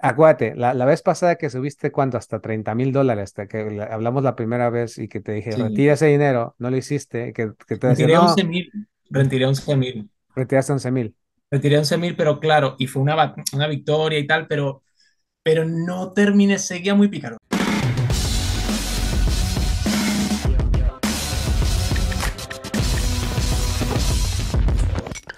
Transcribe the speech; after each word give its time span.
Acuérdate, 0.00 0.54
la, 0.56 0.72
la 0.74 0.84
vez 0.86 1.02
pasada 1.02 1.36
que 1.36 1.50
subiste 1.50 1.92
cuánto, 1.92 2.16
hasta 2.16 2.40
30 2.40 2.74
mil 2.74 2.92
dólares, 2.92 3.34
que 3.50 3.70
la- 3.70 3.84
hablamos 3.84 4.22
la 4.22 4.34
primera 4.36 4.70
vez 4.70 4.96
y 4.98 5.08
que 5.08 5.20
te 5.20 5.32
dije, 5.32 5.56
Sí, 5.56 5.58
retira 5.58 5.92
ese 5.94 6.06
dinero, 6.06 6.54
no 6.58 6.70
lo 6.70 6.76
hiciste, 6.78 7.32
que, 7.34 7.52
que 7.66 7.76
te 7.76 7.88
decía, 7.88 8.08
retiré 8.08 8.14
no, 8.14 8.42
11.000, 8.42 8.72
retiré 9.10 9.44
11.000, 9.46 10.10
retiraste 10.34 10.72
11 10.72 10.90
mil. 10.90 11.16
retiré 11.50 11.78
11.000, 11.78 12.16
pero 12.16 12.40
claro, 12.40 12.76
y 12.78 12.86
fue 12.86 13.02
una, 13.02 13.34
una 13.54 13.66
victoria 13.68 14.18
y 14.18 14.26
tal, 14.26 14.46
pero, 14.48 14.82
pero 15.42 15.64
no 15.66 16.12
terminé, 16.14 16.58
seguía 16.58 16.94
muy 16.96 17.08
pícaro. 17.08 17.38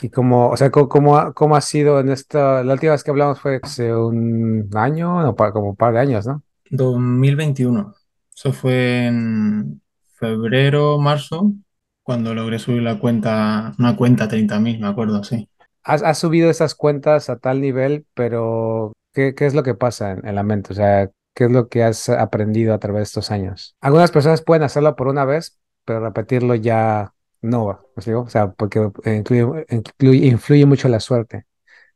Y 0.05 0.11
como, 0.11 0.51
o 0.51 0.57
sea, 0.59 0.71
¿cómo, 0.71 1.17
ha, 1.17 1.33
cómo 1.33 1.57
ha 1.57 1.63
sido 1.63 1.99
en 1.99 2.11
esta, 2.11 2.63
la 2.63 2.75
última 2.75 2.93
vez 2.93 3.03
que 3.03 3.11
hablamos 3.11 3.41
fue 3.41 3.59
hace 3.63 3.95
un 3.97 4.69
año, 4.75 5.23
no, 5.23 5.35
como 5.35 5.71
un 5.71 5.77
par 5.77 5.95
de 5.95 6.01
años, 6.01 6.27
¿no? 6.27 6.43
2021. 6.69 7.95
Eso 8.37 8.53
fue 8.53 9.07
en 9.07 9.81
febrero, 10.19 10.99
marzo, 10.99 11.55
cuando 12.03 12.35
logré 12.35 12.59
subir 12.59 12.83
la 12.83 12.99
cuenta, 12.99 13.73
una 13.79 13.97
cuenta 13.97 14.29
30.000, 14.29 14.79
me 14.79 14.89
acuerdo, 14.89 15.25
sí. 15.25 15.49
Has, 15.83 16.03
has 16.03 16.19
subido 16.19 16.51
esas 16.51 16.75
cuentas 16.75 17.31
a 17.31 17.39
tal 17.39 17.63
nivel, 17.63 18.05
pero 18.13 18.93
¿qué, 19.15 19.35
qué 19.35 19.47
es 19.47 19.55
lo 19.55 19.63
que 19.63 19.75
pasa 19.75 20.11
en, 20.11 20.29
en 20.29 20.35
la 20.35 20.43
mente? 20.43 20.75
O 20.75 20.77
sea, 20.77 21.11
¿qué 21.35 21.45
es 21.45 21.51
lo 21.51 21.71
que 21.71 21.83
has 21.83 22.11
aprendido 22.11 22.75
a 22.75 22.79
través 22.79 22.99
de 22.99 23.05
estos 23.05 23.31
años? 23.31 23.75
Algunas 23.81 24.11
personas 24.11 24.43
pueden 24.43 24.65
hacerlo 24.65 24.97
por 24.97 25.09
una 25.09 25.25
vez, 25.25 25.59
pero 25.87 26.01
repetirlo 26.01 26.55
ya 26.57 27.14
no 27.45 27.67
va, 27.67 27.75
¿me 27.97 28.01
explico? 28.01 28.21
O 28.23 28.29
sea, 28.29 28.53
porque 28.53 28.81
eh, 29.05 29.17
incluye, 29.17 29.67
incluye- 29.71 30.27
influye 30.29 30.67
mucho 30.67 30.89
la 30.89 31.01
suerte. 31.01 31.47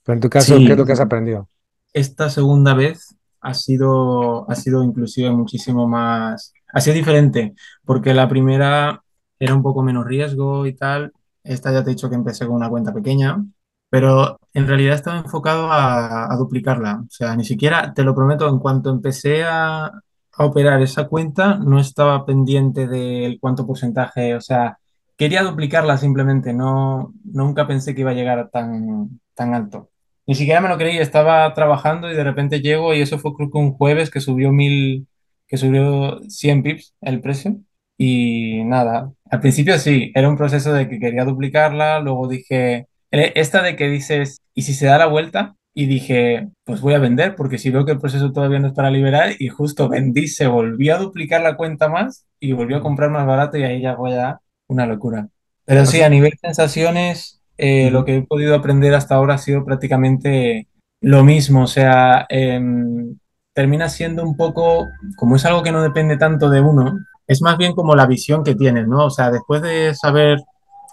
Pero 0.04 0.14
en 0.16 0.20
tu 0.20 0.30
caso, 0.30 0.62
¿qué 0.64 0.72
es 0.74 0.78
Sí, 0.78 0.80
lo 0.80 0.86
que 0.86 0.92
has 0.92 1.00
aprendido? 1.00 1.50
esta 1.92 2.30
segunda 2.30 2.74
vez 2.74 3.16
ha 3.40 3.54
sido, 3.54 4.50
ha 4.50 4.54
sido 4.54 4.82
inclusive 4.84 5.30
muchísimo 5.30 5.86
más, 5.88 6.52
ha 6.72 6.80
sido 6.80 6.96
diferente, 6.96 7.54
porque 7.84 8.14
la 8.14 8.28
primera 8.28 9.02
era 9.38 9.54
un 9.54 9.62
poco 9.62 9.82
menos 9.82 10.06
riesgo 10.06 10.66
y 10.66 10.74
tal. 10.74 11.12
Esta 11.44 11.72
ya 11.72 11.82
te 11.84 11.90
he 11.90 11.94
dicho 11.94 12.08
que 12.10 12.16
empecé 12.16 12.46
con 12.46 12.56
una 12.56 12.68
cuenta 12.68 12.92
pequeña, 12.92 13.42
pero 13.90 14.38
en 14.52 14.66
realidad 14.66 14.94
estaba 14.96 15.18
enfocado 15.18 15.70
a, 15.72 16.32
a 16.32 16.36
duplicarla. 16.36 17.00
O 17.06 17.10
sea, 17.10 17.36
ni 17.36 17.44
siquiera, 17.44 17.94
te 17.94 18.02
lo 18.04 18.14
prometo, 18.14 18.48
en 18.48 18.58
cuanto 18.58 18.90
empecé 18.90 19.44
a, 19.44 19.86
a 19.86 20.44
operar 20.44 20.82
esa 20.82 21.08
cuenta, 21.08 21.54
no 21.58 21.78
estaba 21.80 22.24
pendiente 22.26 22.86
del 22.88 23.38
cuánto 23.40 23.66
porcentaje, 23.66 24.34
o 24.34 24.40
sea, 24.40 24.78
quería 25.18 25.42
duplicarla 25.42 25.98
simplemente, 25.98 26.54
no, 26.54 27.12
nunca 27.24 27.66
pensé 27.66 27.94
que 27.94 28.02
iba 28.02 28.12
a 28.12 28.14
llegar 28.14 28.38
a 28.38 28.48
tan, 28.50 29.20
tan 29.34 29.52
alto. 29.54 29.90
Ni 30.26 30.34
siquiera 30.34 30.60
me 30.60 30.68
lo 30.68 30.78
creí, 30.78 30.98
estaba 30.98 31.52
trabajando 31.54 32.10
y 32.10 32.14
de 32.14 32.24
repente 32.24 32.60
llego 32.62 32.94
y 32.94 33.00
eso 33.02 33.18
fue 33.18 33.34
creo 33.34 33.50
que 33.50 33.58
un 33.58 33.72
jueves 33.72 34.10
que 34.10 34.20
subió 34.20 34.52
mil, 34.52 35.08
que 35.48 35.56
subió 35.56 36.20
100 36.28 36.62
pips 36.62 36.94
el 37.00 37.20
precio. 37.20 37.56
Y 37.96 38.62
nada, 38.64 39.12
al 39.30 39.40
principio 39.40 39.78
sí, 39.78 40.12
era 40.14 40.28
un 40.28 40.36
proceso 40.36 40.72
de 40.72 40.88
que 40.88 41.00
quería 41.00 41.24
duplicarla, 41.24 42.00
luego 42.00 42.28
dije, 42.28 42.86
eh, 43.10 43.32
esta 43.34 43.62
de 43.62 43.74
que 43.76 43.88
dices, 43.88 44.40
¿y 44.54 44.62
si 44.62 44.74
se 44.74 44.86
da 44.86 44.98
la 44.98 45.06
vuelta? 45.06 45.56
Y 45.74 45.86
dije, 45.86 46.48
pues 46.64 46.80
voy 46.80 46.94
a 46.94 46.98
vender 46.98 47.34
porque 47.36 47.58
si 47.58 47.70
veo 47.70 47.84
que 47.84 47.92
el 47.92 47.98
proceso 47.98 48.32
todavía 48.32 48.60
no 48.60 48.68
es 48.68 48.74
para 48.74 48.90
liberar 48.90 49.32
y 49.38 49.48
justo 49.48 49.88
vendí, 49.88 50.28
se 50.28 50.46
volvió 50.46 50.94
a 50.96 50.98
duplicar 50.98 51.42
la 51.42 51.56
cuenta 51.56 51.88
más 51.88 52.26
y 52.38 52.52
volvió 52.52 52.76
a 52.78 52.82
comprar 52.82 53.10
más 53.10 53.26
barato 53.26 53.58
y 53.58 53.64
ahí 53.64 53.80
ya 53.82 53.96
fue 53.96 54.12
ya 54.12 54.40
una 54.68 54.86
locura. 54.86 55.28
Pero 55.64 55.84
sí, 55.84 56.00
a 56.00 56.08
nivel 56.08 56.32
sensaciones, 56.40 57.42
eh, 57.58 57.90
lo 57.90 58.04
que 58.04 58.16
he 58.16 58.22
podido 58.22 58.54
aprender 58.54 58.94
hasta 58.94 59.16
ahora 59.16 59.34
ha 59.34 59.38
sido 59.38 59.64
prácticamente 59.64 60.68
lo 61.00 61.24
mismo. 61.24 61.64
O 61.64 61.66
sea, 61.66 62.26
em, 62.28 63.18
termina 63.52 63.88
siendo 63.88 64.22
un 64.22 64.36
poco, 64.36 64.86
como 65.16 65.36
es 65.36 65.44
algo 65.44 65.62
que 65.62 65.72
no 65.72 65.82
depende 65.82 66.16
tanto 66.16 66.48
de 66.48 66.60
uno, 66.60 66.98
es 67.26 67.42
más 67.42 67.58
bien 67.58 67.74
como 67.74 67.94
la 67.94 68.06
visión 68.06 68.44
que 68.44 68.54
tienes, 68.54 68.88
¿no? 68.88 69.06
O 69.06 69.10
sea, 69.10 69.30
después 69.30 69.60
de 69.62 69.94
saber 69.94 70.38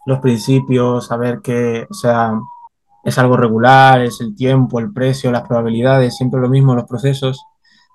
los 0.05 0.19
principios, 0.19 1.07
saber 1.07 1.39
que, 1.43 1.85
o 1.89 1.93
sea, 1.93 2.33
es 3.03 3.17
algo 3.17 3.37
regular, 3.37 4.01
es 4.01 4.19
el 4.21 4.35
tiempo, 4.35 4.79
el 4.79 4.91
precio, 4.91 5.31
las 5.31 5.43
probabilidades, 5.47 6.17
siempre 6.17 6.41
lo 6.41 6.49
mismo, 6.49 6.75
los 6.75 6.85
procesos, 6.85 7.39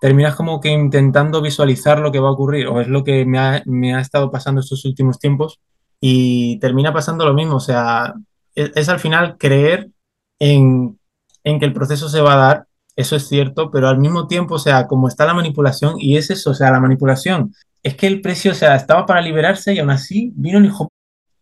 terminas 0.01 0.35
como 0.37 0.61
que 0.61 0.71
intentando 0.71 1.43
visualizar 1.43 1.99
lo 2.01 2.13
que 2.13 2.21
va 2.21 2.29
a 2.29 2.33
ocurrir, 2.33 2.69
o 2.69 2.81
es 2.81 2.89
lo 2.89 3.05
que 3.05 3.27
me 3.27 3.39
ha, 3.39 3.63
me 3.67 3.95
ha 3.95 4.01
estado 4.01 4.31
pasando 4.31 4.61
estos 4.61 4.85
últimos 4.85 5.19
tiempos, 5.19 5.61
y 6.01 6.59
termina 6.61 6.93
pasando 6.93 7.25
lo 7.27 7.35
mismo, 7.35 7.57
o 7.57 7.61
sea, 7.61 8.15
es, 8.55 8.73
es 8.75 8.89
al 8.89 9.01
final 9.01 9.37
creer 9.39 9.91
en, 10.39 10.99
en 11.45 11.59
que 11.59 11.67
el 11.67 11.73
proceso 11.73 12.09
se 12.09 12.21
va 12.21 12.35
a 12.35 12.37
dar, 12.37 12.67
eso 12.97 13.17
es 13.17 13.29
cierto, 13.29 13.71
pero 13.71 13.89
al 13.89 13.99
mismo 13.99 14.27
tiempo, 14.27 14.55
o 14.55 14.59
sea, 14.59 14.87
como 14.87 15.09
está 15.09 15.27
la 15.27 15.35
manipulación, 15.35 15.95
y 15.99 16.17
es 16.17 16.31
eso, 16.31 16.51
o 16.51 16.55
sea, 16.55 16.71
la 16.71 16.81
manipulación, 16.81 17.55
es 17.83 17.95
que 17.97 18.07
el 18.07 18.21
precio, 18.21 18.53
o 18.53 18.55
sea, 18.55 18.77
estaba 18.77 19.07
para 19.07 19.23
liberarse 19.23 19.73
y 19.75 19.79
aún 19.79 19.91
así 19.91 20.33
vino 20.37 20.59
el 20.59 20.67
hijo 20.67 20.91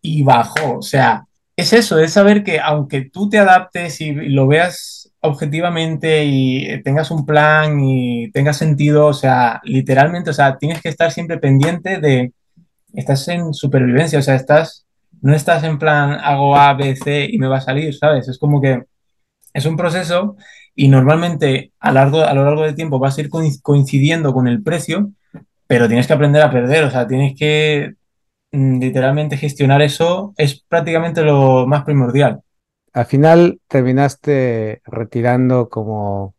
y 0.03 0.23
bajó. 0.23 0.79
O 0.79 0.83
sea, 0.83 1.25
es 1.57 1.73
eso, 1.73 1.99
es 1.99 2.13
saber 2.13 2.45
que 2.45 2.61
aunque 2.61 3.03
tú 3.11 3.29
te 3.29 3.39
adaptes 3.39 4.01
y 4.01 4.13
lo 4.13 4.47
veas 4.47 5.11
objetivamente 5.21 6.25
y 6.25 6.67
eh, 6.67 6.81
tengas 6.85 7.11
un 7.11 7.27
plan 7.27 7.81
y 7.81 8.31
tengas 8.31 8.57
sentido, 8.57 9.07
o 9.07 9.15
sea, 9.15 9.61
literalmente, 9.65 10.31
o 10.31 10.33
sea, 10.33 10.59
tienes 10.59 10.81
que 10.81 10.89
estar 10.89 11.11
siempre 11.11 11.39
pendiente 11.39 11.99
de, 12.01 12.33
estás 12.99 13.29
en 13.29 13.55
supervivencia, 13.55 14.19
o 14.19 14.23
sea, 14.23 14.35
estás, 14.35 14.87
no 15.23 15.35
estás 15.35 15.65
en 15.65 15.79
plan, 15.79 16.13
hago 16.23 16.57
A, 16.57 16.75
B, 16.75 16.97
C 16.97 17.29
y 17.31 17.39
me 17.39 17.49
va 17.49 17.59
a 17.59 17.61
salir, 17.61 17.95
¿sabes? 17.95 18.29
Es 18.29 18.39
como 18.39 18.61
que 18.61 18.83
es 19.55 19.67
un 19.67 19.77
proceso 19.77 20.37
y 20.75 20.89
normalmente 20.89 21.73
a, 21.81 21.93
largo, 21.93 22.21
a 22.23 22.35
lo 22.35 22.45
largo 22.45 22.63
del 22.63 22.75
tiempo 22.75 22.99
vas 22.99 23.19
a 23.19 23.21
ir 23.21 23.31
coincidiendo 23.63 24.33
con 24.33 24.49
el 24.49 24.63
precio, 24.63 25.11
pero 25.67 25.89
tienes 25.89 26.07
que 26.07 26.13
aprender 26.13 26.43
a 26.43 26.51
perder, 26.51 26.85
o 26.85 26.91
sea, 26.91 27.07
tienes 27.07 27.37
que 27.39 27.95
mm, 28.53 28.81
literalmente 28.81 29.37
gestionar 29.37 29.83
eso 29.83 30.35
es 30.37 30.63
prácticamente 30.69 31.23
lo 31.23 31.67
más 31.67 31.85
primordial. 31.85 32.41
Al 32.93 33.07
final 33.07 33.61
terminaste 33.69 34.83
retirando 34.87 35.69
como, 35.69 36.35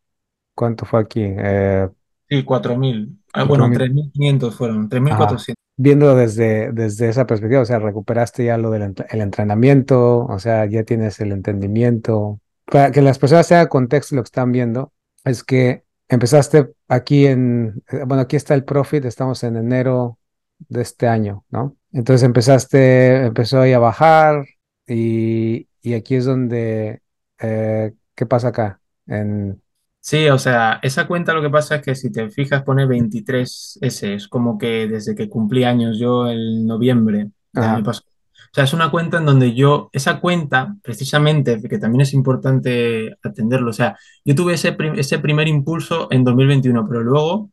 ¿cuánto 0.56 0.86
fue 0.86 1.02
aquí? 1.02 1.22
Eh, 1.24 1.88
Sí, 2.30 2.44
4.000. 2.44 3.19
Ah, 3.34 3.44
bueno, 3.44 3.67
mil. 3.67 3.78
3.500 3.79 4.51
fueron, 4.53 4.90
Ajá. 4.91 5.28
3.400. 5.28 5.53
Viendo 5.78 6.16
desde, 6.16 6.72
desde 6.73 7.09
esa 7.09 7.25
perspectiva, 7.25 7.62
o 7.62 7.66
sea, 7.66 7.79
recuperaste 7.79 8.44
ya 8.44 8.57
lo 8.57 8.69
del 8.69 8.94
el 9.09 9.22
entrenamiento, 9.22 10.25
o 10.25 10.40
sea, 10.40 10.66
ya 10.66 10.84
tienes 10.84 11.19
el 11.22 11.31
entendimiento. 11.31 12.40
Para 12.66 12.91
que 12.91 13.01
las 13.01 13.17
personas 13.17 13.47
tengan 13.47 13.67
contexto 13.67 14.13
de 14.13 14.17
lo 14.17 14.23
que 14.23 14.28
están 14.28 14.51
viendo, 14.51 14.91
es 15.23 15.44
que 15.44 15.84
empezaste 16.09 16.73
aquí 16.88 17.28
en, 17.28 17.81
eh, 17.90 18.03
bueno, 18.06 18.23
aquí 18.23 18.35
está 18.35 18.56
el 18.56 18.66
profit, 18.66 19.06
estamos 19.06 19.44
en 19.44 19.56
enero 19.56 20.17
de 20.57 20.81
este 20.81 21.07
año, 21.07 21.46
¿no? 21.50 21.78
Entonces 21.94 22.23
empezaste, 22.23 23.28
empezó 23.28 23.61
ahí 23.61 23.73
a 23.73 23.79
bajar 23.79 24.46
y, 24.85 25.67
y 25.81 25.94
aquí 25.94 26.16
es 26.16 26.25
donde, 26.25 27.01
eh, 27.40 27.94
¿qué 28.16 28.25
pasa 28.25 28.50
acá? 28.50 28.81
En, 29.07 29.61
Sí, 30.01 30.27
o 30.29 30.39
sea, 30.39 30.79
esa 30.81 31.07
cuenta 31.07 31.33
lo 31.33 31.41
que 31.41 31.49
pasa 31.49 31.75
es 31.75 31.81
que 31.83 31.93
si 31.95 32.11
te 32.11 32.29
fijas 32.29 32.63
pone 32.63 32.85
23S, 32.87 34.13
es 34.15 34.27
como 34.27 34.57
que 34.57 34.87
desde 34.87 35.13
que 35.13 35.29
cumplí 35.29 35.65
años 35.65 35.99
yo 35.99 36.27
el 36.27 36.65
noviembre 36.65 37.31
del 37.51 37.65
año 37.65 37.83
ajá, 37.83 37.83
pasado. 37.83 38.05
O 38.51 38.55
sea, 38.55 38.63
es 38.63 38.73
una 38.73 38.89
cuenta 38.89 39.17
en 39.19 39.25
donde 39.25 39.53
yo, 39.53 39.89
esa 39.93 40.19
cuenta, 40.21 40.75
precisamente, 40.81 41.61
que 41.61 41.77
también 41.77 42.01
es 42.01 42.13
importante 42.13 43.15
atenderlo, 43.23 43.69
o 43.69 43.73
sea, 43.73 43.97
yo 44.25 44.33
tuve 44.35 44.53
ese, 44.55 44.71
prim- 44.73 44.95
ese 44.97 45.19
primer 45.19 45.47
impulso 45.47 46.07
en 46.11 46.23
2021, 46.23 46.87
pero 46.87 47.01
luego 47.03 47.51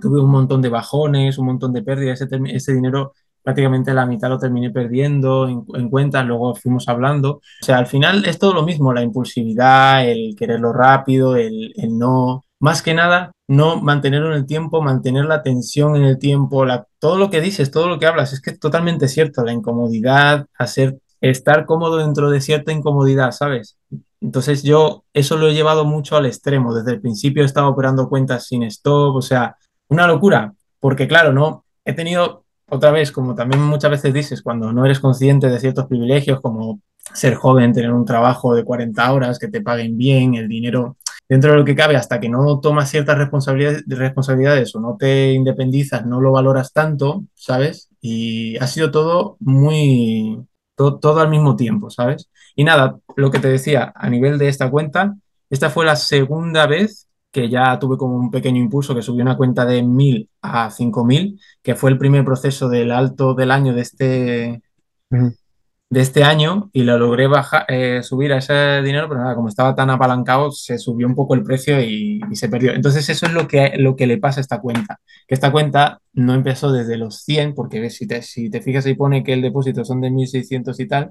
tuve 0.00 0.20
un 0.22 0.30
montón 0.30 0.62
de 0.62 0.68
bajones, 0.70 1.38
un 1.38 1.46
montón 1.46 1.72
de 1.72 1.82
pérdidas, 1.82 2.20
ese, 2.20 2.38
ese 2.46 2.74
dinero 2.74 3.12
prácticamente 3.42 3.94
la 3.94 4.06
mitad 4.06 4.28
lo 4.28 4.38
terminé 4.38 4.70
perdiendo 4.70 5.48
en, 5.48 5.64
en 5.74 5.88
cuentas, 5.88 6.26
luego 6.26 6.54
fuimos 6.54 6.88
hablando. 6.88 7.34
O 7.34 7.64
sea, 7.64 7.78
al 7.78 7.86
final 7.86 8.24
es 8.24 8.38
todo 8.38 8.54
lo 8.54 8.62
mismo, 8.62 8.92
la 8.92 9.02
impulsividad, 9.02 10.08
el 10.08 10.34
quererlo 10.36 10.72
rápido, 10.72 11.36
el, 11.36 11.72
el 11.76 11.98
no, 11.98 12.44
más 12.60 12.82
que 12.82 12.94
nada, 12.94 13.32
no 13.48 13.80
mantenerlo 13.80 14.28
en 14.28 14.38
el 14.38 14.46
tiempo, 14.46 14.82
mantener 14.82 15.24
la 15.24 15.42
tensión 15.42 15.96
en 15.96 16.04
el 16.04 16.18
tiempo, 16.18 16.64
la, 16.64 16.86
todo 16.98 17.18
lo 17.18 17.30
que 17.30 17.40
dices, 17.40 17.70
todo 17.70 17.88
lo 17.88 17.98
que 17.98 18.06
hablas, 18.06 18.32
es 18.32 18.40
que 18.40 18.50
es 18.50 18.60
totalmente 18.60 19.08
cierto, 19.08 19.44
la 19.44 19.52
incomodidad, 19.52 20.46
hacer, 20.58 20.98
estar 21.20 21.66
cómodo 21.66 21.96
dentro 21.96 22.30
de 22.30 22.40
cierta 22.40 22.72
incomodidad, 22.72 23.32
¿sabes? 23.32 23.78
Entonces 24.20 24.62
yo 24.62 25.04
eso 25.14 25.36
lo 25.36 25.48
he 25.48 25.54
llevado 25.54 25.84
mucho 25.84 26.16
al 26.16 26.26
extremo. 26.26 26.74
Desde 26.74 26.92
el 26.92 27.00
principio 27.00 27.42
he 27.42 27.46
estado 27.46 27.68
operando 27.68 28.08
cuentas 28.08 28.46
sin 28.46 28.62
stop, 28.64 29.16
o 29.16 29.22
sea, 29.22 29.56
una 29.88 30.06
locura, 30.06 30.54
porque 30.78 31.08
claro, 31.08 31.32
no, 31.32 31.64
he 31.84 31.94
tenido 31.94 32.44
otra 32.70 32.90
vez, 32.90 33.12
como 33.12 33.34
también 33.34 33.62
muchas 33.62 33.90
veces 33.90 34.14
dices, 34.14 34.42
cuando 34.42 34.72
no 34.72 34.84
eres 34.84 35.00
consciente 35.00 35.48
de 35.48 35.60
ciertos 35.60 35.86
privilegios, 35.86 36.40
como 36.40 36.80
ser 37.14 37.34
joven, 37.34 37.72
tener 37.72 37.92
un 37.92 38.04
trabajo 38.04 38.54
de 38.54 38.64
40 38.64 39.12
horas, 39.12 39.38
que 39.38 39.48
te 39.48 39.60
paguen 39.60 39.96
bien, 39.98 40.34
el 40.34 40.48
dinero 40.48 40.96
dentro 41.28 41.52
de 41.52 41.58
lo 41.58 41.64
que 41.64 41.76
cabe, 41.76 41.96
hasta 41.96 42.18
que 42.18 42.28
no 42.28 42.60
tomas 42.60 42.90
ciertas 42.90 43.16
responsabilidades, 43.18 44.74
o 44.74 44.80
no 44.80 44.96
te 44.98 45.32
independizas, 45.32 46.04
no 46.04 46.20
lo 46.20 46.32
valoras 46.32 46.72
tanto, 46.72 47.24
¿sabes? 47.34 47.88
Y 48.00 48.56
ha 48.56 48.66
sido 48.66 48.90
todo 48.90 49.36
muy, 49.38 50.44
todo 50.74 51.20
al 51.20 51.28
mismo 51.28 51.54
tiempo, 51.56 51.90
¿sabes? 51.90 52.28
Y 52.56 52.64
nada, 52.64 52.98
lo 53.16 53.30
que 53.30 53.38
te 53.38 53.48
decía, 53.48 53.92
a 53.94 54.10
nivel 54.10 54.38
de 54.38 54.48
esta 54.48 54.70
cuenta, 54.70 55.14
esta 55.50 55.70
fue 55.70 55.84
la 55.84 55.96
segunda 55.96 56.66
vez 56.66 57.06
que 57.30 57.48
ya 57.48 57.78
tuve 57.78 57.96
como 57.96 58.16
un 58.16 58.30
pequeño 58.30 58.60
impulso, 58.60 58.94
que 58.94 59.02
subí 59.02 59.22
una 59.22 59.36
cuenta 59.36 59.64
de 59.64 59.82
1.000 59.82 60.28
a 60.42 60.70
5.000, 60.70 61.40
que 61.62 61.74
fue 61.76 61.90
el 61.90 61.98
primer 61.98 62.24
proceso 62.24 62.68
del 62.68 62.90
alto 62.92 63.34
del 63.34 63.50
año 63.50 63.72
de 63.74 63.80
este, 63.82 64.62
de 65.90 66.00
este 66.00 66.22
año 66.22 66.70
y 66.72 66.84
lo 66.84 66.98
logré 66.98 67.26
bajar, 67.26 67.64
eh, 67.68 68.02
subir 68.02 68.32
a 68.32 68.38
ese 68.38 68.80
dinero, 68.82 69.08
pero 69.08 69.20
nada, 69.20 69.34
como 69.34 69.48
estaba 69.48 69.74
tan 69.74 69.90
apalancado, 69.90 70.52
se 70.52 70.78
subió 70.78 71.06
un 71.06 71.16
poco 71.16 71.34
el 71.34 71.42
precio 71.42 71.80
y, 71.80 72.20
y 72.30 72.36
se 72.36 72.48
perdió. 72.48 72.72
Entonces 72.72 73.08
eso 73.08 73.26
es 73.26 73.32
lo 73.32 73.48
que, 73.48 73.72
lo 73.76 73.96
que 73.96 74.06
le 74.06 74.18
pasa 74.18 74.40
a 74.40 74.42
esta 74.42 74.60
cuenta, 74.60 75.00
que 75.26 75.34
esta 75.34 75.50
cuenta 75.52 76.00
no 76.12 76.34
empezó 76.34 76.72
desde 76.72 76.96
los 76.96 77.22
100, 77.22 77.54
porque 77.54 77.90
si 77.90 78.06
te, 78.06 78.22
si 78.22 78.50
te 78.50 78.62
fijas 78.62 78.86
ahí 78.86 78.94
pone 78.94 79.24
que 79.24 79.32
el 79.32 79.42
depósito 79.42 79.84
son 79.84 80.00
de 80.00 80.10
1.600 80.10 80.78
y 80.80 80.86
tal, 80.88 81.10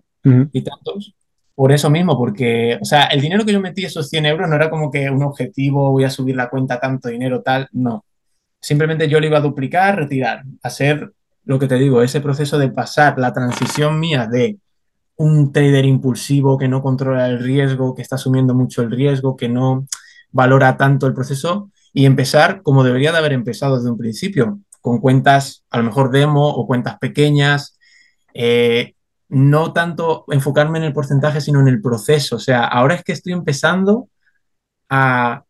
y 0.53 0.61
tantos. 0.63 1.13
Por 1.59 1.73
eso 1.73 1.89
mismo, 1.89 2.17
porque, 2.17 2.79
o 2.81 2.85
sea, 2.85 3.07
el 3.07 3.19
dinero 3.19 3.43
que 3.43 3.51
yo 3.51 3.59
metí, 3.59 3.83
esos 3.83 4.07
100 4.07 4.27
euros, 4.27 4.47
no 4.47 4.55
era 4.55 4.69
como 4.69 4.89
que 4.89 5.09
un 5.09 5.21
objetivo, 5.23 5.91
voy 5.91 6.05
a 6.05 6.09
subir 6.09 6.37
la 6.37 6.49
cuenta 6.49 6.79
tanto 6.79 7.09
dinero, 7.09 7.41
tal, 7.41 7.67
no. 7.73 8.05
Simplemente 8.61 9.09
yo 9.09 9.19
lo 9.19 9.25
iba 9.25 9.39
a 9.39 9.41
duplicar, 9.41 9.97
retirar, 9.97 10.43
hacer 10.63 11.11
lo 11.43 11.59
que 11.59 11.67
te 11.67 11.75
digo, 11.75 12.01
ese 12.01 12.21
proceso 12.21 12.57
de 12.57 12.69
pasar 12.69 13.19
la 13.19 13.33
transición 13.33 13.99
mía 13.99 14.25
de 14.25 14.55
un 15.17 15.51
trader 15.51 15.83
impulsivo 15.83 16.57
que 16.57 16.69
no 16.69 16.81
controla 16.81 17.27
el 17.27 17.39
riesgo, 17.39 17.93
que 17.93 18.03
está 18.03 18.15
asumiendo 18.15 18.55
mucho 18.55 18.81
el 18.81 18.91
riesgo, 18.91 19.35
que 19.35 19.49
no 19.49 19.85
valora 20.31 20.77
tanto 20.77 21.07
el 21.07 21.13
proceso 21.13 21.71
y 21.91 22.05
empezar 22.05 22.61
como 22.61 22.85
debería 22.85 23.11
de 23.11 23.17
haber 23.17 23.33
empezado 23.33 23.75
desde 23.75 23.91
un 23.91 23.97
principio, 23.97 24.61
con 24.79 24.99
cuentas 24.99 25.65
a 25.71 25.79
lo 25.79 25.83
mejor 25.83 26.09
demo 26.09 26.47
o 26.47 26.65
cuentas 26.65 26.97
pequeñas, 26.99 27.77
eh, 28.33 28.93
no 29.29 29.73
tanto 29.73 30.25
enfocarme 30.29 30.79
en 30.79 30.85
el 30.85 30.93
porcentaje, 30.93 31.41
sino 31.41 31.59
en 31.61 31.67
el 31.67 31.81
proceso. 31.81 32.35
O 32.37 32.39
sea, 32.39 32.65
ahora 32.65 32.95
es 32.95 33.03
que 33.03 33.11
estoy 33.13 33.33
empezando 33.33 34.09
a, 34.89 35.43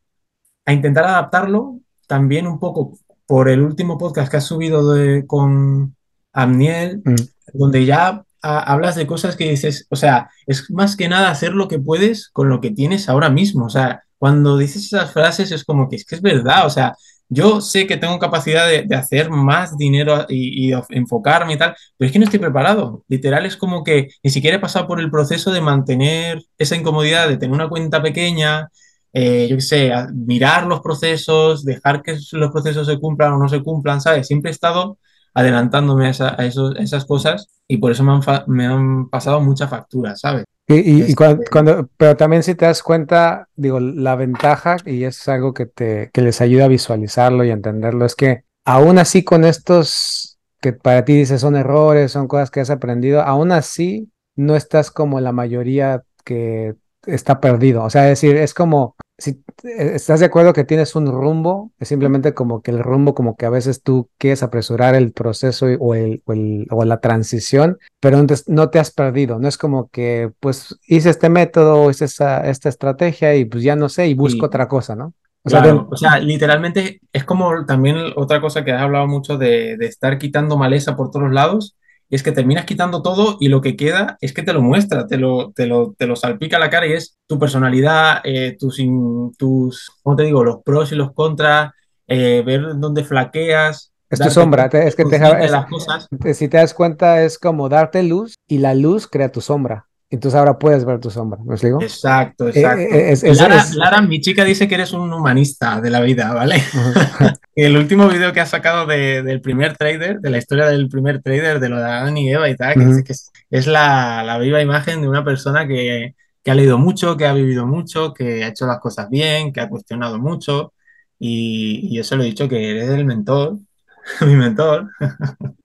a 0.65 0.73
intentar 0.73 1.05
adaptarlo 1.05 1.79
también 2.07 2.47
un 2.47 2.59
poco 2.59 2.97
por 3.25 3.49
el 3.49 3.61
último 3.61 3.97
podcast 3.97 4.29
que 4.31 4.37
has 4.37 4.45
subido 4.45 4.93
de, 4.93 5.25
con 5.27 5.95
Amniel, 6.33 7.01
ujú. 7.05 7.15
donde 7.53 7.85
ya 7.85 8.23
a- 8.41 8.59
hablas 8.73 8.95
de 8.95 9.07
cosas 9.07 9.35
que 9.35 9.49
dices, 9.49 9.87
o 9.89 9.95
sea, 9.95 10.29
es 10.47 10.69
más 10.71 10.95
que 10.95 11.07
nada 11.09 11.29
hacer 11.31 11.53
lo 11.53 11.67
que 11.67 11.79
puedes 11.79 12.29
con 12.29 12.49
lo 12.49 12.59
que 12.61 12.71
tienes 12.71 13.07
ahora 13.09 13.29
mismo. 13.29 13.65
O 13.65 13.69
sea, 13.69 14.03
cuando 14.17 14.57
dices 14.57 14.85
esas 14.85 15.11
frases 15.13 15.51
es 15.51 15.63
como 15.63 15.87
que 15.89 15.95
es 15.97 16.05
que 16.05 16.15
es 16.15 16.21
verdad. 16.21 16.65
O 16.65 16.69
sea, 16.69 16.95
yo 17.29 17.61
sé 17.61 17.87
que 17.87 17.97
tengo 17.97 18.19
capacidad 18.19 18.67
de, 18.67 18.95
hacer 18.95 19.29
más 19.29 19.77
dinero 19.77 20.25
y, 20.29 20.69
y 20.71 20.73
enfocarme 20.89 21.53
y 21.53 21.57
tal, 21.57 21.75
pero 21.97 22.07
es 22.07 22.11
que 22.13 22.19
no 22.19 22.25
estoy 22.25 22.39
preparado. 22.39 23.03
Literal 23.07 23.45
es 23.45 23.55
como 23.57 23.83
que 23.83 24.09
ni 24.23 24.29
siquiera 24.31 24.57
he 24.57 24.59
pasado 24.59 24.87
por 24.87 24.99
el 24.99 25.11
proceso 25.11 25.51
de 25.51 25.61
mantener 25.61 26.41
esa 26.57 26.75
incomodidad 26.75 27.27
de 27.29 27.37
tener 27.37 27.53
una 27.55 27.69
cuenta 27.69 28.01
pequeña 28.01 28.69
eh, 29.13 29.47
yo 29.49 29.55
qué 29.57 29.61
sé, 29.61 29.91
mirar 30.13 30.67
los 30.67 30.81
procesos, 30.81 31.63
dejar 31.65 32.01
que 32.03 32.15
los 32.33 32.51
procesos 32.51 32.85
se 32.87 32.99
cumplan 32.99 33.33
o 33.33 33.39
no 33.39 33.49
se 33.49 33.63
cumplan, 33.63 34.01
¿sabes? 34.01 34.27
Siempre 34.27 34.51
he 34.51 34.53
estado 34.53 34.97
adelantándome 35.33 36.07
a, 36.07 36.09
esa- 36.11 36.35
a 36.39 36.45
esas 36.45 37.05
cosas 37.05 37.47
y 37.67 37.77
por 37.77 37.91
eso 37.91 38.03
me 38.03 38.65
han 38.65 39.09
pasado 39.09 39.41
muchas 39.41 39.69
facturas, 39.69 40.19
¿sabes? 40.21 40.45
Y, 40.69 40.75
y, 40.75 40.97
y 40.97 41.01
Este, 41.01 41.15
cuan- 41.15 41.41
cuando, 41.51 41.89
pero 41.97 42.15
también 42.15 42.43
si 42.43 42.53
te 42.55 42.65
das 42.65 42.83
cuenta, 42.83 43.49
digo, 43.55 43.79
la 43.79 44.15
ventaja, 44.15 44.77
y 44.85 45.03
es 45.03 45.27
algo 45.27 45.53
que 45.53 45.65
te, 45.65 46.09
que 46.13 46.21
les 46.21 46.41
ayuda 46.41 46.65
a 46.65 46.67
visualizarlo 46.67 47.43
y 47.43 47.49
entenderlo, 47.49 48.05
es 48.05 48.15
que 48.15 48.43
aún 48.65 48.99
así 48.99 49.23
con 49.23 49.43
estos 49.45 50.37
que 50.61 50.73
para 50.73 51.05
ti 51.05 51.13
dices 51.17 51.41
son 51.41 51.55
errores, 51.55 52.11
son 52.11 52.27
cosas 52.27 52.51
que 52.51 52.59
has 52.59 52.69
aprendido, 52.69 53.21
aún 53.21 53.51
así 53.51 54.11
no 54.35 54.55
estás 54.55 54.91
como 54.91 55.19
la 55.21 55.31
mayoría 55.31 56.03
que 56.23 56.75
está 57.05 57.39
perdido. 57.39 57.83
O 57.83 57.89
sea, 57.89 58.03
es 58.11 58.21
decir, 58.21 58.37
es 58.37 58.53
como, 58.53 58.95
si 59.19 59.43
eh, 59.63 59.91
estás 59.95 60.19
de 60.19 60.25
acuerdo 60.27 60.53
que 60.53 60.63
tienes 60.63 60.95
un 60.95 61.07
rumbo, 61.07 61.71
es 61.79 61.87
simplemente 61.89 62.33
como 62.33 62.61
que 62.61 62.71
el 62.71 62.79
rumbo, 62.79 63.13
como 63.13 63.35
que 63.35 63.45
a 63.45 63.49
veces 63.49 63.83
tú 63.83 64.09
quieres 64.17 64.43
apresurar 64.43 64.95
el 64.95 65.11
proceso 65.13 65.67
o, 65.79 65.95
el, 65.95 66.21
o, 66.25 66.33
el- 66.33 66.67
o 66.71 66.85
la 66.85 66.99
transición 66.99 67.77
pero 67.99 68.17
no 68.17 68.25
te, 68.27 68.35
no 68.47 68.69
te 68.69 68.79
has 68.79 68.91
perdido, 68.91 69.39
no 69.39 69.47
es 69.47 69.57
como 69.57 69.89
que 69.89 70.31
pues 70.39 70.77
hice 70.87 71.09
este 71.09 71.29
método, 71.29 71.89
hice 71.89 72.05
esa, 72.05 72.47
esta 72.49 72.69
estrategia 72.69 73.35
y 73.35 73.45
pues 73.45 73.63
ya 73.63 73.75
no 73.75 73.89
sé 73.89 74.07
y 74.07 74.13
busco 74.13 74.45
otra 74.47 74.67
cosa, 74.67 74.95
¿no? 74.95 75.13
O 75.43 75.49
sea, 75.49 75.61
de- 75.61 75.71
o 75.71 75.95
sea, 75.97 76.19
literalmente 76.19 77.01
es 77.11 77.23
como 77.23 77.65
también 77.65 77.97
otra 78.15 78.41
cosa 78.41 78.63
que 78.63 78.71
has 78.71 78.81
hablado 78.81 79.07
mucho 79.07 79.37
de, 79.37 79.77
de 79.77 79.85
estar 79.87 80.17
quitando 80.19 80.57
maleza 80.57 80.95
por 80.95 81.11
todos 81.11 81.31
lados. 81.31 81.75
Y 82.09 82.15
es 82.15 82.23
que 82.23 82.31
terminas 82.31 82.65
quitando 82.65 83.01
todo 83.03 83.37
y 83.39 83.49
lo 83.49 83.61
que 83.61 83.75
queda 83.75 84.17
es 84.21 84.33
que 84.33 84.41
te 84.41 84.53
lo 84.53 84.61
muestra, 84.61 85.05
te 85.05 85.17
lo, 85.17 85.51
te 85.51 85.67
lo, 85.67 85.93
te 85.97 86.07
lo 86.07 86.15
salpica 86.15 86.57
a 86.57 86.59
la 86.59 86.69
cara 86.69 86.87
y 86.87 86.93
es 86.93 87.17
tu 87.27 87.37
personalidad, 87.37 88.21
eh, 88.23 88.55
tus, 88.59 88.79
in- 88.79 89.31
tus, 89.37 89.91
¿cómo 90.01 90.15
te 90.15 90.23
digo? 90.23 90.43
Los 90.43 90.57
pros 90.63 90.91
y 90.91 90.95
los 90.95 91.13
contras, 91.13 91.71
eh, 92.07 92.41
ver 92.45 92.63
dónde 92.77 93.03
flaqueas, 93.03 93.93
es 94.09 94.19
tu 94.19 94.29
sombra, 94.31 94.69
te- 94.69 94.87
es 94.87 94.95
que 94.95 95.05
te, 95.05 95.17
es, 95.17 95.51
las 95.51 95.65
cosas. 95.67 96.07
te- 96.19 96.33
si 96.33 96.47
te 96.47 96.57
das 96.57 96.73
cuenta 96.73 97.21
es 97.23 97.37
como 97.37 97.69
darte 97.69 98.01
luz 98.01 98.33
y 98.47 98.57
la 98.57 98.73
luz 98.73 99.07
crea 99.07 99.31
tu 99.31 99.41
sombra. 99.41 99.88
Entonces 100.11 100.39
ahora 100.39 100.57
puedes 100.57 100.85
ver 100.85 100.99
tu 100.99 101.11
sombra, 101.11 101.39
¿me 101.45 101.53
explico? 101.53 101.79
Exacto, 101.81 102.47
Eh, 102.47 102.51
exacto. 102.55 102.81
eh, 102.81 103.11
es, 103.11 103.23
es, 103.23 103.37
Lara, 103.37 103.57
es- 103.57 103.75
Lara, 103.75 104.01
mi 104.01 104.19
chica 104.21 104.43
dice 104.43 104.67
que 104.67 104.75
eres 104.75 104.91
un 104.93 105.13
humanista 105.13 105.79
de 105.81 105.89
la 105.91 106.01
vida, 106.01 106.33
¿vale? 106.33 106.63
El 107.55 107.77
último 107.77 108.07
video 108.07 108.33
que 108.33 108.39
has 108.39 108.49
sacado 108.49 108.85
de- 108.87 109.21
del 109.21 109.41
primer 109.41 109.77
trader, 109.77 110.19
de 110.19 110.29
la 110.29 110.37
historia 110.39 110.65
del 110.65 110.89
primer 110.89 111.21
trader, 111.21 111.59
de 111.59 111.69
lo 111.69 111.77
de 111.77 111.83
Adán 111.83 112.17
y 112.17 112.31
Eva 112.31 112.49
y 112.49 112.55
tal, 112.55 112.73
que 112.73 112.85
dice 112.85 113.01
Ujú. 113.01 113.03
que 113.03 113.13
es, 113.51 113.67
la, 113.67 114.23
la 114.23 114.37
viva 114.39 114.61
imagen 114.61 115.01
de 115.01 115.09
una 115.09 115.23
persona 115.23 115.67
que, 115.67 116.15
que 116.43 116.51
ha 116.51 116.55
leído 116.55 116.77
mucho, 116.79 117.15
que 117.17 117.27
ha 117.27 117.33
vivido 117.33 117.67
mucho, 117.67 118.13
que 118.13 118.43
ha 118.43 118.47
hecho 118.47 118.65
las 118.65 118.79
cosas 118.79 119.09
bien, 119.09 119.53
que 119.53 119.61
ha 119.61 119.69
cuestionado 119.69 120.17
mucho. 120.17 120.73
Y, 121.19 121.81
y 121.95 121.99
eso 121.99 122.15
lo 122.15 122.23
he 122.23 122.27
dicho 122.27 122.47
que 122.49 122.71
eres 122.71 122.89
el 122.89 123.05
mentor, 123.05 123.57
mi 124.25 124.35
mentor. 124.35 124.89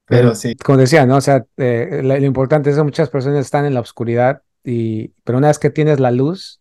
Pero 0.07 0.33
Pero 0.33 0.35
sí, 0.35 0.55
como 0.65 0.79
decía, 0.79 1.07
¿no? 1.07 1.17
O 1.17 1.21
sea, 1.21 1.45
eh, 1.57 2.01
lo, 2.03 2.17
lo 2.19 2.25
importante 2.27 2.71
es 2.71 2.77
que 2.77 2.83
muchas 2.83 3.11
personas 3.11 3.41
están 3.45 3.65
en 3.65 3.75
la 3.75 3.81
oscuridad 3.81 4.43
y, 4.63 5.09
pero 5.25 5.39
una 5.39 5.49
vez 5.49 5.59
que 5.59 5.71
tienes 5.71 6.01
la 6.01 6.11
luz, 6.11 6.61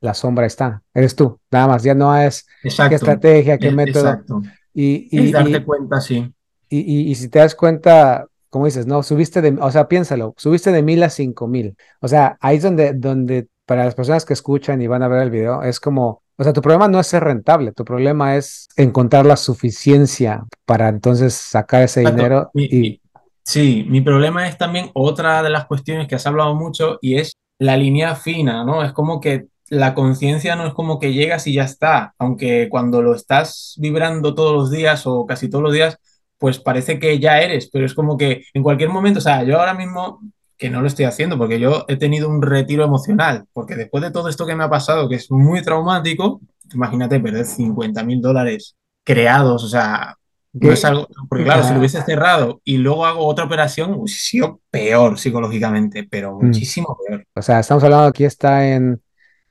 la 0.00 0.14
sombra 0.14 0.46
está, 0.46 0.82
eres 0.94 1.14
tú, 1.16 1.40
nada 1.50 1.68
más, 1.68 1.82
ya 1.82 1.94
no 1.94 2.16
es 2.16 2.46
qué 2.66 2.68
exacto, 2.68 2.96
estrategia, 2.96 3.58
qué 3.58 3.68
e- 3.68 3.72
método. 3.72 4.10
exacto. 4.10 4.42
Y, 4.74 5.08
Es 5.12 5.30
y, 5.30 5.32
darte 5.32 5.58
y, 5.58 5.64
cuenta, 5.64 6.00
sí. 6.00 6.32
y, 6.68 6.78
y- 6.80 7.10
y 7.10 7.14
si 7.16 7.28
te 7.28 7.38
das 7.40 7.54
cuenta, 7.54 8.26
como 8.48 8.66
dices, 8.66 8.86
no, 8.86 9.02
subiste 9.02 9.42
de, 9.42 9.56
o 9.60 9.70
sea, 9.70 9.88
piénsalo, 9.88 10.34
subiste 10.36 10.72
de 10.72 10.82
mil 10.82 11.02
a 11.02 11.10
cinco 11.10 11.46
mil. 11.48 11.76
O 12.00 12.08
sea, 12.08 12.36
ahí 12.40 12.56
es 12.58 12.62
donde, 12.62 12.92
donde 12.94 13.48
para 13.66 13.84
las 13.84 13.94
personas 13.94 14.24
que 14.24 14.32
escuchan 14.34 14.82
y 14.82 14.86
van 14.88 15.02
a 15.02 15.08
ver 15.08 15.22
el 15.22 15.30
video, 15.30 15.62
es 15.62 15.80
como, 15.80 16.22
o 16.40 16.44
sea, 16.44 16.52
tu 16.54 16.62
problema 16.62 16.88
no 16.88 17.00
es 17.00 17.06
ser 17.08 17.24
rentable, 17.24 17.72
tu 17.72 17.84
problema 17.84 18.36
es 18.36 18.68
encontrar 18.76 19.26
la 19.26 19.36
suficiencia 19.36 20.44
para 20.66 20.88
entonces 20.88 21.34
sacar 21.34 21.82
ese 21.84 22.02
Exacto. 22.02 22.02
dinero 22.02 22.54
Mi- 22.54 22.68
y... 22.68 22.80
mi- 22.80 23.00
sí, 23.44 23.84
mi 23.88 24.00
problema 24.00 24.48
es 24.48 24.56
también 24.58 24.90
otra 24.94 25.42
de 25.42 25.50
las 25.50 25.66
cuestiones 25.66 26.08
que 26.08 26.14
has 26.14 26.26
hablado 26.26 26.54
mucho 26.54 26.98
y 27.00 27.16
es 27.18 27.32
la 27.58 27.76
línea 27.76 28.16
fina, 28.16 28.64
¿no? 28.64 28.82
Es 28.82 28.92
como 28.92 29.20
que 29.20 29.46
la 29.68 29.94
conciencia 29.94 30.56
no 30.56 30.66
es 30.66 30.74
como 30.74 30.98
que 30.98 31.12
llegas 31.12 31.46
y 31.46 31.54
ya 31.54 31.64
está, 31.64 32.14
aunque 32.18 32.68
cuando 32.70 33.02
lo 33.02 33.14
estás 33.14 33.74
vibrando 33.78 34.34
todos 34.34 34.52
los 34.54 34.70
días 34.70 35.06
o 35.06 35.26
casi 35.26 35.48
todos 35.50 35.62
los 35.64 35.72
días, 35.74 35.98
pues 36.38 36.58
parece 36.58 36.98
que 36.98 37.18
ya 37.18 37.40
eres, 37.40 37.68
pero 37.70 37.84
es 37.86 37.94
como 37.94 38.16
que 38.16 38.44
en 38.54 38.62
cualquier 38.62 38.88
momento, 38.90 39.18
o 39.18 39.22
sea, 39.22 39.44
yo 39.44 39.58
ahora 39.60 39.74
mismo 39.74 40.20
que 40.60 40.70
no 40.70 40.82
lo 40.82 40.86
estoy 40.86 41.06
haciendo 41.06 41.38
porque 41.38 41.58
yo 41.58 41.86
he 41.88 41.96
tenido 41.96 42.28
un 42.28 42.42
retiro 42.42 42.84
emocional, 42.84 43.46
porque 43.52 43.74
después 43.76 44.02
de 44.04 44.10
todo 44.12 44.28
esto 44.28 44.46
que 44.46 44.54
me 44.54 44.64
ha 44.64 44.70
pasado, 44.70 45.08
que 45.08 45.16
es 45.16 45.30
muy 45.30 45.62
traumático, 45.62 46.40
imagínate 46.74 47.18
perder 47.18 47.46
cincuenta 47.46 48.04
mil 48.04 48.20
dólares 48.20 48.76
creados, 49.02 49.64
o 49.64 49.68
sea, 49.68 50.16
no 50.52 50.70
es 50.72 50.84
algo, 50.84 51.08
porque 51.28 51.44
claro, 51.44 51.62
si 51.64 51.72
lo 51.72 51.78
hubiese 51.78 52.02
cerrado 52.02 52.60
y 52.64 52.76
luego 52.76 53.06
hago 53.06 53.26
otra 53.26 53.44
operación, 53.46 53.94
hubiese 53.94 54.20
sido 54.20 54.60
peor 54.70 55.18
psicológicamente, 55.18 56.06
pero 56.10 56.38
Mm. 56.38 56.46
muchísimo 56.46 56.96
peor. 57.06 57.24
O 57.34 57.42
sea, 57.42 57.60
estamos 57.60 57.82
hablando 57.84 58.06
aquí 58.06 58.24
está 58.24 58.68
en 58.68 59.00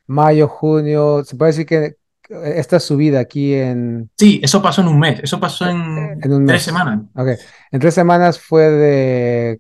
mayo, 0.08 0.48
junio, 0.48 1.24
se 1.24 1.36
puede 1.36 1.52
decir 1.52 1.66
que 1.66 1.96
esta 2.30 2.80
subida 2.80 3.20
aquí 3.20 3.56
en, 3.56 4.10
Sí, 4.18 4.40
eso 4.44 4.62
pasó 4.62 4.82
en 4.82 4.88
un 4.90 5.00
mes, 5.00 5.20
eso 5.24 5.40
pasó 5.40 5.66
en 5.68 6.20
en 6.22 6.34
un 6.34 6.46
tres 6.46 6.58
mes. 6.58 6.64
semanas. 6.64 7.00
Ok, 7.16 7.28
en 7.72 7.80
tres 7.80 7.94
semanas 7.96 8.40
fue 8.40 8.70
de, 8.70 9.60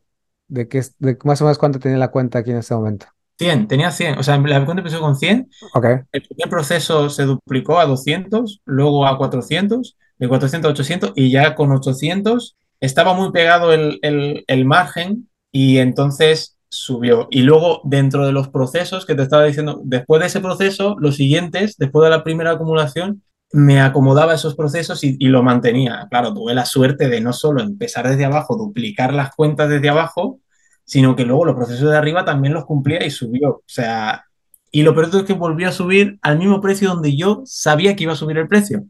de 0.49 0.67
que 0.67 0.81
de 0.99 1.17
más 1.23 1.41
o 1.41 1.45
menos 1.45 1.57
cuánto 1.57 1.79
tenía 1.79 1.97
la 1.97 2.11
cuenta 2.11 2.39
aquí 2.39 2.51
en 2.51 2.57
este 2.57 2.75
momento. 2.75 3.07
cien 3.37 3.67
tenía 3.67 3.91
cien 3.91 4.17
o 4.17 4.23
sea, 4.23 4.37
la 4.37 4.65
cuenta 4.65 4.81
empezó 4.81 4.99
con 4.99 5.15
cien 5.15 5.49
Ok, 5.73 5.85
el 6.11 6.21
primer 6.23 6.49
proceso 6.49 7.09
se 7.09 7.23
duplicó 7.23 7.79
a 7.79 7.85
doscientos 7.85 8.61
luego 8.65 9.05
a 9.07 9.17
cuatrocientos 9.17 9.97
de 10.17 10.27
400 10.27 10.69
a 10.69 10.73
800 10.73 11.13
y 11.15 11.31
ya 11.31 11.55
con 11.55 11.71
800 11.71 12.57
estaba 12.81 13.13
muy 13.13 13.31
pegado 13.31 13.73
el, 13.73 13.99
el, 14.01 14.43
el 14.47 14.65
margen 14.65 15.29
y 15.51 15.77
entonces 15.77 16.57
subió. 16.69 17.27
Y 17.31 17.43
luego 17.43 17.81
dentro 17.85 18.25
de 18.25 18.33
los 18.33 18.49
procesos 18.49 19.05
que 19.05 19.15
te 19.15 19.23
estaba 19.23 19.45
diciendo, 19.45 19.81
después 19.83 20.21
de 20.21 20.27
ese 20.27 20.41
proceso, 20.41 20.95
los 20.99 21.15
siguientes, 21.15 21.77
después 21.77 22.03
de 22.05 22.11
la 22.11 22.23
primera 22.23 22.51
acumulación, 22.51 23.23
me 23.51 23.81
acomodaba 23.81 24.33
esos 24.33 24.55
procesos 24.55 25.03
y, 25.03 25.17
lo 25.27 25.43
mantenía. 25.43 26.07
Claro, 26.09 26.33
tuve 26.33 26.53
la 26.53 26.65
suerte 26.65 27.09
de 27.09 27.21
no 27.21 27.33
solo 27.33 27.61
empezar 27.61 28.07
desde 28.07 28.25
abajo, 28.25 28.55
duplicar 28.57 29.13
las 29.13 29.33
cuentas 29.35 29.69
desde 29.69 29.89
abajo, 29.89 30.39
sino 30.85 31.15
que 31.15 31.25
luego 31.25 31.45
los 31.45 31.55
procesos 31.55 31.89
de 31.89 31.97
arriba 31.97 32.25
también 32.25 32.53
los 32.53 32.65
cumplía 32.65 33.05
y 33.05 33.11
subió. 33.11 33.49
O 33.49 33.63
sea, 33.65 34.25
Y 34.71 34.83
lo 34.83 34.93
peor 34.93 35.09
es 35.13 35.23
que 35.23 35.33
volvió 35.33 35.67
a 35.67 35.71
subir 35.71 36.19
al 36.21 36.37
mismo 36.37 36.61
precio 36.61 36.89
donde 36.89 37.15
yo 37.15 37.41
sabía 37.45 37.95
que 37.95 38.03
iba 38.03 38.13
a 38.13 38.15
subir 38.15 38.37
el 38.37 38.47
precio. 38.47 38.85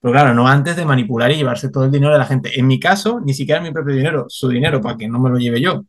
Pero 0.00 0.12
claro, 0.12 0.34
no 0.34 0.46
antes 0.46 0.76
de 0.76 0.84
manipular 0.84 1.30
y 1.32 1.36
llevarse 1.36 1.70
todo 1.70 1.86
el 1.86 1.90
dinero 1.90 2.12
de 2.12 2.18
la 2.18 2.26
gente. 2.26 2.58
En 2.60 2.66
mi 2.66 2.78
caso, 2.78 3.20
ni 3.24 3.32
siquiera 3.32 3.62
mi 3.62 3.70
propio 3.70 3.94
dinero, 3.94 4.26
su 4.28 4.48
dinero, 4.48 4.82
para 4.82 4.98
que 4.98 5.08
no 5.08 5.18
me 5.18 5.30
lo 5.30 5.38
lleve 5.38 5.62
yo. 5.62 5.82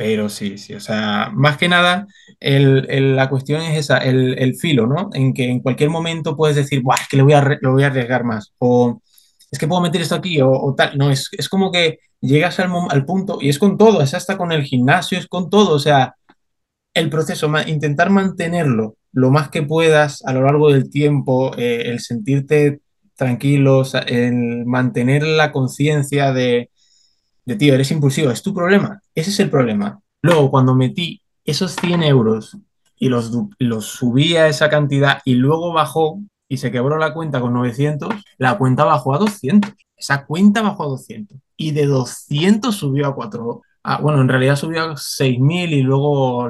Pero 0.00 0.30
sí, 0.30 0.56
sí, 0.56 0.72
o 0.72 0.80
sea, 0.80 1.30
más 1.34 1.58
que 1.58 1.68
nada, 1.68 2.06
el, 2.40 3.14
la 3.16 3.28
cuestión 3.28 3.60
es 3.60 3.76
esa, 3.76 3.98
el, 3.98 4.56
filo, 4.56 4.86
¿no? 4.86 5.10
En 5.12 5.34
que 5.34 5.50
en 5.50 5.60
cualquier 5.60 5.90
momento 5.90 6.38
puedes 6.38 6.56
decir, 6.56 6.80
Buah, 6.82 6.96
es 7.02 7.08
que 7.08 7.18
le 7.18 7.22
voy 7.22 7.34
a, 7.34 7.58
lo 7.60 7.72
voy 7.72 7.82
a 7.82 7.88
arriesgar 7.88 8.24
más, 8.24 8.54
o 8.56 9.02
es 9.50 9.58
que 9.58 9.68
puedo 9.68 9.82
meter 9.82 10.00
esto 10.00 10.14
aquí, 10.14 10.40
o, 10.40 10.74
tal. 10.74 10.96
No, 10.96 11.10
es, 11.10 11.28
es 11.32 11.50
como 11.50 11.70
que 11.70 11.98
llegas 12.18 12.58
al, 12.60 12.72
al, 12.88 13.04
punto, 13.04 13.36
y 13.42 13.50
es 13.50 13.58
con 13.58 13.76
todo, 13.76 14.00
es 14.00 14.14
hasta 14.14 14.38
con 14.38 14.52
el 14.52 14.62
gimnasio, 14.62 15.18
es 15.18 15.26
con 15.26 15.50
todo, 15.50 15.74
o 15.74 15.78
sea, 15.78 16.14
el 16.94 17.10
proceso, 17.10 17.52
intentar 17.66 18.08
mantenerlo 18.08 18.96
lo 19.12 19.30
más 19.30 19.50
que 19.50 19.62
puedas 19.62 20.24
a 20.24 20.32
lo 20.32 20.44
largo 20.44 20.72
del 20.72 20.88
tiempo, 20.88 21.54
eh, 21.58 21.82
el 21.90 22.00
sentirte 22.00 22.80
tranquilo, 23.16 23.82
el 24.06 24.64
mantener 24.64 25.24
la 25.24 25.52
conciencia 25.52 26.32
de 26.32 26.70
de 27.44 27.56
tío, 27.56 27.74
eres 27.74 27.90
impulsivo, 27.90 28.30
es 28.30 28.42
tu 28.42 28.54
problema. 28.54 29.00
Ese 29.14 29.30
es 29.30 29.40
el 29.40 29.50
problema. 29.50 30.00
Luego, 30.22 30.50
cuando 30.50 30.74
metí 30.74 31.22
esos 31.44 31.76
100 31.76 32.02
euros 32.02 32.56
y 32.96 33.08
los, 33.08 33.32
los 33.58 33.86
subí 33.86 34.36
a 34.36 34.48
esa 34.48 34.68
cantidad 34.68 35.20
y 35.24 35.34
luego 35.34 35.72
bajó 35.72 36.20
y 36.48 36.58
se 36.58 36.70
quebró 36.70 36.98
la 36.98 37.14
cuenta 37.14 37.40
con 37.40 37.52
900, 37.54 38.14
la 38.38 38.58
cuenta 38.58 38.84
bajó 38.84 39.14
a 39.14 39.18
200. 39.18 39.72
Esa 39.96 40.26
cuenta 40.26 40.62
bajó 40.62 40.84
a 40.84 40.88
200. 40.88 41.38
Y 41.56 41.72
de 41.72 41.86
200 41.86 42.74
subió 42.74 43.06
a 43.06 43.14
4. 43.14 43.62
Ah, 43.82 44.00
bueno, 44.00 44.20
en 44.20 44.28
realidad 44.28 44.56
subió 44.56 44.82
a 44.82 44.96
6.000 44.96 45.72
y 45.72 45.82
luego 45.82 46.48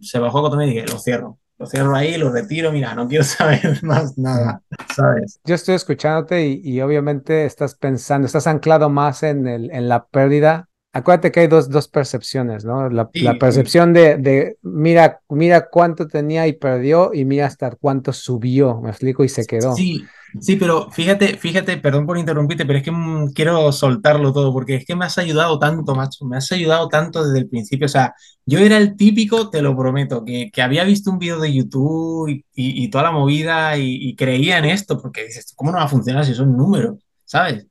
se 0.00 0.18
bajó 0.18 0.38
a 0.38 0.50
4.000 0.50 0.64
y 0.64 0.74
dije, 0.74 0.86
lo 0.86 0.98
cierro 0.98 1.38
lo 1.60 1.66
cierro 1.66 1.94
ahí, 1.94 2.16
lo 2.16 2.32
retiro, 2.32 2.72
mira, 2.72 2.94
no 2.94 3.06
quiero 3.06 3.22
saber 3.24 3.78
más 3.84 4.16
nada, 4.16 4.62
¿sabes? 4.96 5.40
Yo 5.44 5.54
estoy 5.54 5.74
escuchándote 5.74 6.46
y, 6.46 6.80
obviamente 6.80 7.44
estás 7.44 7.74
pensando, 7.74 8.26
estás 8.26 8.46
anclado 8.46 8.88
más 8.88 9.22
en, 9.22 9.46
el, 9.46 9.70
en 9.70 9.88
la 9.88 10.06
pérdida. 10.06 10.68
Acuérdate 10.92 11.30
que 11.30 11.40
hay 11.40 11.46
dos, 11.46 11.68
dos 11.68 11.86
percepciones, 11.86 12.64
¿no? 12.64 12.88
La, 12.88 13.10
percepción 13.38 13.92
de, 13.92 14.16
de, 14.16 14.56
mira, 14.62 15.20
mira 15.28 15.68
cuánto 15.68 16.08
tenía 16.08 16.48
y 16.48 16.54
perdió 16.54 17.12
y 17.12 17.26
mira 17.26 17.46
hasta 17.46 17.70
cuánto 17.72 18.12
subió, 18.12 18.80
me 18.80 18.88
explico, 18.88 19.22
y 19.22 19.28
se 19.28 19.44
quedó. 19.44 19.74
Sí, 19.74 20.02
Sí, 20.38 20.56
pero 20.56 20.90
fíjate, 20.90 21.36
fíjate, 21.36 21.76
perdón 21.78 22.06
por 22.06 22.16
interrumpirte, 22.16 22.64
pero 22.64 22.78
es 22.78 22.84
que 22.84 22.92
mm, 22.92 23.32
quiero 23.32 23.72
soltarlo 23.72 24.32
todo 24.32 24.52
porque 24.52 24.76
es 24.76 24.84
que 24.84 24.94
me 24.94 25.04
has 25.04 25.18
ayudado 25.18 25.58
tanto, 25.58 25.94
macho, 25.94 26.24
me 26.24 26.36
has 26.36 26.50
ayudado 26.52 26.88
tanto 26.88 27.24
desde 27.24 27.40
el 27.40 27.48
principio. 27.48 27.86
O 27.86 27.88
sea, 27.88 28.14
yo 28.46 28.60
era 28.60 28.76
el 28.76 28.96
típico, 28.96 29.50
te 29.50 29.60
lo 29.60 29.76
prometo, 29.76 30.24
que, 30.24 30.50
que 30.52 30.62
había 30.62 30.84
visto 30.84 31.10
un 31.10 31.18
vídeo 31.18 31.40
de 31.40 31.52
YouTube 31.52 32.28
y, 32.28 32.44
y, 32.54 32.88
toda 32.90 33.04
la 33.04 33.10
movida 33.12 33.76
y, 33.76 34.14
creía 34.14 34.58
en 34.58 34.66
esto, 34.66 35.00
porque 35.00 35.24
dices, 35.24 35.52
¿cómo 35.56 35.72
no 35.72 35.78
va 35.78 35.84
a 35.84 35.88
funcionar 35.88 36.24
si 36.24 36.34
son 36.34 36.56
números? 36.56 36.98
¿Sabes? 37.24 37.66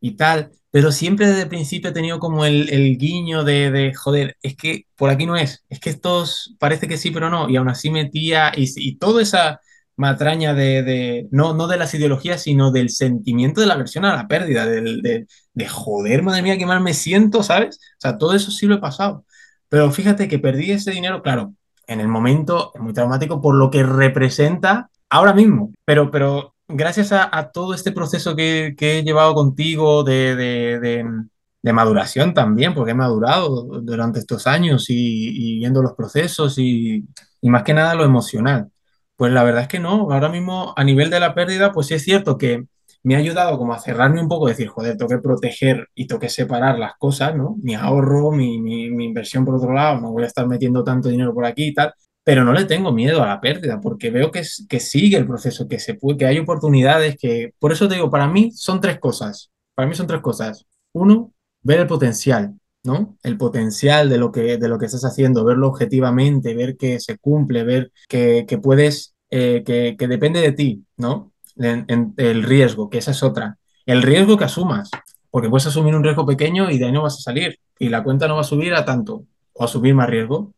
Y 0.00 0.12
tal. 0.16 0.52
Pero 0.70 0.92
siempre 0.92 1.26
desde 1.26 1.42
el 1.42 1.48
principio 1.48 1.90
he 1.90 1.92
tenido 1.94 2.18
como 2.20 2.44
el, 2.44 2.68
el 2.70 2.98
guiño 2.98 3.44
de, 3.44 3.70
de, 3.70 3.94
joder, 3.94 4.36
es 4.42 4.56
que 4.56 4.86
por 4.96 5.10
aquí 5.10 5.26
no 5.26 5.36
es, 5.36 5.64
es 5.70 5.80
que 5.80 5.90
estos 5.90 6.54
parece 6.58 6.86
que 6.88 6.98
sí, 6.98 7.10
pero 7.10 7.30
no, 7.30 7.48
y 7.48 7.56
aún 7.56 7.68
así 7.68 7.90
metía, 7.90 8.52
y, 8.56 8.66
y 8.76 8.96
toda 8.98 9.22
esa 9.22 9.60
matraña 9.96 10.54
de, 10.54 11.26
no, 11.30 11.54
no 11.54 11.66
de 11.66 11.78
las 11.78 11.94
ideologías, 11.94 12.42
sino 12.42 12.70
del 12.70 12.90
sentimiento 12.90 13.60
de 13.60 13.66
la 13.66 13.74
aversión 13.74 14.04
a 14.04 14.14
la 14.14 14.28
pérdida, 14.28 14.66
del, 14.66 15.02
de, 15.02 15.26
de, 15.54 15.68
joder, 15.68 16.22
madre 16.22 16.42
mía, 16.42 16.58
qué 16.58 16.66
mal 16.66 16.82
me 16.82 16.94
siento, 16.94 17.42
¿sabes? 17.42 17.76
O 17.76 18.00
sea, 18.00 18.18
todo 18.18 18.34
eso 18.34 18.50
sí 18.50 18.66
lo 18.66 18.76
he 18.76 18.78
pasado. 18.78 19.24
Pero 19.68 19.90
fíjate 19.90 20.28
que 20.28 20.38
perdí 20.38 20.70
ese 20.72 20.90
dinero, 20.92 21.22
claro, 21.22 21.54
en 21.86 22.00
el 22.00 22.08
momento 22.08 22.72
es 22.74 22.80
muy 22.80 22.92
traumático 22.92 23.40
por 23.40 23.54
lo 23.54 23.70
que 23.70 23.82
representa 23.82 24.90
ahora 25.10 25.32
mismo, 25.32 25.72
pero, 25.84 26.10
pero 26.10 26.54
gracias 26.68 27.12
a, 27.12 27.28
a 27.36 27.50
todo 27.52 27.74
este 27.74 27.92
proceso 27.92 28.36
que, 28.36 28.74
que, 28.76 28.98
he 28.98 29.02
llevado 29.02 29.34
contigo 29.34 30.04
de, 30.04 30.36
de, 30.36 31.72
maduración 31.72 32.32
también, 32.32 32.74
porque 32.74 32.92
he 32.92 32.94
madurado 32.94 33.80
durante 33.82 34.20
estos 34.20 34.46
años 34.46 34.88
y, 34.88 35.54
y 35.54 35.58
viendo 35.58 35.82
los 35.82 35.94
procesos 35.94 36.58
y, 36.58 37.04
y 37.40 37.50
más 37.50 37.64
que 37.64 37.74
nada 37.74 37.94
lo 37.94 38.04
emocional 38.04 38.70
pues 39.16 39.32
la 39.32 39.42
verdad 39.44 39.62
es 39.62 39.68
que 39.68 39.80
no. 39.80 40.10
Ahora 40.12 40.28
mismo, 40.28 40.74
a 40.76 40.84
nivel 40.84 41.10
de 41.10 41.20
la 41.20 41.34
pérdida, 41.34 41.72
pues 41.72 41.88
sí 41.88 41.94
es 41.94 42.02
cierto 42.04 42.38
que 42.38 42.64
me 43.02 43.14
ha 43.14 43.18
ayudado 43.18 43.56
como 43.58 43.72
a 43.72 43.78
cerrarme 43.78 44.20
un 44.20 44.28
poco, 44.28 44.48
decir, 44.48 44.68
joder, 44.68 44.96
tengo 44.96 45.08
que 45.08 45.18
proteger 45.18 45.88
y 45.94 46.06
tengo 46.06 46.20
que 46.20 46.28
separar 46.28 46.78
las 46.78 46.94
cosas, 46.98 47.36
¿no? 47.36 47.56
Mi 47.62 47.74
ahorro, 47.74 48.32
mi, 48.32 48.60
mi, 48.60 48.90
mi, 48.90 49.04
inversión 49.04 49.44
por 49.44 49.54
otro 49.54 49.72
lado, 49.72 50.00
no 50.00 50.10
voy 50.10 50.24
a 50.24 50.26
estar 50.26 50.46
metiendo 50.48 50.82
tanto 50.82 51.08
dinero 51.08 51.32
por 51.32 51.44
aquí 51.44 51.66
y 51.68 51.74
tal, 51.74 51.94
pero 52.24 52.42
no 52.44 52.52
le 52.52 52.64
tengo 52.64 52.90
miedo 52.90 53.22
a 53.22 53.28
la 53.28 53.40
pérdida, 53.40 53.80
porque 53.80 54.10
veo 54.10 54.32
que, 54.32 54.42
que 54.68 54.80
sigue 54.80 55.16
el 55.16 55.26
proceso, 55.26 55.68
que, 55.68 55.78
se 55.78 55.94
puede, 55.94 56.18
que 56.18 56.26
hay 56.26 56.38
oportunidades, 56.40 57.16
que... 57.16 57.52
Por 57.60 57.70
eso 57.70 57.86
te 57.86 57.94
digo, 57.94 58.10
para 58.10 58.26
mí 58.26 58.50
son 58.50 58.80
tres 58.80 58.98
cosas. 58.98 59.52
Para 59.76 59.88
mí 59.88 59.94
son 59.94 60.08
tres 60.08 60.20
cosas. 60.20 60.66
Uno, 60.92 61.32
ver 61.62 61.78
el 61.80 61.86
potencial. 61.86 62.54
¿No? 62.86 63.16
El 63.22 63.36
potencial 63.36 64.08
de 64.08 64.18
lo 64.18 64.32
que, 64.32 64.56
de 64.56 64.68
lo 64.68 64.78
que 64.78 64.86
estás 64.86 65.04
haciendo, 65.04 65.44
verlo 65.44 65.68
objetivamente, 65.68 66.54
ver 66.54 66.76
que 66.76 67.00
se 67.00 67.18
cumple, 67.18 67.64
ver 67.64 67.92
que, 68.08 68.46
puedes, 68.62 69.14
eh, 69.30 69.62
que, 69.64 70.08
depende 70.08 70.40
de 70.40 70.52
ti, 70.52 70.84
¿no? 70.96 71.32
el 71.56 72.42
riesgo, 72.42 72.90
que 72.90 72.98
esa 72.98 73.12
es 73.12 73.22
otra. 73.22 73.56
El 73.86 74.02
riesgo 74.02 74.36
que 74.36 74.44
asumas, 74.44 74.90
porque 75.30 75.48
puedes 75.48 75.66
asumir 75.66 75.94
un 75.94 76.04
riesgo 76.04 76.26
pequeño 76.26 76.70
y 76.70 76.78
de 76.78 76.86
ahí 76.86 76.92
no 76.92 77.02
vas 77.02 77.18
a 77.18 77.22
salir 77.22 77.58
y 77.78 77.88
la 77.88 78.02
cuenta 78.02 78.28
no 78.28 78.34
va 78.34 78.42
a 78.42 78.44
subir 78.44 78.74
a 78.74 78.84
tanto 78.84 79.24
o 79.52 79.64
a 79.64 79.68
subir 79.68 79.94
más 79.94 80.08
riesgo. 80.08 80.52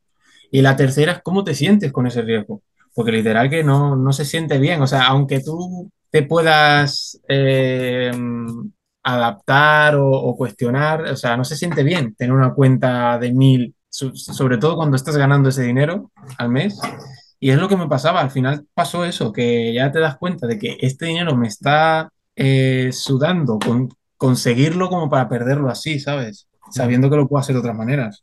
Y 0.51 0.63
la 0.63 0.77
tercera 0.77 1.13
es 1.13 1.23
cómo 1.23 1.45
te 1.45 1.55
sientes 1.55 1.93
con 1.93 2.07
ese 2.07 2.23
riesgo, 2.23 2.63
porque 2.95 3.13
literal 3.13 3.51
que 3.51 3.63
no, 3.63 3.97
no 3.97 4.13
se 4.13 4.25
siente 4.25 4.59
bien, 4.59 4.83
o 4.83 4.87
sea, 4.87 5.07
aunque 5.07 5.41
tú 5.41 5.91
te 6.11 6.23
puedas 6.23 7.21
eh, 7.29 8.11
adaptar 9.09 9.97
o, 9.97 10.35
cuestionar, 10.37 11.03
o 11.03 11.17
sea, 11.17 11.37
no 11.37 11.45
se 11.45 11.57
siente 11.57 11.83
bien 11.83 12.15
tener 12.15 12.33
una 12.33 12.53
cuenta 12.53 13.19
de 13.19 13.33
mil, 13.33 13.75
sobre 13.89 14.59
todo 14.59 14.77
cuando 14.77 14.97
estás 14.97 15.17
ganando 15.17 15.49
ese 15.49 15.63
dinero 15.63 16.11
al 16.37 16.51
mes. 16.51 16.79
Y 17.41 17.51
es 17.51 17.59
lo 17.59 17.69
que 17.69 17.77
me 17.77 17.89
pasaba, 17.89 18.21
al 18.21 18.31
final 18.31 18.67
pasó 18.75 19.05
eso, 19.05 19.33
que 19.33 19.73
ya 19.73 19.91
te 19.93 20.01
das 20.01 20.19
cuenta 20.19 20.47
de 20.47 20.59
que 20.59 20.77
este 20.81 21.07
dinero 21.07 21.37
me 21.37 21.47
está 21.47 22.11
eh, 22.37 22.91
sudando 22.93 23.59
con 23.59 23.89
conseguirlo 24.19 24.89
como 24.89 25.09
para 25.09 25.29
perderlo 25.29 25.71
así, 25.71 26.01
¿sabes? 26.01 26.49
Sabiendo 26.71 27.09
que 27.09 27.17
lo 27.17 27.29
puedo 27.29 27.41
hacer 27.41 27.55
de 27.55 27.61
otras 27.61 27.77
maneras. 27.77 28.21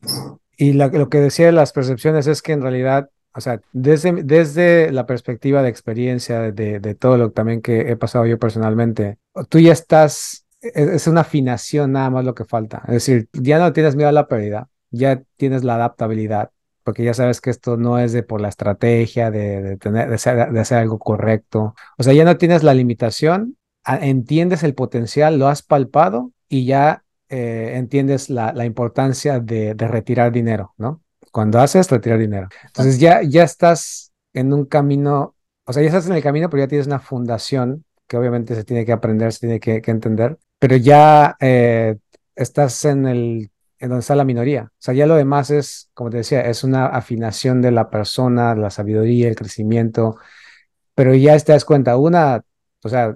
Y 0.58 0.74
lo 0.74 1.10
que 1.10 1.20
decía 1.20 1.48
de 1.48 1.52
las 1.52 1.72
percepciones 1.72 2.28
es 2.28 2.42
que 2.42 2.52
en 2.52 2.62
realidad, 2.62 3.10
o 3.34 3.42
sea, 3.42 3.60
desde, 3.72 4.12
desde 4.24 4.92
la 4.92 5.08
perspectiva 5.08 5.64
de 5.64 5.70
experiencia, 5.70 6.52
de, 6.52 6.80
de 6.80 6.96
todo 6.96 7.18
lo 7.18 7.32
también 7.32 7.62
que 7.62 7.92
he 7.92 7.96
pasado 7.96 8.26
yo 8.26 8.38
personalmente, 8.38 9.18
tú 9.50 9.60
ya 9.60 9.72
estás 9.72 10.45
es 10.74 11.08
una 11.08 11.22
afinación 11.22 11.92
nada 11.92 12.10
más 12.10 12.26
lo 12.26 12.34
que 12.34 12.46
falta. 12.46 12.84
Es 12.88 12.94
decir, 12.94 13.30
ya 13.34 13.60
no 13.60 13.74
tienes 13.74 13.96
miedo 13.96 14.10
a 14.10 14.14
la 14.14 14.28
pérdida, 14.28 14.70
ya 14.92 15.22
tienes 15.38 15.64
la 15.64 15.76
adaptabilidad, 15.76 16.52
porque 16.84 17.04
ya 17.04 17.14
sabes 17.14 17.42
que 17.42 17.50
esto 17.50 17.78
no 17.78 18.00
es 18.00 18.14
de 18.14 18.24
por 18.24 18.42
la 18.42 18.50
estrategia, 18.50 19.32
de, 19.32 19.78
tener, 19.78 20.10
de, 20.10 20.60
hacer 20.60 20.78
algo 20.78 21.00
correcto. 21.00 21.76
O 21.98 22.04
sea, 22.04 22.14
ya 22.14 22.26
no 22.26 22.38
tienes 22.38 22.64
la 22.64 22.74
limitación, 22.74 23.58
entiendes 23.86 24.64
el 24.64 24.76
potencial, 24.76 25.40
lo 25.40 25.48
has 25.48 25.62
palpado 25.62 26.32
y 26.48 26.66
ya 26.66 27.04
eh, 27.30 27.74
entiendes 27.76 28.30
la, 28.30 28.54
la 28.54 28.66
importancia 28.66 29.40
de, 29.40 29.74
retirar 29.78 30.32
dinero, 30.32 30.74
¿no? 30.78 31.02
Cuando 31.32 31.60
haces, 31.60 31.90
retirar 31.90 32.20
dinero. 32.20 32.48
Entonces 32.66 33.00
ya, 33.00 33.22
ya 33.24 33.44
estás 33.44 34.14
en 34.34 34.54
un 34.54 34.66
camino, 34.66 35.36
o 35.66 35.74
sea, 35.74 35.82
ya 35.82 35.90
estás 35.90 36.08
en 36.08 36.14
el 36.14 36.24
camino, 36.24 36.50
pero 36.50 36.64
ya 36.64 36.68
tienes 36.68 36.88
una 36.88 37.00
fundación 37.00 37.84
que 38.08 38.18
obviamente 38.18 38.56
se 38.56 38.64
tiene 38.64 38.86
que 38.86 38.92
aprender, 38.92 39.34
se 39.34 39.40
tiene 39.40 39.60
que 39.60 39.92
entender, 39.92 40.38
pero 40.60 40.76
ya 40.76 41.36
eh, 41.40 41.98
estás 42.36 42.86
en 42.86 43.08
el 43.08 43.52
en 43.80 43.90
donde 43.90 44.02
está 44.02 44.16
la 44.16 44.24
minoría. 44.24 44.64
O 44.72 44.78
sea, 44.80 44.94
ya 44.94 45.06
lo 45.06 45.16
demás 45.16 45.50
es, 45.50 45.90
como 45.94 46.10
te 46.10 46.18
decía, 46.18 46.42
es 46.42 46.64
una 46.64 46.88
afinación 46.88 47.62
de 47.62 47.72
la 47.72 47.90
persona, 47.90 48.56
la 48.56 48.70
sabiduría, 48.70 49.28
el 49.28 49.36
crecimiento, 49.36 50.18
pero 50.94 51.14
ya 51.14 51.38
te 51.40 51.52
das 51.52 51.66
cuenta, 51.66 51.98
una, 51.98 52.42
o 52.84 52.90
sea, 52.90 53.16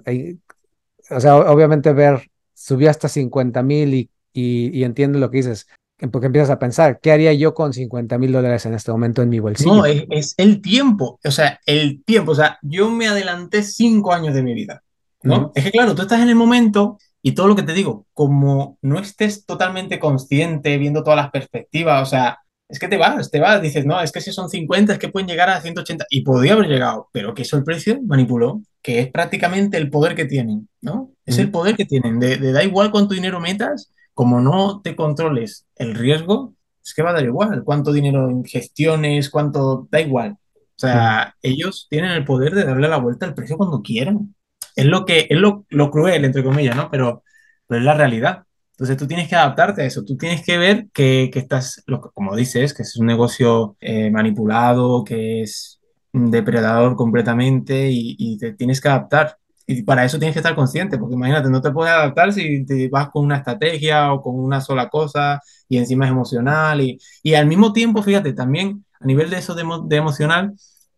o 1.10 1.20
sea 1.20 1.36
obviamente 1.36 1.92
ver, 1.92 2.30
subí 2.54 2.86
hasta 2.86 3.08
50 3.08 3.62
mil 3.62 3.94
y, 3.94 4.10
y, 4.32 4.84
entiendo 4.84 5.18
lo 5.18 5.30
que 5.30 5.38
dices, 5.38 5.66
porque 6.12 6.26
empiezas 6.26 6.50
a 6.50 6.58
pensar, 6.58 7.00
¿qué 7.00 7.10
haría 7.10 7.32
yo 7.32 7.54
con 7.54 7.72
50 7.72 8.18
mil 8.18 8.32
dólares 8.32 8.64
en 8.66 8.74
este 8.74 8.92
momento 8.92 9.22
en 9.22 9.30
mi 9.30 9.38
bolsillo? 9.38 9.74
No, 9.74 9.86
es, 9.86 10.04
es, 10.10 10.34
el 10.36 10.60
tiempo, 10.60 11.18
o 11.24 11.30
sea, 11.30 11.58
el 11.66 12.04
tiempo, 12.04 12.32
o 12.32 12.34
sea, 12.34 12.58
yo 12.62 12.90
me 12.90 13.08
adelanté 13.08 13.62
cinco 13.62 14.12
años 14.12 14.34
de 14.34 14.42
mi 14.42 14.54
vida, 14.54 14.82
¿no? 15.22 15.52
Es 15.54 15.64
que 15.64 15.72
claro, 15.72 15.94
tú 15.94 16.02
estás 16.02 16.20
en 16.20 16.28
el 16.28 16.36
momento 16.36 16.98
y 17.22 17.32
todo 17.32 17.48
lo 17.48 17.56
que 17.56 17.62
te 17.62 17.74
digo, 17.74 18.06
como 18.14 18.78
no 18.82 18.98
estés 18.98 19.44
totalmente 19.44 19.98
consciente, 19.98 20.78
viendo 20.78 21.02
todas 21.02 21.16
las 21.16 21.30
perspectivas, 21.30 22.02
o 22.02 22.06
sea, 22.06 22.38
es 22.68 22.78
que 22.78 22.88
te 22.88 22.96
vas, 22.96 23.30
te 23.30 23.40
vas, 23.40 23.60
dices, 23.60 23.84
no, 23.84 24.00
es 24.00 24.12
que 24.12 24.20
si 24.20 24.32
son 24.32 24.48
50, 24.48 24.92
es 24.92 24.98
que 24.98 25.08
pueden 25.08 25.28
llegar 25.28 25.50
a 25.50 25.60
180, 25.60 26.06
y 26.08 26.22
podría 26.22 26.52
haber 26.52 26.68
llegado, 26.68 27.08
pero 27.12 27.34
que 27.34 27.42
eso 27.42 27.56
el 27.56 27.64
precio 27.64 28.00
manipuló, 28.02 28.62
que 28.80 29.00
es 29.00 29.10
prácticamente 29.10 29.76
el 29.76 29.90
poder 29.90 30.14
que 30.14 30.24
tienen, 30.24 30.68
¿no? 30.80 31.10
Es 31.26 31.38
el 31.38 31.50
poder 31.50 31.76
que 31.76 31.84
tienen, 31.84 32.20
de, 32.20 32.38
da 32.52 32.62
igual 32.62 32.90
cuánto 32.90 33.14
dinero 33.14 33.40
metas, 33.40 33.92
como 34.14 34.40
no 34.40 34.80
te 34.82 34.96
controles 34.96 35.66
el 35.76 35.94
riesgo, 35.94 36.54
es 36.84 36.94
que 36.94 37.02
va 37.02 37.10
a 37.10 37.14
dar 37.14 37.24
igual 37.24 37.62
cuánto 37.64 37.92
dinero 37.92 38.42
gestiones, 38.44 39.30
cuánto, 39.30 39.88
da 39.90 40.00
igual. 40.00 40.38
sea, 40.76 41.36
ellos 41.42 41.86
tienen 41.90 42.12
el 42.12 42.24
poder 42.24 42.54
de 42.54 42.64
darle 42.64 42.88
la 42.88 42.96
vuelta 42.96 43.26
al 43.26 43.34
precio 43.34 43.56
cuando 43.56 43.82
quieran. 43.82 44.34
Es 44.76 44.86
lo 44.86 45.04
que 45.04 45.26
es 45.30 45.38
lo, 45.38 45.66
lo 45.70 45.90
cruel, 45.90 46.24
entre 46.24 46.44
comillas, 46.44 46.76
¿no? 46.76 46.90
Pero, 46.90 47.22
pero 47.66 47.80
es 47.80 47.84
la 47.84 47.94
realidad. 47.94 48.44
Entonces 48.80 48.96
tú 48.96 49.06
tienes 49.06 49.28
que 49.28 49.36
adaptarte 49.36 49.82
a 49.82 49.84
eso, 49.84 50.04
tú 50.04 50.16
tienes 50.16 50.42
que 50.42 50.56
ver 50.56 50.88
que, 50.94 51.28
que 51.30 51.38
estás, 51.38 51.84
como 52.14 52.34
dices, 52.34 52.72
que 52.72 52.82
es 52.82 52.96
un 52.96 53.06
negocio 53.06 53.76
eh, 53.78 54.10
manipulado, 54.10 55.04
que 55.04 55.42
es 55.42 55.80
depredador 56.12 56.96
completamente 56.96 57.90
y, 57.90 58.16
y, 58.18 58.38
te 58.38 58.54
tienes 58.54 58.80
que 58.80 58.88
adaptar. 58.88 59.36
Y 59.66 59.82
para 59.82 60.04
eso 60.06 60.18
tienes 60.18 60.34
que 60.34 60.38
estar 60.38 60.54
consciente, 60.54 60.96
porque 60.98 61.14
imagínate, 61.14 61.50
no 61.50 61.60
te 61.60 61.70
puedes 61.70 61.92
adaptar 61.92 62.32
si 62.32 62.64
te 62.64 62.88
vas 62.88 63.10
con 63.10 63.24
una 63.26 63.36
estrategia 63.36 64.12
o 64.14 64.22
con 64.22 64.34
una 64.40 64.62
sola 64.62 64.88
cosa 64.88 65.40
y 65.68 65.76
encima 65.76 66.06
es 66.06 66.10
emocional. 66.12 66.80
Y, 66.80 66.98
y 67.22 67.34
al 67.34 67.46
mismo 67.46 67.72
tiempo, 67.74 68.02
fíjate, 68.02 68.32
también 68.32 68.86
a 68.98 69.04
nivel 69.04 69.28
de 69.28 69.38
eso 69.38 69.54
de, 69.54 69.64
de 69.88 69.96
emocional, 69.96 70.54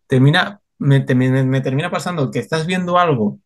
termina, 0.07 0.61
me, 0.77 1.05
me, 1.15 1.43
me 1.43 1.61
termina 1.61 1.91
pasando 1.91 2.31
que 2.31 2.39
estás 2.39 2.65
viendo 2.65 2.97
algo 2.97 3.39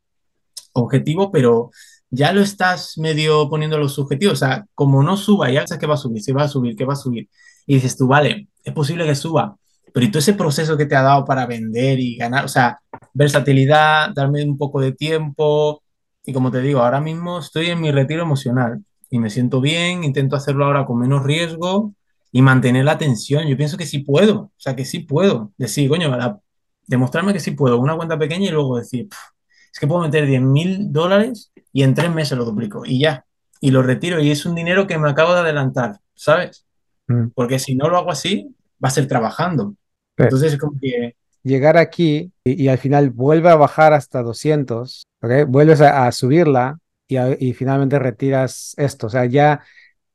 objetivo, 0.82 1.32
pero 1.32 1.72
ya 2.10 2.32
lo 2.34 2.42
estás 2.42 2.98
medio 2.98 3.50
poniendo 3.50 3.78
los 3.78 3.94
subjetivos. 3.96 4.34
O 4.34 4.46
sea, 4.46 4.66
como 4.74 5.04
no 5.04 5.18
suba, 5.18 5.52
ya 5.52 5.66
sabes 5.68 5.80
que 5.80 5.88
va 5.88 5.96
a 5.96 5.98
subir, 5.98 6.22
se 6.24 6.34
va 6.34 6.44
a 6.44 6.48
subir, 6.48 6.76
que 6.76 6.86
va 6.86 6.94
a 6.94 6.96
subir. 6.96 7.30
Y 7.66 7.76
dices 7.76 7.98
tú, 7.98 8.08
vale, 8.08 8.48
es 8.64 8.74
posible 8.74 9.06
que 9.06 9.16
suba, 9.16 9.58
pero 9.94 10.06
y 10.06 10.12
todo 10.12 10.20
ese 10.20 10.34
proceso 10.34 10.78
que 10.78 10.86
te 10.86 10.96
ha 10.96 11.02
dado 11.02 11.26
para 11.26 11.46
vender 11.46 12.00
y 12.00 12.18
ganar, 12.18 12.46
o 12.46 12.48
sea, 12.48 12.80
versatilidad, 13.14 14.12
darme 14.14 14.44
un 14.44 14.58
poco 14.58 14.82
de 14.82 14.92
tiempo. 14.92 15.82
Y 16.26 16.34
como 16.34 16.52
te 16.52 16.62
digo, 16.62 16.82
ahora 16.82 17.02
mismo 17.02 17.40
estoy 17.40 17.68
en 17.68 17.82
mi 17.82 17.92
retiro 17.92 18.22
emocional 18.22 18.84
y 19.10 19.20
me 19.20 19.30
siento 19.30 19.62
bien, 19.62 20.04
intento 20.04 20.36
hacerlo 20.36 20.66
ahora 20.66 20.86
con 20.86 21.00
menos 21.00 21.24
riesgo 21.24 21.94
y 22.32 22.42
mantener 22.42 22.86
la 22.86 22.94
atención. 22.94 23.48
Yo 23.48 23.58
pienso 23.58 23.78
que 23.78 23.86
sí 23.86 24.00
puedo, 24.00 24.40
o 24.40 24.52
sea, 24.58 24.76
que 24.76 24.86
sí 24.86 25.00
puedo. 25.00 25.52
Decir, 25.58 25.90
coño, 25.90 26.16
demostrarme 26.86 27.34
que 27.34 27.40
sí 27.40 27.52
puedo, 27.52 27.80
una 27.80 27.96
cuenta 27.96 28.18
pequeña 28.20 28.48
y 28.48 28.52
luego 28.52 28.78
decir, 28.78 29.08
es 29.72 29.80
que 29.80 29.88
puedo 29.88 30.02
meter 30.02 30.26
10 30.26 30.42
mil 30.42 30.92
dólares 30.92 31.52
y 31.72 31.84
en 31.84 31.94
tres 31.94 32.14
meses 32.14 32.38
lo 32.38 32.46
duplico 32.46 32.84
y 32.86 33.00
ya. 33.00 33.26
Y 33.60 33.72
lo 33.72 33.82
retiro 33.82 34.20
y 34.22 34.32
es 34.32 34.46
un 34.46 34.56
dinero 34.56 34.88
que 34.88 34.98
me 34.98 35.10
acabo 35.10 35.34
de 35.34 35.40
adelantar, 35.40 36.00
¿sabes? 36.16 36.66
Mm. 37.08 37.28
Porque 37.34 37.60
si 37.60 37.76
no 37.76 37.90
lo 37.90 37.98
hago 37.98 38.12
así, 38.12 38.56
va 38.84 38.90
a 38.90 38.92
ser 38.92 39.08
trabajando. 39.08 39.76
Entonces 40.18 40.54
es 40.54 40.60
como 40.60 40.80
que... 40.80 41.16
Llegar 41.44 41.78
aquí 41.78 42.32
y, 42.44 42.68
al 42.68 42.78
final 42.78 43.10
vuelve 43.10 43.50
a 43.50 43.56
bajar 43.56 43.94
hasta 43.94 44.22
200, 44.22 45.04
¿ok? 45.22 45.32
Vuelves 45.48 45.80
a, 45.82 46.12
subirla 46.12 46.80
y, 47.08 47.18
y 47.18 47.54
finalmente 47.54 48.00
retiras 48.00 48.74
esto. 48.78 49.08
O 49.08 49.10
sea, 49.10 49.26
ya 49.26 49.62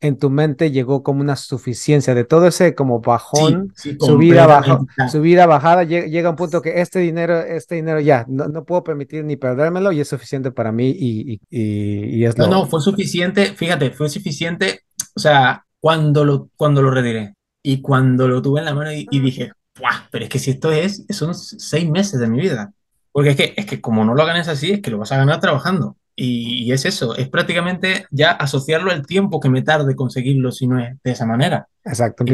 en 0.03 0.19
tu 0.19 0.31
mente 0.31 0.73
llegó 0.73 1.05
como 1.05 1.21
una 1.21 1.37
suficiencia 1.37 2.15
de 2.15 2.25
todo 2.25 2.49
ese 2.49 2.75
como 2.75 3.01
bajón, 3.01 3.73
subida, 3.77 4.47
bajada, 4.47 5.09
subida, 5.09 5.47
bajada, 5.47 5.85
llega, 5.85 6.29
un 6.29 6.37
punto 6.37 6.61
que 6.61 6.81
este 6.81 6.99
dinero, 6.99 7.39
este 7.39 7.77
dinero 7.77 8.01
ya, 8.01 8.27
no, 8.29 8.65
puedo 8.65 8.83
permitir 8.83 9.25
ni 9.25 9.37
perdérmelo 9.37 9.93
y 9.93 10.01
es 10.01 10.09
suficiente 10.09 10.51
para 10.51 10.73
mí 10.73 10.91
y, 10.91 11.41
y, 11.49 12.17
y 12.19 12.25
es 12.25 12.37
No, 12.37 12.49
no, 12.49 12.67
fue 12.67 12.81
suficiente, 12.81 13.55
fíjate, 13.55 13.93
fue 13.93 14.09
suficiente, 14.09 14.81
o 15.15 15.21
sea, 15.21 15.65
cuando 15.79 16.25
lo, 16.25 16.51
cuando 16.57 16.83
lo 16.83 16.91
retiré 16.91 17.35
y 17.63 17.81
cuando 17.81 18.27
lo 18.27 18.43
tuve 18.43 18.59
en 18.59 18.67
la 18.67 18.75
mano 18.75 18.91
y, 18.93 19.07
dije, 19.21 19.53
¡buah! 19.79 20.09
Pero 20.11 20.25
es 20.25 20.31
que 20.31 20.41
si 20.41 20.51
esto 20.51 20.73
es, 20.73 21.07
son 21.11 21.35
seis 21.35 21.89
meses 21.89 22.19
de 22.19 22.27
mi 22.27 22.41
vida. 22.41 22.73
Porque 23.13 23.31
es 23.31 23.37
que, 23.37 23.55
es 23.57 23.67
que 23.67 23.81
como 23.81 24.05
no 24.05 24.15
lo 24.15 24.27
ganes 24.27 24.49
así, 24.49 24.73
es 24.73 24.81
que 24.81 24.91
lo 24.91 24.99
vas 24.99 25.13
a 25.13 25.17
ganar 25.19 25.39
trabajando. 25.39 25.97
Y, 26.15 26.71
es 26.73 26.85
eso, 26.85 27.17
es 27.17 27.29
prácticamente 27.29 28.07
ya 28.11 28.33
asociarlo 28.33 28.91
al 28.91 29.07
tiempo 29.07 29.41
que 29.41 29.49
me 29.49 29.63
tarde 29.63 29.97
conseguirlo 29.97 30.53
si 30.53 30.67
no 30.67 30.79
es 30.79 30.97
de 31.03 31.11
esa 31.11 31.27
manera. 31.27 31.69
Exacto, 31.85 32.25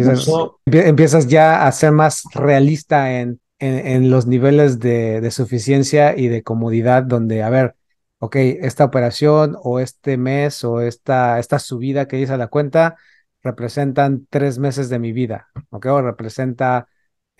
empiezas, 0.67 1.27
ya 1.29 1.67
a 1.67 1.73
ser 1.73 1.93
más 1.93 2.25
realista 2.35 3.21
en, 3.21 3.41
en, 3.59 4.11
los 4.11 4.27
niveles 4.27 4.79
de, 4.81 5.21
de, 5.21 5.31
suficiencia 5.31 6.17
y 6.17 6.29
de 6.29 6.43
comodidad 6.43 7.05
donde, 7.05 7.43
a 7.43 7.51
ver, 7.51 7.77
ok, 8.19 8.37
esta 8.37 8.85
operación 8.85 9.57
o 9.63 9.81
este 9.81 10.17
mes 10.17 10.65
o 10.65 10.81
esta, 10.81 11.39
esta 11.39 11.59
subida 11.59 12.09
que 12.09 12.21
hice 12.21 12.33
a 12.33 12.39
la 12.39 12.49
cuenta 12.49 12.97
representan 13.43 14.27
tres 14.29 14.59
meses 14.59 14.89
de 14.89 14.99
mi 14.99 15.13
vida, 15.13 15.49
ok, 15.71 15.87
o 15.87 16.03
representa 16.03 16.89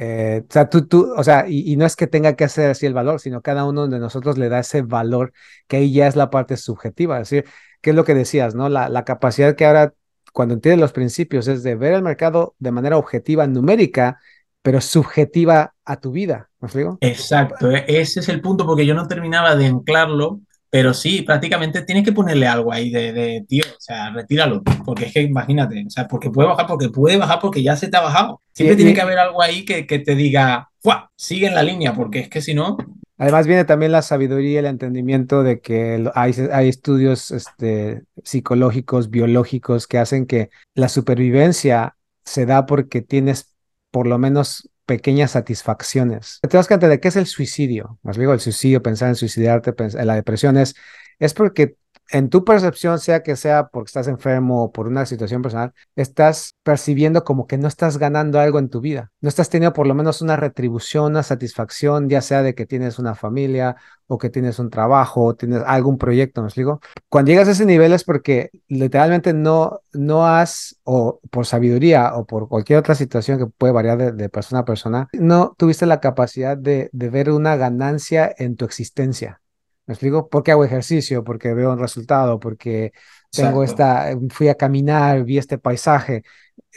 eh, 0.01 0.45
o 0.49 0.53
sea, 0.53 0.71
tú, 0.71 0.87
tú, 0.87 1.13
o 1.17 1.25
sea, 1.25 1.47
y, 1.49 1.77
no 1.77 1.85
es 1.85 1.97
que 1.97 2.07
tenga 2.07 2.37
que 2.37 2.45
hacer 2.45 2.71
así 2.71 2.87
el 2.87 2.95
valor, 2.95 3.21
sino 3.21 3.43
cada 3.43 3.65
uno 3.65 3.89
de 3.89 3.99
nosotros 3.99 4.39
le 4.39 4.49
da 4.49 4.61
ese 4.61 4.83
valor 4.83 5.33
que 5.67 5.79
ahí 5.79 5.93
ya 5.93 6.07
es 6.07 6.15
la 6.15 6.31
parte 6.31 6.57
subjetiva. 6.57 7.21
Es 7.21 7.29
decir, 7.29 7.51
¿qué 7.81 7.91
es 7.91 7.97
lo 7.97 8.05
que 8.05 8.15
decías, 8.15 8.55
no? 8.55 8.69
La, 8.69 8.89
la 8.89 9.05
capacidad 9.05 9.57
que 9.57 9.67
ahora, 9.67 9.93
cuando 10.33 10.55
entiendes 10.55 10.81
los 10.81 10.93
principios, 10.93 11.49
es 11.49 11.65
de 11.65 11.75
ver 11.75 11.95
el 11.95 12.03
mercado 12.03 12.55
de 12.61 12.71
manera 12.71 12.97
objetiva, 12.97 13.49
numérica, 13.49 14.21
pero 14.63 14.81
subjetiva 14.81 15.75
a 15.85 16.01
tu 16.01 16.13
vida. 16.13 16.49
¿Me 16.61 16.67
explico? 16.67 16.99
Exacto, 17.01 17.71
e, 17.71 17.85
ese 17.89 18.21
es 18.21 18.29
el 18.29 18.41
punto, 18.41 18.67
porque 18.67 18.87
yo 18.87 18.95
no 18.95 19.09
terminaba 19.09 19.57
de 19.57 19.67
anclarlo 19.67 20.41
pero 20.71 20.93
sí, 20.93 21.23
prácticamente 21.23 21.83
tienes 21.83 22.05
que 22.05 22.13
ponerle 22.13 22.47
algo 22.47 22.73
ahí 22.73 22.91
de, 22.91 23.13
de, 23.13 23.45
tío, 23.49 23.65
o 23.65 23.81
sea, 23.81 24.11
retíralo, 24.11 24.63
porque 24.85 25.07
es 25.07 25.13
que 25.13 25.23
imagínate, 25.23 25.85
o 25.87 25.91
sea, 25.91 26.07
porque 26.07 26.31
puede 26.31 26.49
bajar, 26.49 26.67
porque 26.67 26.91
puede 26.91 27.17
bajar, 27.17 27.39
porque 27.41 27.63
ya 27.63 27.75
se 27.77 27.89
te 27.89 27.97
ha 27.97 28.03
bajado. 28.03 28.43
Siempre 28.53 28.77
tiene 28.77 28.95
que 28.95 29.01
haber 29.01 29.19
algo 29.19 29.41
ahí 29.41 29.65
que, 29.65 29.87
que 29.87 29.99
te 29.99 30.15
diga, 30.15 30.69
¡Fua! 30.81 31.11
sigue 31.17 31.47
en 31.47 31.55
la 31.55 31.63
línea, 31.63 31.95
porque 31.95 32.21
es 32.21 32.29
que 32.29 32.43
si 32.43 32.55
no... 32.55 32.77
Además 33.17 33.49
viene 33.49 33.65
también 33.65 33.91
la 33.91 34.03
sabiduría 34.03 34.53
y 34.53 34.57
el 34.59 34.67
entendimiento 34.67 35.43
de 35.43 35.61
que 35.61 36.09
hay, 36.15 36.33
hay 36.53 36.69
estudios 36.69 37.33
este, 37.33 38.03
psicológicos, 38.23 39.11
biológicos, 39.11 39.89
que 39.89 39.99
hacen 39.99 40.25
que 40.25 40.51
la 40.75 40.89
supervivencia 40.89 41.97
se 42.25 42.47
da 42.47 42.67
porque 42.67 43.03
tienes 43.03 43.57
por 43.91 44.07
lo 44.07 44.19
menos 44.19 44.71
pequeñas 44.89 45.33
satisfacciones. 45.33 46.41
Te 46.41 46.57
das 46.57 46.67
cuenta 46.67 46.89
de 46.89 46.99
qué 46.99 47.09
es 47.09 47.17
el 47.17 47.27
suicidio. 47.27 47.99
Más 48.03 48.17
digo, 48.17 48.33
el 48.33 48.41
suicidio, 48.41 48.83
pensar 48.83 49.11
en 49.11 49.17
suicidarte, 49.17 49.75
en 49.77 50.07
la 50.07 50.15
depresión 50.15 50.57
es, 50.57 50.75
es 51.19 51.35
porque 51.35 51.77
en 52.11 52.31
tu 52.31 52.45
percepción, 52.45 52.99
sea 52.99 53.23
que 53.23 53.37
sea 53.37 53.69
porque 53.69 53.89
estás 53.89 54.09
enfermo 54.09 54.65
o 54.65 54.73
por 54.73 54.87
una 54.87 55.07
situación 55.07 55.43
personal, 55.43 55.73
estás 55.97 56.55
percibiendo 56.63 57.25
como 57.25 57.47
que 57.47 57.59
no 57.59 57.69
estás 57.69 57.99
ganando 57.99 58.41
algo 58.41 58.59
en 58.59 58.69
tu 58.69 58.81
vida. 58.81 59.11
No 59.21 59.29
estás 59.29 59.51
teniendo 59.51 59.75
por 59.75 59.87
lo 59.87 59.95
menos 59.95 60.23
una 60.23 60.37
retribución, 60.37 61.13
una 61.13 61.23
satisfacción, 61.23 62.09
ya 62.09 62.21
sea 62.23 62.43
de 62.43 62.55
que 62.55 62.67
tienes 62.67 62.99
una 62.99 63.15
familia 63.15 63.77
o 64.07 64.19
que 64.19 64.31
tienes 64.31 64.59
un 64.59 64.71
trabajo 64.71 65.25
o 65.25 65.35
tienes 65.37 65.63
algún 65.67 65.99
proyecto, 65.99 66.41
¿me 66.41 66.49
explico? 66.49 66.81
Cuando 67.09 67.31
llegas 67.31 67.49
a 67.49 67.53
ese 67.53 67.67
nivel 67.67 67.93
es 67.93 68.05
porque 68.05 68.51
literalmente 68.69 69.35
no, 69.35 69.81
no 69.93 70.27
has, 70.27 70.79
o 70.85 71.21
por 71.31 71.47
sabiduría 71.47 72.15
o 72.15 72.27
por 72.27 72.49
cualquier 72.49 72.79
otra 72.79 72.95
situación 72.95 73.39
que 73.39 73.47
puede 73.47 73.73
variar 73.73 74.15
de, 74.15 74.29
persona 74.31 74.61
a 74.61 74.65
persona, 74.65 75.09
no 75.13 75.55
tuviste 75.59 75.87
la 75.87 76.01
capacidad 76.01 76.57
de, 76.57 76.89
de 76.93 77.11
ver 77.11 77.31
una 77.31 77.57
ganancia 77.57 78.35
en 78.39 78.57
tu 78.57 78.65
existencia. 78.65 79.41
¿Me 79.89 79.95
explico? 79.95 80.29
Porque 80.29 80.53
hago 80.53 80.67
ejercicio, 80.67 81.25
porque 81.25 81.55
veo 81.55 81.73
un 81.73 81.79
resultado, 81.79 82.39
porque 82.39 82.93
tengo 83.33 83.65
esta, 83.65 84.15
fui 84.29 84.49
a 84.49 84.55
caminar, 84.55 85.25
vi 85.25 85.39
este 85.39 85.57
paisaje. 85.57 86.25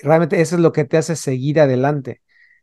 Realmente 0.01 0.39
eso 0.39 0.55
es 0.55 0.61
lo 0.61 0.71
que 0.71 0.85
te 0.85 0.95
hace 0.95 1.17
seguir 1.17 1.59
adelante 1.59 2.21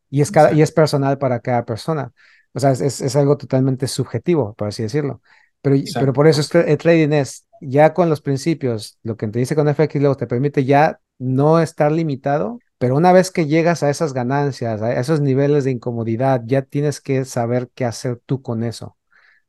y 0.08 0.22
es, 0.22 0.30
cada, 0.30 0.52
y 0.54 0.62
es 0.62 0.72
personal 0.72 1.18
para 1.18 1.40
cada 1.40 1.66
persona. 1.66 2.14
O 2.54 2.60
sea, 2.60 2.70
es, 2.72 2.80
es, 2.80 3.14
algo 3.14 3.36
totalmente 3.36 3.86
subjetivo, 3.88 4.54
por 4.54 4.68
así 4.68 4.82
decirlo. 4.82 5.20
Pero, 5.60 5.76
pero 5.92 6.12
por 6.14 6.26
eso 6.26 6.40
el 6.60 6.78
trading 6.78 7.12
es, 7.12 7.46
ya 7.60 7.92
con 7.92 8.08
los 8.08 8.22
principios, 8.22 8.98
lo 9.02 9.18
que 9.18 9.28
te 9.28 9.40
dice 9.40 9.54
con 9.54 9.68
FX 9.68 9.96
luego 9.96 10.16
te 10.16 10.26
permite 10.26 10.64
ya 10.64 10.98
no 11.18 11.60
estar 11.60 11.92
limitado, 11.92 12.58
pero 12.78 12.96
una 12.96 13.12
vez 13.12 13.30
que 13.30 13.46
llegas 13.46 13.82
a 13.82 13.90
esas 13.90 14.14
ganancias, 14.14 14.80
a 14.80 14.98
esos 14.98 15.20
niveles 15.20 15.64
de 15.64 15.72
incomodidad, 15.72 16.40
ya 16.46 16.62
tienes 16.62 17.02
que 17.02 17.26
saber 17.26 17.68
qué 17.74 17.84
hacer 17.84 18.18
tú 18.24 18.40
con 18.40 18.62
eso. 18.64 18.97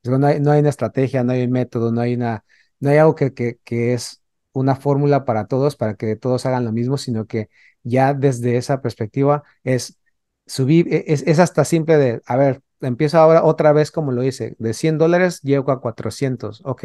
No 0.03 0.25
hay, 0.27 0.39
no 0.39 0.51
hay 0.51 0.61
una 0.61 0.69
estrategia, 0.69 1.23
no 1.23 1.33
hay 1.33 1.43
un 1.43 1.51
método, 1.51 1.91
no 1.91 2.01
hay, 2.01 2.15
una, 2.15 2.45
no 2.79 2.89
hay 2.89 2.97
algo 2.97 3.15
que, 3.15 3.33
que, 3.33 3.59
que 3.63 3.93
es 3.93 4.21
una 4.53 4.75
fórmula 4.75 5.25
para 5.25 5.47
todos, 5.47 5.75
para 5.75 5.95
que 5.95 6.15
todos 6.15 6.45
hagan 6.45 6.65
lo 6.65 6.71
mismo, 6.71 6.97
sino 6.97 7.25
que 7.27 7.49
ya 7.83 8.13
desde 8.13 8.57
esa 8.57 8.81
perspectiva 8.81 9.43
es 9.63 9.99
subir, 10.45 10.87
e, 10.93 11.03
es, 11.07 11.23
es, 11.27 11.39
hasta 11.39 11.65
simple 11.65 11.97
de, 11.97 12.21
a 12.25 12.37
ver, 12.37 12.61
empiezo 12.81 13.17
ahora 13.19 13.43
otra 13.43 13.73
vez 13.73 13.91
como 13.91 14.11
lo 14.13 14.23
hice, 14.23 14.55
de 14.59 14.73
100 14.73 14.97
dólares 14.97 15.41
llego 15.41 15.71
a 15.71 15.81
400, 15.81 16.61
ok, 16.65 16.83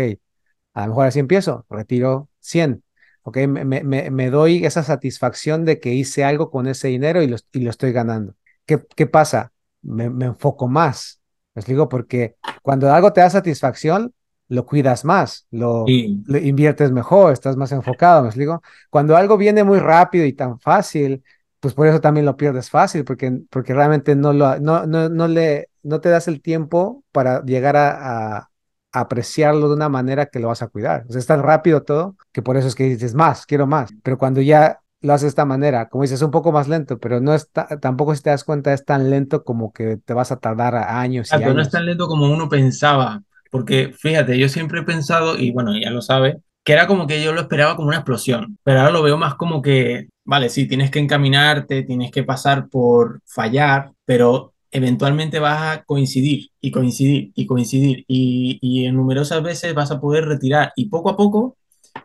a 0.75 0.83
lo 0.83 0.89
mejor 0.89 1.07
así 1.07 1.21
empiezo, 1.21 1.67
retiro 1.71 2.29
100, 2.41 2.83
ok, 3.23 3.37
me, 3.49 3.65
me, 3.65 4.11
me 4.11 4.31
doy 4.31 4.65
esa 4.67 4.83
satisfacción 4.83 5.65
de 5.65 5.81
que 5.81 5.95
hice 5.95 6.25
algo 6.25 6.51
con 6.51 6.67
ese 6.67 6.89
dinero 6.89 7.23
y 7.23 7.27
lo, 7.29 7.37
y 7.53 7.61
lo 7.61 7.71
estoy 7.71 7.93
ganando. 7.93 8.35
¿Qué, 8.67 8.85
qué 8.97 9.07
pasa? 9.07 9.53
Me, 9.83 10.11
me 10.11 10.27
enfoco 10.27 10.69
más, 10.69 11.21
me 11.55 11.61
explico, 11.61 11.89
porque 11.89 12.37
cuando 12.63 12.93
algo 12.93 13.13
te 13.13 13.21
da 13.21 13.31
satisfacción, 13.31 14.13
lo 14.49 14.67
cuidas 14.67 15.05
más, 15.05 15.47
lo, 15.51 15.85
inviertes 15.89 16.91
mejor, 16.91 17.33
estás 17.33 17.57
más 17.57 17.73
enfocado, 17.73 18.23
me 18.23 18.29
explico. 18.29 18.63
Cuando 18.91 19.17
algo 19.17 19.37
viene 19.37 19.65
muy 19.65 19.79
rápido 19.79 20.27
y 20.27 20.33
tan 20.33 20.59
fácil, 20.61 21.23
pues 21.61 21.75
por 21.75 21.87
eso 21.87 22.01
también 22.01 22.27
lo 22.27 22.37
pierdes 22.37 22.69
fácil, 22.69 23.05
porque, 23.05 23.41
porque 23.51 23.73
realmente 23.73 24.15
no, 24.15 24.33
lo, 24.33 24.59
no, 24.61 24.87
no, 24.87 25.09
no, 25.09 25.29
le, 25.29 25.71
no 25.83 26.01
te 26.01 26.11
das 26.11 26.29
el 26.29 26.43
tiempo 26.43 27.05
para 27.11 27.43
llegar 27.43 27.77
a, 27.77 28.37
a, 28.37 28.51
apreciarlo 28.93 29.69
de 29.69 29.75
una 29.75 29.89
manera 29.89 30.27
que 30.27 30.41
lo 30.41 30.49
vas 30.49 30.63
a 30.63 30.69
cuidar. 30.69 31.07
O 31.09 31.13
sea, 31.13 31.19
es 31.19 31.27
tan 31.27 31.43
rápido 31.43 31.83
todo 31.83 32.17
que 32.33 32.43
por 32.43 32.57
eso 32.57 32.69
es 32.69 32.75
que 32.75 32.85
dices 32.85 33.15
más, 33.15 33.47
quiero 33.47 33.67
más. 33.67 33.91
Pero 34.03 34.19
cuando 34.19 34.41
ya 34.41 34.81
lo 35.05 35.13
haces 35.15 35.25
de 35.25 35.29
esta 35.31 35.45
manera, 35.45 35.89
como 35.89 36.03
dices, 36.03 36.23
un 36.23 36.31
poco 36.33 36.53
más 36.53 36.69
lento, 36.69 36.99
pero 36.99 37.21
no 37.21 37.35
está, 37.35 37.69
tampoco 37.81 38.15
si 38.15 38.23
te 38.23 38.31
das 38.31 38.45
cuenta 38.45 38.73
es 38.73 38.85
tan 38.85 39.11
lento 39.11 39.45
como 39.45 39.73
que 39.73 39.97
te 39.99 40.15
vas 40.15 40.33
a 40.33 40.41
tardar 40.41 40.75
años 40.77 41.35
y 41.35 41.43
Exacto, 41.43 41.55
no 41.55 41.63
es 41.63 41.71
años. 41.71 41.71
tan 41.71 41.87
lento 41.87 42.07
como 42.07 42.31
uno 42.31 42.49
pensaba, 42.49 43.23
porque 43.51 43.93
fíjate, 43.99 44.39
yo 44.39 44.49
siempre 44.49 44.81
he 44.81 44.83
pensado, 44.83 45.39
y 45.39 45.51
bueno, 45.53 45.73
ya 45.79 45.91
lo 45.91 46.03
sabe, 46.03 46.39
que 46.65 46.73
era 46.75 46.87
como 46.87 47.07
que 47.07 47.23
yo 47.23 47.33
lo 47.33 47.41
esperaba 47.41 47.77
como 47.77 47.89
una 47.89 47.97
explosión, 47.99 48.59
pero 48.63 48.81
ahora 48.81 48.93
lo 48.93 49.03
veo 49.03 49.17
más 49.17 49.35
como 49.35 49.63
que, 49.63 50.09
vale, 50.25 50.49
sí, 50.51 50.67
tienes 50.69 50.91
que 50.91 50.99
encaminarte, 50.99 51.83
tienes 51.83 52.11
que 52.11 52.25
pasar 52.25 52.69
por 52.69 53.21
fallar, 53.27 53.93
pero 54.05 54.53
eventualmente 54.71 55.39
vas 55.39 55.79
a 55.79 55.85
coincidir 55.85 56.51
y 56.61 56.71
coincidir 56.71 57.33
y 57.35 57.47
coincidir 57.47 58.05
y, 58.09 58.59
y 58.61 58.87
en 58.87 58.97
numerosas 58.97 59.43
veces 59.43 59.75
vas 59.75 59.91
a 59.91 60.01
poder 60.01 60.27
retirar 60.27 60.73
y 60.77 60.89
poco 60.89 61.11
a 61.11 61.17
poco 61.17 61.57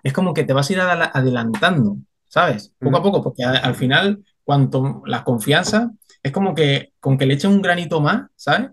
es 0.04 0.14
como 0.14 0.34
que 0.34 0.44
te 0.44 0.54
vas 0.54 0.70
a 0.70 0.74
ir 0.74 0.80
adela- 0.80 1.12
adelantando, 1.14 1.98
¿sabes? 2.30 2.74
Poco 2.80 2.98
a 2.98 3.04
poco, 3.04 3.24
porque 3.24 3.44
a- 3.46 3.52
al 3.60 3.76
final, 3.76 4.24
cuanto 4.46 5.04
la 5.08 5.26
confianza, 5.26 5.92
es 6.24 6.32
como 6.34 6.56
que 6.56 6.94
con 7.02 7.18
que 7.18 7.26
le 7.28 7.36
eches 7.36 7.52
un 7.52 7.62
granito 7.62 8.02
más, 8.02 8.30
¿sabes? 8.38 8.72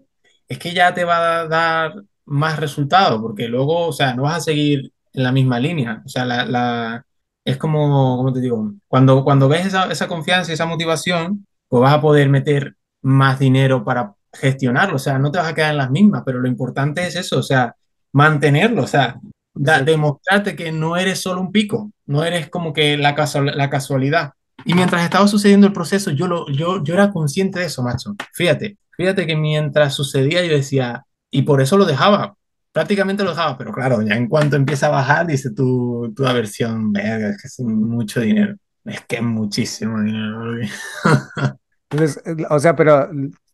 Es 0.48 0.58
que 0.58 0.72
ya 0.74 0.94
te 0.94 1.04
va 1.04 1.40
a 1.42 1.48
dar 1.48 1.94
más 2.26 2.58
resultado, 2.58 3.20
porque 3.22 3.48
luego, 3.48 3.88
o 3.88 3.92
sea, 3.92 4.14
no 4.14 4.22
vas 4.22 4.36
a 4.38 4.40
seguir 4.40 4.92
en 5.12 5.22
la 5.22 5.32
misma 5.32 5.58
línea. 5.60 6.02
O 6.04 6.08
sea, 6.08 6.24
la, 6.24 6.44
la- 6.46 7.06
es 7.44 7.56
como, 7.58 8.16
¿cómo 8.16 8.32
te 8.32 8.40
digo? 8.40 8.72
Cuando, 8.88 9.22
cuando 9.24 9.48
ves 9.48 9.66
esa, 9.66 9.90
esa 9.90 10.08
confianza 10.08 10.50
y 10.50 10.54
esa 10.54 10.66
motivación, 10.66 11.46
pues 11.68 11.80
vas 11.82 11.94
a 11.94 12.00
poder 12.00 12.28
meter 12.28 12.76
más 13.02 13.38
dinero 13.38 13.84
para 13.84 14.14
gestionarlo. 14.32 14.96
O 14.96 14.98
sea, 14.98 15.18
no 15.18 15.30
te 15.30 15.38
vas 15.38 15.48
a 15.48 15.54
quedar 15.54 15.70
en 15.72 15.76
las 15.78 15.90
mismas, 15.90 16.22
pero 16.26 16.40
lo 16.40 16.48
importante 16.48 17.06
es 17.06 17.14
eso, 17.16 17.38
o 17.38 17.42
sea, 17.42 17.74
mantenerlo. 18.12 18.82
O 18.82 18.86
sea, 18.86 19.20
da- 19.56 19.82
demostrarte 19.82 20.56
que 20.56 20.72
no 20.72 20.96
eres 20.96 21.20
solo 21.20 21.40
un 21.40 21.52
pico, 21.52 21.90
no 22.06 22.24
eres 22.24 22.48
como 22.50 22.72
que 22.72 22.96
la, 22.96 23.14
casual- 23.14 23.56
la 23.56 23.70
casualidad. 23.70 24.32
Y 24.64 24.74
mientras 24.74 25.04
estaba 25.04 25.28
sucediendo 25.28 25.66
el 25.66 25.72
proceso, 25.72 26.10
yo, 26.10 26.26
lo, 26.26 26.48
yo, 26.50 26.82
yo 26.82 26.94
era 26.94 27.10
consciente 27.12 27.60
de 27.60 27.66
eso, 27.66 27.82
macho. 27.82 28.14
Fíjate, 28.34 28.78
fíjate 28.96 29.26
que 29.26 29.36
mientras 29.36 29.94
sucedía 29.94 30.44
yo 30.44 30.52
decía, 30.54 31.04
y 31.30 31.42
por 31.42 31.60
eso 31.60 31.76
lo 31.76 31.84
dejaba, 31.84 32.36
prácticamente 32.72 33.24
lo 33.24 33.30
dejaba, 33.30 33.56
pero 33.58 33.72
claro, 33.72 34.02
ya 34.02 34.14
en 34.16 34.28
cuanto 34.28 34.56
empieza 34.56 34.86
a 34.86 34.90
bajar, 34.90 35.26
dice 35.26 35.50
tu, 35.52 36.12
tu 36.16 36.26
aversión, 36.26 36.92
verga, 36.92 37.30
es 37.30 37.40
que 37.42 37.48
es 37.48 37.60
mucho 37.60 38.20
dinero. 38.20 38.56
Es 38.84 39.00
que 39.06 39.16
es 39.16 39.22
muchísimo 39.22 40.00
dinero. 40.00 40.54
Entonces, 41.90 42.22
eh, 42.26 42.44
o 42.50 42.58
sea, 42.58 42.76
pero 42.76 43.08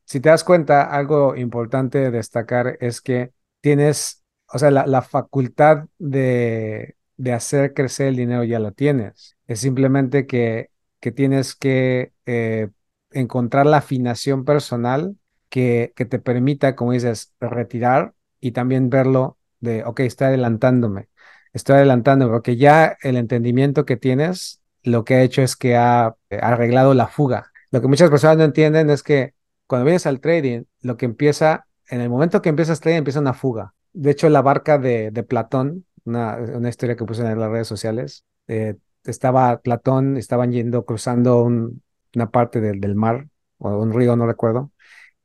si 0.05 0.21
te 0.21 0.29
das 0.29 0.45
cuenta, 0.45 0.85
algo 0.85 1.37
importante 1.37 1.99
de 1.99 2.11
destacar 2.11 2.77
es 2.81 3.01
que 3.01 3.33
tienes, 3.61 4.22
o 4.53 4.59
sea, 4.59 4.71
la, 4.71 4.87
la 4.87 5.03
facultad 5.03 5.87
de, 5.99 6.97
de 7.17 7.33
hacer 7.33 7.75
crecer 7.75 8.09
el 8.09 8.17
dinero 8.17 8.45
ya 8.45 8.59
la 8.59 8.73
tienes. 8.73 9.37
Es 9.47 9.61
simplemente 9.61 10.27
que, 10.27 10.71
que 11.01 11.13
tienes 11.13 11.55
que 11.55 12.13
eh, 12.27 12.69
encontrar 13.11 13.67
la 13.67 13.79
afinación 13.79 14.45
personal 14.45 15.17
que, 15.49 15.93
que 15.97 16.05
te 16.05 16.19
permita, 16.19 16.77
como 16.77 16.93
dices, 16.93 17.33
retirar 17.41 18.15
y 18.41 18.53
también 18.53 18.91
verlo 18.91 19.39
de, 19.61 19.85
ok, 19.85 20.01
estoy 20.01 20.29
adelantándome, 20.29 21.09
estoy 21.53 21.77
adelantándome, 21.77 22.33
porque 22.33 22.57
ya 22.57 22.97
el 23.03 23.17
entendimiento 23.17 23.85
que 23.85 23.97
tienes, 23.97 24.61
lo 24.83 25.05
que 25.05 25.15
ha 25.15 25.23
hecho 25.23 25.43
es 25.43 25.57
que 25.57 25.77
ha 25.77 26.17
eh, 26.31 26.39
arreglado 26.43 26.95
la 26.95 27.07
fuga 27.09 27.53
lo 27.73 27.81
que 27.81 27.89
muchas 27.89 28.11
personas 28.11 28.37
no 28.37 28.45
entienden 28.45 28.91
es 28.91 29.03
que 29.03 29.35
cuando 29.67 29.87
vienes 29.87 30.07
al 30.07 30.21
trading, 30.21 30.65
lo 30.83 30.99
que 30.99 31.07
empieza, 31.07 31.67
en 31.89 32.03
el 32.03 32.11
momento 32.11 32.43
que 32.43 32.51
empiezas 32.51 32.81
trading, 32.81 32.99
empieza 32.99 33.21
una 33.21 33.33
fuga. 33.33 33.75
De 33.93 34.11
hecho, 34.11 34.29
la 34.29 34.43
barca 34.43 34.79
de, 34.79 35.11
de 35.11 35.23
Platón, 35.23 35.87
una, 36.05 36.37
una 36.37 36.69
historia 36.69 36.97
que 36.97 37.05
puse 37.05 37.23
en 37.23 37.39
las 37.39 37.51
redes 37.51 37.69
sociales, 37.69 38.25
eh, 38.49 38.77
estaba 39.05 39.61
Platón, 39.61 40.17
estaban 40.17 40.53
yendo, 40.53 40.85
cruzando 40.85 41.43
un- 41.43 41.83
una 42.15 42.31
parte 42.31 42.61
del, 42.61 42.81
del 42.81 42.95
mar, 42.95 43.29
o 43.59 43.79
un 43.79 43.93
río, 43.93 44.17
no 44.17 44.27
recuerdo, 44.27 44.71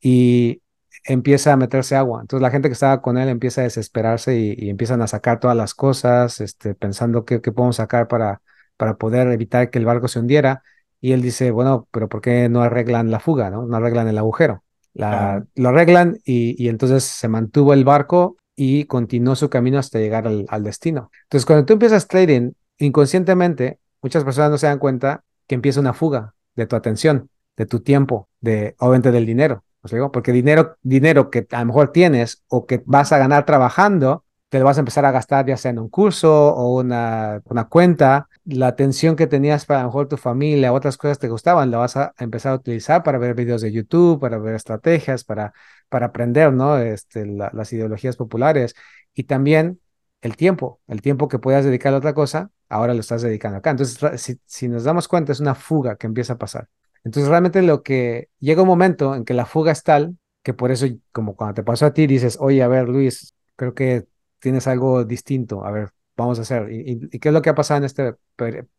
y 0.01 0.61
empieza 1.05 1.53
a 1.53 1.57
meterse 1.57 1.95
agua. 1.95 2.21
Entonces 2.21 2.41
la 2.41 2.51
gente 2.51 2.69
que 2.69 2.73
estaba 2.73 3.01
con 3.01 3.17
él 3.17 3.29
empieza 3.29 3.61
a 3.61 3.65
desesperarse 3.65 4.37
y, 4.39 4.55
y 4.57 4.69
empiezan 4.69 5.01
a 5.01 5.07
sacar 5.07 5.39
todas 5.39 5.57
las 5.57 5.73
cosas, 5.75 6.41
este, 6.41 6.75
pensando 6.75 7.25
qué, 7.25 7.41
qué 7.41 7.51
podemos 7.51 7.77
sacar 7.77 8.07
para, 8.07 8.41
para 8.77 8.97
poder 8.97 9.27
evitar 9.29 9.69
que 9.69 9.79
el 9.79 9.85
barco 9.85 10.07
se 10.07 10.19
hundiera. 10.19 10.63
Y 11.01 11.11
él 11.13 11.21
dice, 11.21 11.51
bueno, 11.51 11.87
pero 11.91 12.09
¿por 12.09 12.21
qué 12.21 12.49
no 12.49 12.61
arreglan 12.63 13.11
la 13.11 13.19
fuga, 13.19 13.49
no? 13.49 13.65
No 13.65 13.77
arreglan 13.77 14.07
el 14.07 14.17
agujero. 14.17 14.63
La, 14.93 15.45
lo 15.55 15.69
arreglan 15.69 16.17
y, 16.25 16.61
y 16.63 16.69
entonces 16.69 17.03
se 17.03 17.27
mantuvo 17.27 17.73
el 17.73 17.85
barco 17.85 18.37
y 18.57 18.85
continuó 18.85 19.35
su 19.35 19.49
camino 19.49 19.77
hasta 19.77 19.99
llegar 19.99 20.27
al, 20.27 20.45
al 20.49 20.63
destino. 20.63 21.11
Entonces, 21.23 21.45
cuando 21.45 21.63
tú 21.65 21.73
empiezas 21.73 22.07
trading, 22.07 22.51
inconscientemente, 22.79 23.79
muchas 24.01 24.25
personas 24.25 24.51
no 24.51 24.57
se 24.57 24.67
dan 24.67 24.79
cuenta 24.79 25.23
que 25.47 25.55
empieza 25.55 25.79
una 25.79 25.93
fuga 25.93 26.33
de 26.55 26.65
tu 26.65 26.75
atención, 26.75 27.29
de 27.55 27.67
tu 27.67 27.79
tiempo, 27.81 28.27
de, 28.41 28.75
obviamente 28.79 29.11
del 29.11 29.25
dinero. 29.25 29.63
¿os 29.81 29.91
digo? 29.91 30.11
Porque 30.11 30.31
dinero, 30.31 30.77
dinero 30.81 31.29
que 31.29 31.47
a 31.51 31.59
lo 31.59 31.67
mejor 31.67 31.91
tienes 31.91 32.43
o 32.47 32.65
que 32.65 32.83
vas 32.85 33.11
a 33.11 33.19
ganar 33.19 33.45
trabajando, 33.45 34.25
te 34.49 34.59
lo 34.59 34.65
vas 34.65 34.77
a 34.77 34.79
empezar 34.81 35.05
a 35.05 35.11
gastar 35.11 35.45
ya 35.45 35.57
sea 35.57 35.71
en 35.71 35.79
un 35.79 35.89
curso 35.89 36.53
o 36.55 36.79
una, 36.79 37.41
una 37.45 37.65
cuenta. 37.67 38.27
La 38.45 38.67
atención 38.67 39.15
que 39.15 39.27
tenías 39.27 39.65
para 39.65 39.81
a 39.81 39.83
lo 39.83 39.89
mejor 39.89 40.07
tu 40.07 40.17
familia, 40.17 40.73
otras 40.73 40.97
cosas 40.97 41.19
te 41.19 41.27
gustaban, 41.27 41.69
la 41.69 41.77
vas 41.77 41.97
a 41.97 42.13
empezar 42.17 42.53
a 42.53 42.55
utilizar 42.55 43.03
para 43.03 43.17
ver 43.17 43.35
videos 43.35 43.61
de 43.61 43.71
YouTube, 43.71 44.19
para 44.19 44.37
ver 44.39 44.55
estrategias, 44.55 45.23
para, 45.23 45.53
para 45.89 46.07
aprender, 46.07 46.53
¿no? 46.53 46.77
Este, 46.79 47.25
la- 47.25 47.51
las 47.53 47.71
ideologías 47.73 48.15
populares 48.17 48.75
y 49.13 49.23
también 49.23 49.79
el 50.21 50.35
tiempo, 50.35 50.81
el 50.87 51.01
tiempo 51.01 51.27
que 51.27 51.39
puedas 51.39 51.65
dedicar 51.65 51.93
a 51.93 51.97
otra 51.97 52.13
cosa, 52.13 52.51
ahora 52.69 52.93
lo 52.93 52.99
estás 53.01 53.21
dedicando 53.21 53.57
acá. 53.59 53.71
Entonces, 53.71 54.39
si, 54.45 54.67
nos 54.67 54.83
damos 54.83 55.07
cuenta, 55.07 55.31
es 55.31 55.39
una 55.39 55.55
fuga 55.55 55.95
que 55.95 56.07
empieza 56.07 56.33
a 56.33 56.37
pasar. 56.37 56.67
Entonces, 57.03 57.29
realmente 57.29 57.61
lo 57.61 57.83
que 57.83 58.29
llega 58.39 58.61
un 58.63 58.67
momento 58.67 59.15
en 59.15 59.23
que 59.25 59.33
la 59.33 59.45
fuga 59.45 59.71
es 59.71 59.83
tal 59.83 60.17
que 60.43 60.53
por 60.53 60.71
eso, 60.71 60.85
como 61.11 61.35
cuando 61.35 61.55
te 61.55 61.63
pasó 61.63 61.85
a 61.85 61.93
ti, 61.93 62.07
dices, 62.07 62.37
oye, 62.39 62.63
a 62.63 62.67
ver, 62.67 62.87
Luis, 62.89 63.33
creo 63.55 63.73
que 63.73 64.07
tienes 64.39 64.67
algo 64.67 65.03
distinto, 65.05 65.65
a 65.65 65.71
ver, 65.71 65.89
vamos 66.15 66.39
a 66.39 66.41
hacer. 66.43 66.71
¿Y, 66.71 66.99
y- 67.11 67.19
qué 67.19 67.29
es 67.29 67.33
lo 67.33 67.41
que 67.41 67.49
ha 67.49 67.55
pasado 67.55 67.79
en 67.79 67.83
este 67.85 68.15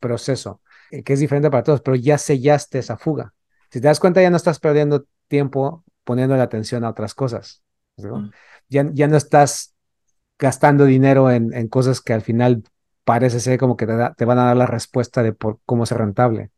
proceso? 0.00 0.60
Eh, 0.90 1.02
Que 1.02 1.12
es 1.14 1.20
diferente 1.20 1.50
para 1.50 1.62
todos, 1.62 1.80
pero 1.80 1.94
ya 1.96 2.18
sellaste 2.18 2.78
esa 2.78 2.96
fuga. 2.96 3.34
Si 3.70 3.80
te 3.80 3.86
das 3.88 4.00
cuenta, 4.00 4.22
ya 4.22 4.30
no 4.30 4.36
estás 4.36 4.58
perdiendo 4.60 5.06
tiempo 5.28 5.84
poniendo 6.08 6.36
la 6.36 6.44
atención 6.44 6.84
a 6.84 6.90
otras 6.90 7.14
cosas. 7.14 7.62
¿no? 7.98 8.18
Mm. 8.20 8.30
Ya, 8.70 8.90
ya 8.94 9.08
no 9.08 9.18
estás 9.18 9.74
gastando 10.38 10.86
dinero 10.86 11.30
en, 11.30 11.52
en 11.54 11.68
cosas 11.68 12.00
que 12.00 12.14
al 12.14 12.22
final 12.22 12.62
parece 13.04 13.40
ser 13.40 13.58
como 13.58 13.76
que 13.76 13.86
te, 13.86 13.96
da- 13.96 14.14
te 14.14 14.24
van 14.24 14.38
a 14.38 14.46
dar 14.46 14.56
la 14.56 14.66
respuesta 14.66 15.22
de 15.22 15.32
por 15.34 15.60
cómo 15.66 15.86
ser 15.86 15.98
rentable. 15.98 16.50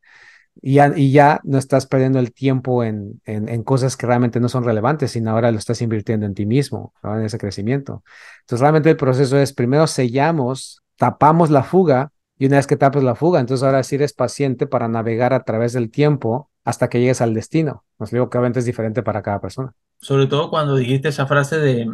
Y 0.63 0.75
ya, 0.75 0.93
y 0.95 1.13
ya 1.13 1.41
no 1.45 1.59
estás 1.59 1.87
perdiendo 1.87 2.19
el 2.19 2.33
tiempo 2.33 2.85
en, 2.85 3.21
en, 3.25 3.49
en 3.49 3.63
cosas 3.65 3.97
que 3.97 4.07
realmente 4.07 4.41
no 4.41 4.49
son 4.49 4.65
relevantes, 4.65 5.13
sino 5.13 5.31
ahora 5.31 5.51
lo 5.53 5.59
estás 5.59 5.83
invirtiendo 5.83 6.27
en 6.27 6.35
ti 6.35 6.47
mismo, 6.47 6.95
¿no? 7.03 7.19
en 7.19 7.25
ese 7.25 7.39
crecimiento. 7.39 8.05
Entonces, 8.43 8.61
realmente 8.61 8.91
el 8.91 8.97
proceso 8.97 9.39
es, 9.39 9.53
primero 9.53 9.87
sellamos, 9.87 10.83
tapamos 10.97 11.51
la 11.51 11.63
fuga, 11.65 12.13
y 12.39 12.47
una 12.47 12.57
vez 12.57 12.67
que 12.67 12.77
tapas 12.77 13.03
la 13.03 13.15
fuga, 13.15 13.41
entonces 13.41 13.65
ahora 13.65 13.83
sí 13.83 13.97
eres 13.97 14.13
paciente 14.13 14.67
para 14.67 14.89
navegar 14.89 15.33
a 15.35 15.45
través 15.45 15.73
del 15.73 15.91
tiempo 15.91 16.50
hasta 16.65 16.89
que 16.89 17.01
llegues 17.01 17.21
al 17.21 17.35
destino. 17.35 17.85
Os 17.99 18.11
digo 18.11 18.29
que 18.31 18.39
obviamente 18.39 18.61
es 18.61 18.65
diferente 18.67 19.03
para 19.03 19.23
cada 19.23 19.41
persona. 19.41 19.73
Sobre 20.01 20.27
todo 20.27 20.51
cuando 20.51 20.77
dijiste 20.77 21.09
esa 21.09 21.27
frase 21.27 21.59
de 21.59 21.91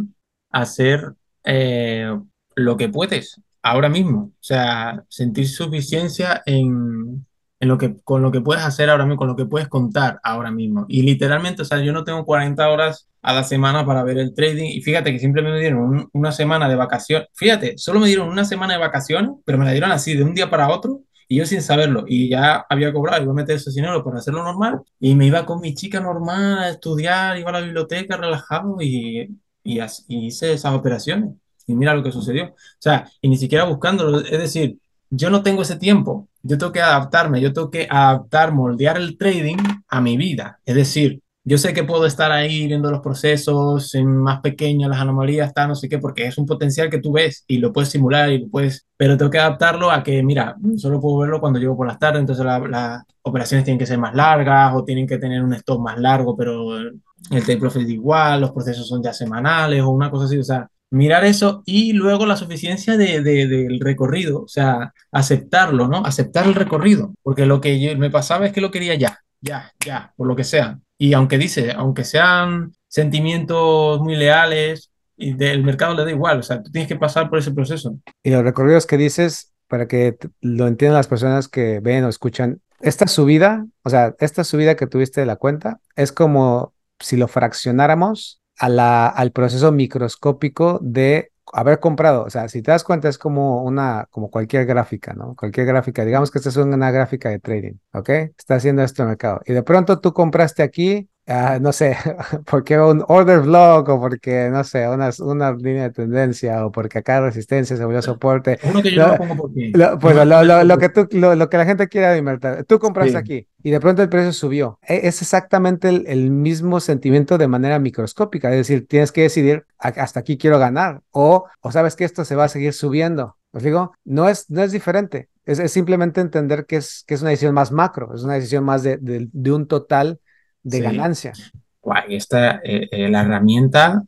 hacer 0.51 1.15
eh, 1.45 2.11
lo 2.55 2.77
que 2.77 2.89
puedes 2.89 3.41
ahora 3.63 3.89
mismo. 3.89 4.19
O 4.33 4.33
sea, 4.41 5.05
sentir 5.09 5.49
suficiencia 5.49 6.43
en, 6.47 7.27
en 7.61 7.69
lo 7.69 7.79
que, 7.79 7.97
con 8.05 8.23
lo 8.23 8.31
que 8.31 8.41
puedes 8.41 8.63
hacer 8.65 8.91
ahora 8.91 9.05
mismo, 9.05 9.17
con 9.19 9.29
lo 9.29 9.37
que 9.37 9.47
puedes 9.47 9.69
contar 9.69 10.21
ahora 10.23 10.51
mismo. 10.51 10.87
Y 10.89 11.03
literalmente, 11.03 11.63
o 11.63 11.65
sea, 11.65 11.81
yo 11.83 11.93
no 11.93 12.05
tengo 12.05 12.25
40 12.25 12.69
horas 12.71 13.09
a 13.23 13.33
la 13.33 13.43
semana 13.45 13.85
para 13.85 14.05
ver 14.05 14.19
el 14.19 14.35
trading. 14.35 14.67
Y 14.71 14.83
fíjate 14.83 15.13
que 15.13 15.19
simplemente 15.19 15.55
me 15.57 15.61
dieron 15.61 15.81
un- 15.83 16.09
una 16.13 16.31
semana 16.33 16.69
de 16.69 16.77
vacaciones. 16.77 17.29
Fíjate, 17.35 17.77
solo 17.77 17.99
me 18.01 18.07
dieron 18.07 18.29
una 18.29 18.45
semana 18.45 18.75
de 18.75 18.79
vacaciones, 18.81 19.31
pero 19.45 19.59
me 19.59 19.65
la 19.65 19.73
dieron 19.73 19.91
así 19.91 20.15
de 20.17 20.23
un 20.25 20.35
día 20.35 20.49
para 20.51 20.69
otro. 20.71 21.01
Y 21.29 21.37
yo 21.39 21.47
sin 21.47 21.63
saberlo, 21.63 22.05
y 22.07 22.29
ya 22.31 22.65
había 22.69 22.93
cobrado, 22.93 23.23
iba 23.23 23.33
a 23.33 23.35
meter 23.35 23.57
ese 23.57 23.71
dinero 23.73 24.05
para 24.05 24.19
hacerlo 24.19 24.43
normal, 24.45 24.81
y 25.01 25.15
me 25.15 25.27
iba 25.27 25.45
con 25.47 25.61
mi 25.61 25.75
chica 25.75 26.01
normal 26.01 26.59
a 26.59 26.69
estudiar, 26.71 27.39
iba 27.39 27.51
a 27.51 27.53
la 27.55 27.61
biblioteca 27.61 28.17
relajado 28.17 28.77
y, 28.81 29.37
y, 29.63 29.81
as- 29.81 30.05
y 30.09 30.27
hice 30.27 30.53
esas 30.53 30.73
operaciones. 30.75 31.31
Y 31.67 31.75
mira 31.75 31.95
lo 31.95 32.03
que 32.03 32.13
sucedió. 32.13 32.47
O 32.51 32.55
sea, 32.79 33.11
y 33.21 33.29
ni 33.29 33.37
siquiera 33.37 33.65
buscándolo, 33.65 34.21
es 34.21 34.31
decir, 34.39 34.79
yo 35.11 35.31
no 35.31 35.43
tengo 35.43 35.63
ese 35.63 35.77
tiempo, 35.77 36.29
yo 36.43 36.59
tengo 36.59 36.73
que 36.73 36.81
adaptarme, 36.81 37.41
yo 37.41 37.53
tengo 37.53 37.71
que 37.71 37.87
adaptar, 37.91 38.53
moldear 38.53 38.97
el 38.97 39.17
trading 39.19 39.57
a 39.89 40.01
mi 40.01 40.17
vida. 40.17 40.61
Es 40.65 40.75
decir, 40.77 41.23
yo 41.49 41.59
sé 41.59 41.73
que 41.73 41.85
puedo 41.85 42.07
estar 42.07 42.33
ahí 42.33 42.67
viendo 42.67 42.91
los 42.91 43.01
procesos 43.01 43.95
en 43.95 44.17
más 44.17 44.41
pequeños, 44.41 44.91
las 44.91 45.01
anomalías, 45.01 45.55
tal, 45.55 45.69
no 45.69 45.75
sé 45.77 45.89
qué, 45.89 45.99
porque 45.99 46.27
es 46.27 46.37
un 46.39 46.45
potencial 46.47 46.91
que 46.91 46.99
tú 47.01 47.13
ves 47.13 47.45
y 47.47 47.59
lo 47.59 47.73
puedes 47.73 47.91
simular 47.91 48.31
y 48.33 48.39
lo 48.41 48.49
puedes, 48.49 48.85
pero 48.97 49.17
tengo 49.17 49.31
que 49.31 49.39
adaptarlo 49.39 49.91
a 49.93 50.03
que, 50.03 50.23
mira, 50.25 50.57
solo 50.77 51.01
puedo 51.01 51.19
verlo 51.19 51.41
cuando 51.41 51.61
llego 51.61 51.77
por 51.77 51.87
las 51.87 51.99
tardes, 52.01 52.21
entonces 52.21 52.45
la- 52.45 52.59
las 52.59 53.03
operaciones 53.23 53.65
tienen 53.65 53.79
que 53.79 53.87
ser 53.87 53.99
más 53.99 54.15
largas 54.15 54.73
o 54.75 54.85
tienen 54.85 55.07
que 55.07 55.19
tener 55.19 55.43
un 55.43 55.55
stop 55.55 55.81
más 55.81 55.99
largo, 55.99 56.37
pero 56.37 56.77
el 56.79 57.41
take 57.41 57.57
profit 57.59 57.89
igual, 57.89 58.41
los 58.41 58.51
procesos 58.53 58.89
son 58.89 59.03
ya 59.03 59.13
semanales 59.13 59.83
o 59.83 59.91
una 59.91 60.11
cosa 60.11 60.27
así, 60.27 60.39
o 60.39 60.45
sea, 60.45 60.69
mirar 60.91 61.25
eso 61.25 61.63
y 61.67 61.93
luego 61.93 62.27
la 62.27 62.37
suficiencia 62.37 62.97
de, 62.97 63.23
de- 63.23 63.47
del 63.49 63.81
recorrido, 63.81 64.43
o 64.43 64.49
sea, 64.49 64.93
aceptarlo, 65.13 65.89
¿no? 65.89 66.05
Aceptar 66.05 66.47
el 66.47 66.55
recorrido, 66.55 67.15
porque 67.23 67.47
lo 67.47 67.61
que 67.61 67.81
yo- 67.81 67.97
me 67.99 68.11
pasaba 68.11 68.47
es 68.47 68.53
que 68.53 68.61
lo 68.61 68.71
quería 68.71 68.95
ya, 68.95 69.19
ya, 69.41 69.73
ya, 69.85 70.13
por 70.17 70.27
lo 70.29 70.37
que 70.37 70.45
sea. 70.45 70.79
Y 70.99 71.13
aunque 71.13 71.39
dice, 71.39 71.73
aunque 71.73 72.05
sean 72.05 72.73
sentimientos 72.89 74.01
muy 74.01 74.17
leales, 74.17 74.91
y 75.17 75.33
del 75.33 75.65
mercado 75.65 75.95
le 75.95 76.05
da 76.05 76.11
igual, 76.11 76.41
o 76.41 76.43
sea, 76.43 76.63
tú 76.63 76.71
tienes 76.71 76.89
que 76.89 76.97
pasar 76.97 77.31
por 77.31 77.39
ese 77.39 77.53
proceso. 77.53 77.99
Y 78.23 78.31
los 78.31 78.43
recorridos 78.43 78.87
que 78.87 78.99
dices, 78.99 79.55
para 79.67 79.89
que 79.89 80.17
lo 80.41 80.67
entiendan 80.67 80.97
las 80.97 81.09
personas 81.09 81.49
que 81.49 81.81
ven 81.81 82.05
o 82.05 82.09
escuchan, 82.09 82.61
esta 82.81 83.07
subida, 83.07 83.67
o 83.83 83.91
sea, 83.91 84.15
esta 84.19 84.45
subida 84.45 84.77
que 84.77 84.87
tuviste 84.87 85.21
de 85.21 85.27
la 85.27 85.37
cuenta, 85.37 85.81
es 85.97 86.13
como 86.13 86.75
si 87.01 87.17
lo 87.17 87.29
fraccionáramos 87.29 88.43
a 88.59 88.69
la, 88.69 89.09
al 89.09 89.33
proceso 89.33 89.73
microscópico 89.73 90.79
de 90.83 91.33
haber 91.53 91.81
comprado. 91.81 92.25
O 92.25 92.31
sea, 92.31 92.49
si 92.49 92.63
te 92.63 92.71
das 92.71 92.85
cuenta, 92.85 93.09
es 93.09 93.19
como 93.19 93.63
una, 93.63 94.07
como 94.11 94.31
cualquier 94.31 94.67
gráfica, 94.67 95.15
¿no? 95.15 95.35
Cualquier 95.37 95.67
gráfica. 95.67 96.05
Digamos 96.05 96.31
que 96.31 96.39
esta 96.39 96.51
es 96.51 96.57
una 96.57 96.91
gráfica 96.91 97.31
de 97.31 97.39
trading, 97.39 97.75
¿ok? 97.93 98.09
Está 98.39 98.57
haciendo 98.57 98.83
esto 98.83 99.03
el 99.03 99.09
mercado. 99.09 99.41
Y 99.47 99.53
de 99.53 99.63
pronto 99.63 100.01
tú 100.01 100.13
compraste 100.13 100.63
aquí 100.63 101.09
ah, 101.27 101.59
no 101.61 101.73
sé, 101.73 101.97
porque 102.47 102.79
un 102.79 103.05
order 103.09 103.41
block 103.41 103.89
o 103.89 104.01
porque, 104.01 104.49
no 104.51 104.65
sé, 104.65 104.89
una, 104.89 105.11
una 105.21 105.53
línea 105.53 105.85
de 105.85 105.91
tendencia 105.91 106.65
o 106.67 106.73
porque 106.73 106.99
acá 106.99 107.21
resistencia 107.21 107.77
se 107.77 107.85
volvió 107.85 108.03
soporte. 108.03 108.59
Uno 108.63 108.83
que 108.83 108.93
yo 108.95 109.07
Lo, 109.07 109.17
pongo 109.17 109.37
por 109.37 109.53
ti. 109.53 109.73
lo- 109.73 109.99
pues 109.99 110.15
lo, 110.17 110.25
lo- 110.45 110.65
lo 110.65 110.79
que 110.79 110.89
tú, 110.89 111.09
lo, 111.13 111.35
lo 111.35 111.49
que 111.49 111.57
la 111.59 111.65
gente 111.67 111.89
quiere 111.89 112.17
invertir. 112.19 112.65
Tú 112.65 112.79
compraste 112.79 113.13
Sí. 113.13 113.17
aquí 113.17 113.49
y 113.63 113.71
de 113.71 113.81
pronto 113.81 114.03
el 114.03 114.09
precio 114.09 114.33
subió. 114.33 114.79
E- 114.83 115.01
Es 115.09 115.23
exactamente 115.23 115.89
el, 115.89 116.05
el 116.07 116.31
mismo 116.31 116.81
sentimiento 116.81 117.39
de 117.39 117.49
manera 117.49 117.79
microscópica. 117.79 118.51
Es 118.51 118.57
decir, 118.69 118.87
tienes 118.87 119.13
que 119.13 119.23
decidir 119.23 119.67
"A- 119.79 119.89
hasta 119.89 120.21
aquí 120.21 120.39
quiero 120.39 120.59
ganar 120.59 121.03
o, 121.11 121.45
o 121.61 121.73
sabes 121.73 121.97
que 121.97 122.05
esto 122.05 122.25
se 122.25 122.37
va 122.37 122.45
a 122.45 122.49
seguir 122.49 122.73
subiendo. 122.73 123.37
¿Os 123.53 123.63
digo? 123.63 123.93
No 124.05 124.29
es, 124.29 124.51
no 124.51 124.63
es 124.63 124.71
diferente. 124.73 125.29
Es, 125.47 125.59
es 125.61 125.73
simplemente 125.73 126.21
entender 126.21 126.67
que 126.67 126.77
es, 126.77 127.05
que 127.07 127.15
es 127.15 127.21
una 127.23 127.31
decisión 127.31 127.55
más 127.55 127.73
macro, 127.73 128.15
es 128.15 128.23
una 128.23 128.35
decisión 128.35 128.65
más 128.65 128.83
de, 128.83 128.99
de- 128.99 129.29
de 129.33 129.53
un 129.53 129.67
total 129.67 130.21
de 130.67 130.79
Sí. 130.79 130.83
ganancia. 130.83 131.33
Guay, 131.81 132.17
esta, 132.17 132.57
eh, 132.65 132.89
eh, 132.91 133.09
la 133.09 133.23
herramienta, 133.23 134.03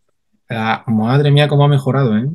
la- 0.49 0.83
madre 0.89 1.31
mía, 1.31 1.47
cómo 1.47 1.65
ha 1.65 1.69
mejorado, 1.69 2.17
¿eh? 2.19 2.29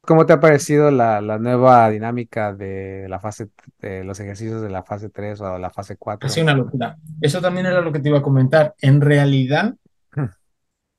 ¿Cómo 0.00 0.24
te 0.24 0.32
ha 0.32 0.40
parecido 0.40 0.90
la, 0.90 1.20
la 1.20 1.38
nueva 1.38 1.90
dinámica 1.90 2.54
de 2.54 3.06
la 3.10 3.20
fase, 3.20 3.50
de 3.78 4.04
los 4.04 4.18
ejercicios 4.20 4.62
de 4.62 4.70
la 4.70 4.82
fase 4.82 5.10
3 5.10 5.38
o 5.42 5.58
la 5.58 5.68
fase 5.68 5.92
Ha 5.94 5.96
4? 5.98 6.28
sido 6.30 6.44
una 6.44 6.54
locura. 6.54 6.96
Eso 7.20 7.42
también 7.42 7.66
era 7.66 7.82
lo 7.82 7.92
que 7.92 8.00
te 8.00 8.08
iba 8.08 8.18
a 8.18 8.22
comentar. 8.22 8.74
En 8.80 9.02
realidad, 9.02 9.74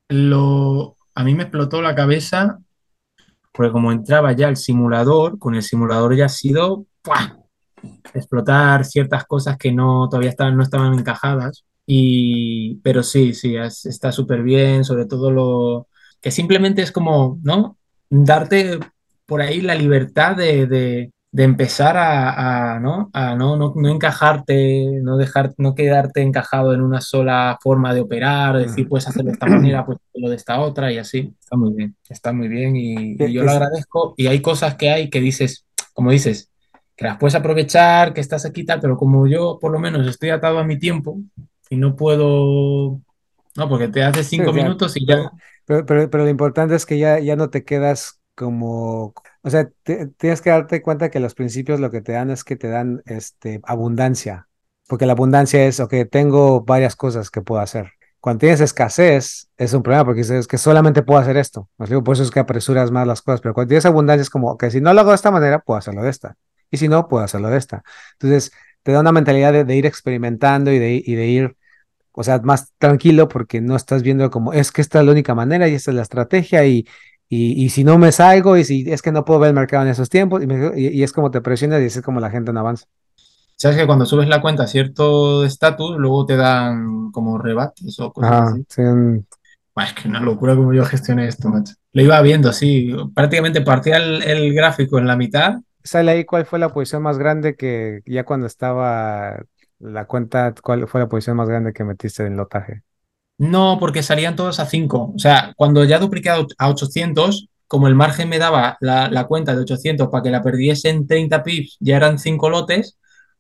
lo, 0.09 0.95
a 1.15 1.23
mí 1.23 1.33
me 1.33 1.43
explotó 1.43 1.81
la 1.81 1.95
cabeza 1.95 2.59
porque 3.51 3.71
como 3.71 3.91
entraba 3.91 4.31
ya 4.33 4.47
el 4.47 4.57
simulador, 4.57 5.39
con 5.39 5.55
el 5.55 5.63
simulador 5.63 6.15
ya 6.15 6.25
ha 6.25 6.29
sido 6.29 6.85
¡pua! 7.01 7.35
explotar 8.13 8.85
ciertas 8.85 9.25
cosas 9.25 9.57
que 9.57 9.71
no, 9.71 10.07
todavía 10.07 10.29
estaban, 10.29 10.55
no 10.55 10.61
estaban 10.63 10.93
encajadas. 10.93 11.65
Y, 11.91 12.75
pero 12.83 13.01
sí, 13.03 13.33
sí, 13.33 13.55
es- 13.55 13.85
está 13.87 14.11
súper 14.11 14.43
bien, 14.43 14.83
sobre 14.85 15.05
todo 15.07 15.31
lo 15.31 15.87
que 16.21 16.29
simplemente 16.31 16.81
es 16.83 16.91
como, 16.91 17.39
¿no? 17.43 17.77
Darte 18.09 18.79
por 19.25 19.41
ahí 19.41 19.61
la 19.61 19.73
libertad 19.75 20.35
de, 20.35 20.67
de- 20.67 21.11
de 21.31 21.43
empezar 21.43 21.95
a, 21.97 22.75
a, 22.75 22.79
¿no? 22.79 23.09
A 23.13 23.35
no, 23.35 23.55
no, 23.57 23.73
no 23.75 23.89
encajarte, 23.89 24.99
no 25.03 25.17
dejar, 25.17 25.53
no 25.57 25.75
quedarte 25.75 26.21
encajado 26.21 26.73
en 26.73 26.81
una 26.81 27.01
sola 27.01 27.57
forma 27.61 27.93
de 27.93 28.01
operar, 28.01 28.57
decir, 28.57 28.87
puedes 28.87 29.07
hacerlo 29.07 29.29
de 29.29 29.33
esta 29.33 29.45
manera, 29.47 29.85
pues 29.85 29.97
hacerlo 30.09 30.29
de 30.29 30.35
esta 30.35 30.59
otra 30.59 30.91
y 30.91 30.97
así. 30.99 31.35
Está 31.39 31.55
muy 31.57 31.73
bien, 31.73 31.95
está 32.09 32.33
muy 32.33 32.47
bien 32.49 32.75
y, 32.75 33.13
y 33.23 33.33
yo 33.33 33.43
lo 33.43 33.51
agradezco. 33.51 34.13
Y 34.17 34.27
hay 34.27 34.41
cosas 34.41 34.75
que 34.75 34.89
hay 34.91 35.09
que 35.09 35.21
dices, 35.21 35.65
como 35.93 36.11
dices, 36.11 36.51
que 36.95 37.05
las 37.05 37.17
puedes 37.17 37.35
aprovechar, 37.35 38.13
que 38.13 38.21
estás 38.21 38.45
aquí 38.45 38.65
tal, 38.65 38.79
pero 38.81 38.97
como 38.97 39.27
yo 39.27 39.57
por 39.61 39.71
lo 39.71 39.79
menos 39.79 40.07
estoy 40.07 40.29
atado 40.31 40.59
a 40.59 40.63
mi 40.63 40.77
tiempo 40.79 41.19
y 41.69 41.77
no 41.77 41.95
puedo, 41.95 43.01
no, 43.55 43.69
porque 43.69 43.87
te 43.89 44.03
hace 44.03 44.23
cinco 44.23 44.53
minutos 44.53 44.97
y 44.97 45.05
ya, 45.05 45.31
pero, 45.65 45.85
pero- 45.85 46.09
pero 46.09 46.23
lo 46.25 46.29
importante 46.29 46.75
es 46.75 46.85
que 46.85 46.97
ya, 46.99 47.19
ya 47.19 47.35
no 47.35 47.49
te 47.49 47.63
quedas 47.65 48.21
como, 48.35 49.13
o 49.43 49.49
sea, 49.49 49.69
te- 49.83 50.07
tienes 50.07 50.41
que 50.41 50.49
darte 50.49 50.81
cuenta 50.81 51.09
que 51.11 51.19
los 51.19 51.35
principios 51.35 51.79
lo 51.79 51.91
que 51.91 52.01
te 52.01 52.13
dan 52.13 52.31
es 52.31 52.43
que 52.43 52.55
te 52.55 52.69
dan 52.69 53.01
este, 53.05 53.59
abundancia, 53.65 54.47
porque 54.87 55.05
la 55.05 55.13
abundancia 55.13 55.65
es, 55.65 55.79
ok, 55.79 55.93
tengo 56.11 56.61
varias 56.63 56.95
cosas 56.95 57.29
que 57.31 57.41
puedo 57.41 57.61
hacer. 57.61 57.91
Cuando 58.19 58.39
tienes 58.39 58.59
escasez 58.61 59.49
es 59.57 59.73
un 59.73 59.81
problema 59.83 60.03
porque 60.05 60.21
dices 60.21 60.47
que 60.47 60.57
solamente 60.57 61.03
puedo 61.03 61.19
hacer 61.21 61.37
esto. 61.37 61.69
¿Me 61.77 61.85
explico? 61.85 62.03
Por 62.03 62.13
eso 62.15 62.23
es 62.23 62.31
que 62.31 62.39
apresuras 62.39 62.91
más 62.91 63.07
las 63.07 63.21
cosas, 63.21 63.39
pero 63.41 63.53
cuando 63.53 63.69
tienes 63.69 63.85
abundancia 63.85 64.21
es 64.23 64.29
como, 64.29 64.57
que 64.57 64.71
si 64.71 64.81
no 64.81 64.93
lo 64.93 64.99
hago 65.01 65.11
de 65.11 65.15
esta 65.15 65.31
manera, 65.31 65.59
puedo 65.59 65.77
hacerlo 65.77 66.03
de 66.03 66.09
esta. 66.09 66.35
Y 66.71 66.77
si 66.77 66.87
no, 66.89 67.07
puedo 67.07 67.23
hacerlo 67.23 67.49
de 67.49 67.57
esta. 67.57 67.83
Entonces, 68.13 68.51
te 68.83 68.91
da 68.91 68.99
una 69.01 69.11
mentalidad 69.13 69.53
de, 69.53 69.63
de 69.63 69.75
ir 69.75 69.85
experimentando 69.85 70.71
y 70.71 70.79
de, 70.79 71.01
y 71.05 71.15
de 71.15 71.27
ir 71.27 71.55
o 72.19 72.23
sea, 72.23 72.39
más 72.41 72.73
tranquilo 72.77 73.27
porque 73.29 73.61
no 73.61 73.75
estás 73.75 74.03
viendo 74.03 74.29
como, 74.31 74.53
es 74.53 74.71
que 74.71 74.81
esta 74.81 74.99
es 74.99 75.05
la 75.05 75.11
única 75.13 75.35
manera 75.35 75.67
y 75.69 75.75
esta 75.75 75.91
es 75.91 75.95
la 75.95 76.03
estrategia 76.03 76.65
y, 76.67 76.85
y, 77.29 77.63
y 77.65 77.69
si 77.69 77.83
no 77.85 77.97
me 77.97 78.11
salgo 78.11 78.57
y 78.57 78.65
si 78.65 78.91
es 78.91 79.01
que 79.01 79.11
no 79.11 79.25
puedo 79.25 79.39
ver 79.41 79.49
el 79.49 79.55
mercado 79.55 79.83
en 79.85 79.89
esos 79.91 80.09
tiempos 80.09 80.43
y, 80.43 80.47
me- 80.47 80.79
y- 80.79 81.03
es 81.03 81.13
como 81.13 81.31
te 81.31 81.41
presionas 81.41 81.81
y 81.81 81.85
es 81.85 82.01
como 82.01 82.19
la 82.19 82.31
gente 82.31 82.53
no 82.53 82.59
avanza. 82.61 82.85
sabes 83.55 83.77
que 83.77 83.85
cuando 83.85 84.05
subes 84.05 84.27
la 84.27 84.41
cuenta 84.41 84.63
a 84.63 84.67
cierto 84.67 85.45
estatus, 85.45 85.97
luego 85.97 86.25
te 86.25 86.35
dan 86.35 87.11
como 87.11 87.37
rebates 87.37 87.99
o 87.99 88.11
cosas 88.13 88.41
Ajá, 88.41 88.41
así. 88.41 88.65
sí, 88.69 88.81
es 89.77 89.93
que 89.93 90.07
una 90.07 90.19
locura 90.19 90.55
como 90.55 90.73
yo 90.73 90.83
gestioné 90.85 91.27
esto, 91.27 91.49
macho. 91.49 91.73
Lo 91.93 92.01
iba 92.03 92.21
viendo 92.21 92.49
así, 92.49 92.91
prácticamente 93.15 93.61
partía 93.61 93.97
el, 93.97 94.21
el 94.23 94.53
gráfico 94.53 94.99
en 94.99 95.07
la 95.07 95.15
mitad. 95.15 95.55
Sale 95.83 96.11
ahí 96.11 96.25
cuál 96.25 96.45
fue 96.45 96.59
la 96.59 96.69
posición 96.73 97.01
más 97.03 97.17
grande 97.17 97.55
que 97.55 98.01
ya 98.05 98.25
cuando 98.25 98.47
estaba 98.47 99.41
la 99.79 100.05
cuenta, 100.05 100.53
cuál 100.61 100.87
fue 100.87 101.01
la 101.01 101.09
posición 101.09 101.37
más 101.37 101.47
grande 101.49 101.73
que 101.73 101.83
metiste 101.83 102.25
en 102.25 102.37
lotaje. 102.37 102.83
No, 103.37 103.77
porque 103.79 104.03
salían 104.03 104.35
todos 104.35 104.59
a 104.59 104.65
5. 104.65 105.13
O 105.15 105.19
sea, 105.19 105.53
cuando 105.55 105.83
ya 105.85 105.99
dupliqué 105.99 106.29
a 106.29 106.39
och- 106.39 106.53
a 106.57 106.69
800, 106.69 107.47
como 107.67 107.87
el 107.87 107.95
margen 107.95 108.27
me 108.29 108.37
daba 108.39 108.77
la, 108.81 109.09
la 109.09 109.25
cuenta 109.27 109.55
de 109.55 109.61
800 109.61 110.09
para 110.09 110.23
que 110.23 110.31
la 110.31 110.41
perdiese 110.41 110.89
en 110.89 111.07
30 111.07 111.43
pips, 111.43 111.77
ya 111.79 111.97
eran 111.97 112.19
5 112.19 112.49
lotes, 112.49 112.97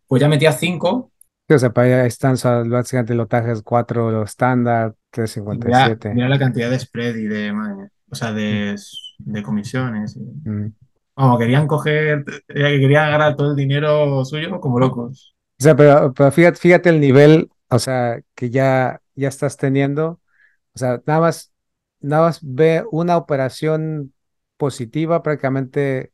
pues 0.07 0.21
ya 0.21 0.29
metía 0.29 0.51
5 0.53 1.11
Sí, 1.47 1.55
o 1.55 1.59
sea, 1.59 1.71
para 1.73 1.87
allá 1.87 2.05
están 2.05 2.35
básicamente 2.69 3.15
lotajes 3.15 3.63
4 3.63 4.11
los 4.11 4.29
estándar, 4.29 4.89
y 4.91 5.57
mira, 5.57 5.95
357. 5.95 6.13
mira 6.13 6.29
la 6.29 6.39
cantidad 6.39 6.69
de 6.69 6.79
spread 6.79 7.15
y 7.15 7.23
de, 7.25 7.51
madre 7.53 7.89
o 8.11 8.15
sea, 8.15 8.31
de, 8.31 8.75
de 9.17 9.43
comisiones. 9.43 10.15
y- 10.15 10.49
Mm. 10.49 10.73
Vamos, 11.15 11.39
querían 11.39 11.67
coger, 11.67 12.23
eh, 12.47 12.79
querían 12.79 13.11
ganar 13.11 13.35
todo 13.35 13.49
el 13.51 13.55
dinero 13.57 14.23
suyo 14.23 14.59
como 14.61 14.79
locos. 14.79 15.35
O 15.59 15.63
sea, 15.63 15.75
pero, 15.75 16.13
pero 16.13 16.31
fíjate, 16.31 16.57
fíjate 16.59 16.89
el 16.89 16.99
nivel, 17.01 17.49
o 17.69 17.79
sea, 17.79 18.21
que 18.35 18.49
ya, 18.49 19.01
ya 19.15 19.27
estás 19.27 19.57
teniendo. 19.57 20.21
O 20.73 20.79
sea, 20.79 21.01
nada 21.05 21.19
más, 21.21 21.53
nada 21.99 22.23
más 22.23 22.39
ve 22.41 22.83
una 22.91 23.17
operación 23.17 24.13
positiva, 24.57 25.21
prácticamente 25.23 26.13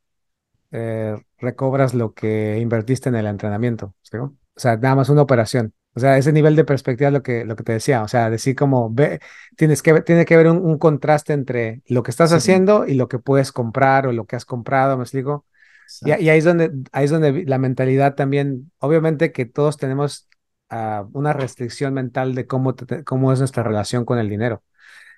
eh, 0.72 1.16
recobras 1.38 1.94
lo 1.94 2.14
que 2.14 2.58
invertiste 2.60 3.08
en 3.08 3.16
el 3.16 3.26
entrenamiento, 3.26 3.94
¿sí? 4.02 4.18
O 4.18 4.34
sea, 4.56 4.76
nada 4.76 4.96
más 4.96 5.08
una 5.10 5.22
operación. 5.22 5.74
O 5.94 6.00
sea, 6.00 6.18
ese 6.18 6.32
nivel 6.32 6.56
de 6.56 6.64
perspectiva 6.64 7.08
es 7.08 7.14
lo 7.14 7.22
que, 7.22 7.44
lo 7.44 7.56
que 7.56 7.64
te 7.64 7.72
decía. 7.74 8.02
O 8.02 8.08
sea, 8.08 8.30
decir 8.30 8.56
como 8.56 8.90
ve, 8.92 9.20
tienes 9.56 9.82
que, 9.82 10.02
tiene 10.02 10.24
que 10.26 10.34
haber 10.34 10.48
un, 10.48 10.58
un 10.58 10.78
contraste 10.78 11.32
entre 11.34 11.82
lo 11.86 12.02
que 12.02 12.10
estás 12.10 12.32
Sí, 12.32 12.36
haciendo 12.36 12.86
y 12.86 12.94
lo 12.94 13.08
que 13.08 13.18
puedes 13.18 13.52
comprar 13.52 14.06
o 14.06 14.12
lo 14.12 14.26
que 14.26 14.36
has 14.36 14.44
comprado, 14.46 14.96
¿me 14.98 15.04
explico? 15.04 15.46
Y, 16.02 16.10
ahí 16.10 16.38
es 16.38 16.44
donde, 16.44 16.72
ahí 16.92 17.04
es 17.04 17.10
donde 17.10 17.44
la 17.44 17.58
mentalidad 17.58 18.14
también, 18.14 18.70
obviamente 18.78 19.32
que 19.32 19.46
todos 19.46 19.76
tenemos 19.76 20.28
ah, 20.68 21.06
una 21.12 21.32
restricción 21.32 21.94
mental 21.94 22.34
de 22.34 22.46
cómo, 22.46 22.74
te- 22.74 23.04
cómo 23.04 23.32
es 23.32 23.38
nuestra 23.38 23.62
relación 23.62 24.04
con 24.04 24.18
el 24.18 24.28
dinero. 24.28 24.62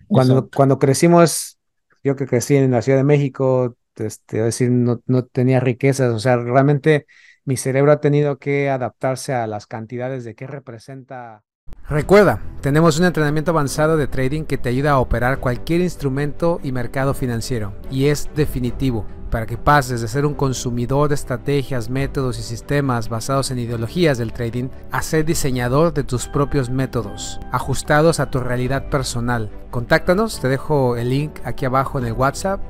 Cuando, 0.07 0.35
Exacto. 0.35 0.57
cuando 0.57 0.79
crecimos, 0.79 1.59
yo 2.03 2.17
que 2.17 2.27
crecí 2.27 2.57
en 2.57 2.71
la 2.71 2.83
Ciudad 2.83 2.99
de 2.99 3.05
México, 3.05 3.77
este, 3.97 4.39
es 4.39 4.45
decir, 4.45 4.71
no, 4.71 5.03
no 5.07 5.25
tenía 5.25 5.61
riquezas, 5.61 6.13
o 6.13 6.19
sea, 6.19 6.37
realmente 6.37 7.07
mi 7.45 7.57
cerebro 7.57 7.93
ha 7.93 8.01
tenido 8.01 8.39
que 8.39 8.69
adaptarse 8.69 9.33
a 9.33 9.47
las 9.47 9.67
cantidades 9.67 10.25
de 10.25 10.35
qué 10.35 10.47
representa. 10.47 11.45
Recuerda, 11.89 12.43
tenemos 12.61 12.99
un 12.99 13.07
entrenamiento 13.07 13.51
avanzado 13.51 13.97
de 13.97 14.07
trading 14.07 14.43
que 14.43 14.59
te 14.59 14.69
ayuda 14.69 14.91
a 14.91 14.99
operar 14.99 15.39
cualquier 15.39 15.81
instrumento 15.81 16.61
y 16.63 16.71
mercado 16.71 17.15
financiero 17.15 17.73
y 17.91 18.09
es 18.09 18.29
definitivo 18.37 19.07
para 19.31 19.47
que 19.47 19.57
pases 19.57 20.03
de 20.03 20.09
ser 20.09 20.27
un 20.27 20.35
consumidor 20.35 21.09
de 21.09 21.15
estrategias, 21.15 21.89
métodos 21.89 22.39
y 22.39 22.43
sistemas 22.43 23.09
basados 23.09 23.51
en 23.51 23.59
ideologías 23.59 24.19
del 24.19 24.35
trading 24.35 24.69
a 24.91 25.01
ser 25.01 25.25
diseñador 25.25 25.95
de 25.95 26.05
tus 26.05 26.29
propios 26.29 26.69
métodos, 26.69 27.41
ajustados 27.53 28.21
a 28.21 28.31
tu 28.31 28.41
realidad 28.41 28.91
personal. 28.91 29.51
Contáctanos, 29.71 30.41
te 30.41 30.49
dejo 30.49 30.97
el 30.99 31.09
link 31.09 31.41
aquí 31.45 31.65
abajo 31.65 31.99
en 31.99 32.05
el 32.05 32.13
WhatsApp, 32.13 32.61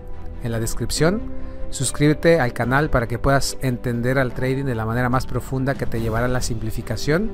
en 0.45 0.53
la 0.53 0.61
descripción. 0.61 1.23
Suscríbete 1.71 2.39
al 2.39 2.53
canal 2.53 2.89
para 2.89 3.09
que 3.09 3.19
puedas 3.19 3.59
entender 3.63 4.17
al 4.17 4.33
trading 4.33 4.65
de 4.65 4.77
la 4.77 4.87
manera 4.87 5.09
más 5.09 5.27
profunda 5.27 5.75
que 5.75 5.87
te 5.87 6.01
llevará 6.01 6.27
a 6.27 6.29
la 6.29 6.41
simplificación 6.41 7.31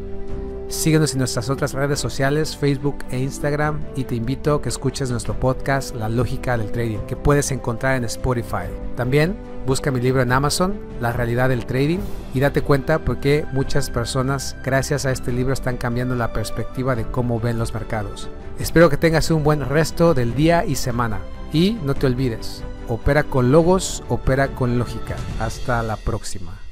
Síguenos 0.69 1.13
en 1.13 1.19
nuestras 1.19 1.51
otras 1.51 1.75
redes 1.75 2.01
sociales, 2.01 2.57
Facebook 2.57 2.97
e 3.11 3.19
Instagram, 3.19 3.81
y 3.97 4.05
te 4.05 4.15
invito 4.15 4.55
a 4.55 4.63
que 4.63 4.71
escuches 4.71 5.11
nuestro 5.11 5.39
podcast 5.39 5.95
La 5.95 6.09
Lógica 6.09 6.57
del 6.57 6.73
Trading, 6.73 7.01
que 7.07 7.17
puedes 7.17 7.51
encontrar 7.53 7.97
en 7.97 8.05
Spotify. 8.05 8.67
También 8.97 9.37
busca 9.67 9.91
mi 9.91 10.01
libro 10.01 10.23
en 10.23 10.33
Amazon, 10.33 10.75
La 11.01 11.13
Realidad 11.13 11.51
del 11.51 11.67
Trading, 11.67 11.99
y 12.33 12.41
date 12.41 12.63
cuenta 12.63 12.99
por 12.99 13.21
qué 13.21 13.45
muchas 13.53 13.91
personas, 13.91 14.57
gracias 14.65 15.05
a 15.05 15.13
este 15.13 15.33
libro, 15.33 15.53
están 15.53 15.77
cambiando 15.77 16.15
la 16.15 16.33
perspectiva 16.33 16.97
de 16.97 17.05
cómo 17.05 17.39
ven 17.39 17.59
los 17.59 17.75
mercados. 17.75 18.29
Espero 18.59 18.89
que 18.89 18.97
tengas 18.97 19.31
un 19.31 19.45
buen 19.45 19.69
resto 19.69 20.15
del 20.15 20.35
día 20.35 20.65
y 20.65 20.77
semana. 20.77 21.19
Y 21.53 21.79
no 21.85 21.95
te 21.95 22.07
olvides, 22.07 22.65
opera 22.89 23.23
con 23.23 23.53
logos, 23.53 24.03
opera 24.09 24.49
con 24.49 24.79
lógica. 24.79 25.15
Hasta 25.39 25.83
la 25.83 25.97
próxima. 25.97 26.64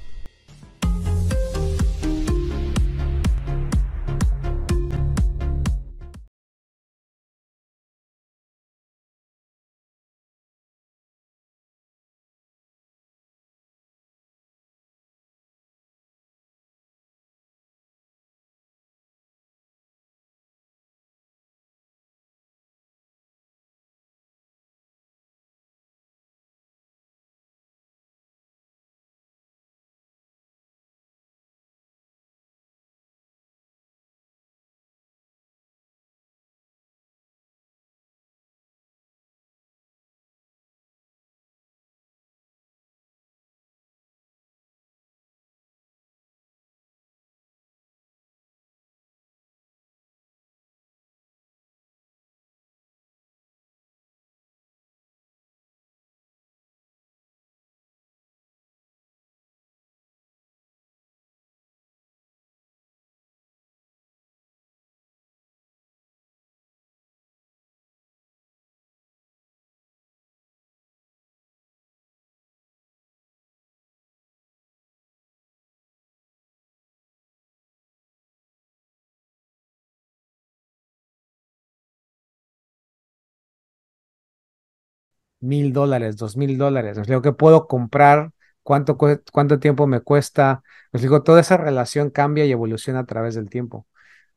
Mil 85.42 85.72
dólares, 85.72 86.16
dos 86.16 86.36
mil 86.36 86.58
dólares. 86.58 86.96
Me 86.96 87.02
explico 87.02 87.22
que 87.22 87.32
puedo 87.32 87.66
comprar, 87.66 88.32
cuánto, 88.62 88.96
cuánto 88.96 89.58
tiempo 89.58 89.86
me 89.86 90.00
cuesta. 90.00 90.62
Me 90.92 90.98
explico, 90.98 91.22
toda 91.22 91.40
esa 91.40 91.56
relación 91.56 92.10
cambia 92.10 92.44
y 92.46 92.52
evoluciona 92.52 93.00
a 93.00 93.06
través 93.06 93.34
del 93.34 93.48
tiempo. 93.50 93.86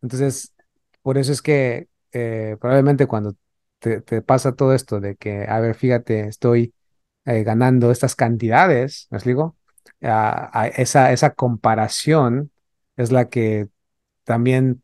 Entonces, 0.01 0.53
por 1.01 1.17
eso 1.17 1.31
es 1.31 1.41
que 1.41 1.87
eh, 2.11 2.57
probablemente 2.59 3.07
cuando 3.07 3.35
te, 3.79 4.01
pasa 4.21 4.55
todo 4.55 4.73
esto 4.73 4.99
de 4.99 5.15
que, 5.15 5.45
a 5.47 5.59
ver, 5.59 5.75
fíjate, 5.75 6.27
estoy 6.27 6.73
eh, 7.25 7.43
ganando 7.43 7.91
estas 7.91 8.15
cantidades, 8.15 9.07
¿me 9.11 9.17
explico? 9.17 9.57
a 10.01 10.67
esa, 10.75 11.11
esa 11.13 11.31
comparación 11.33 12.51
es 12.97 13.11
la 13.11 13.29
que 13.29 13.69
también 14.23 14.83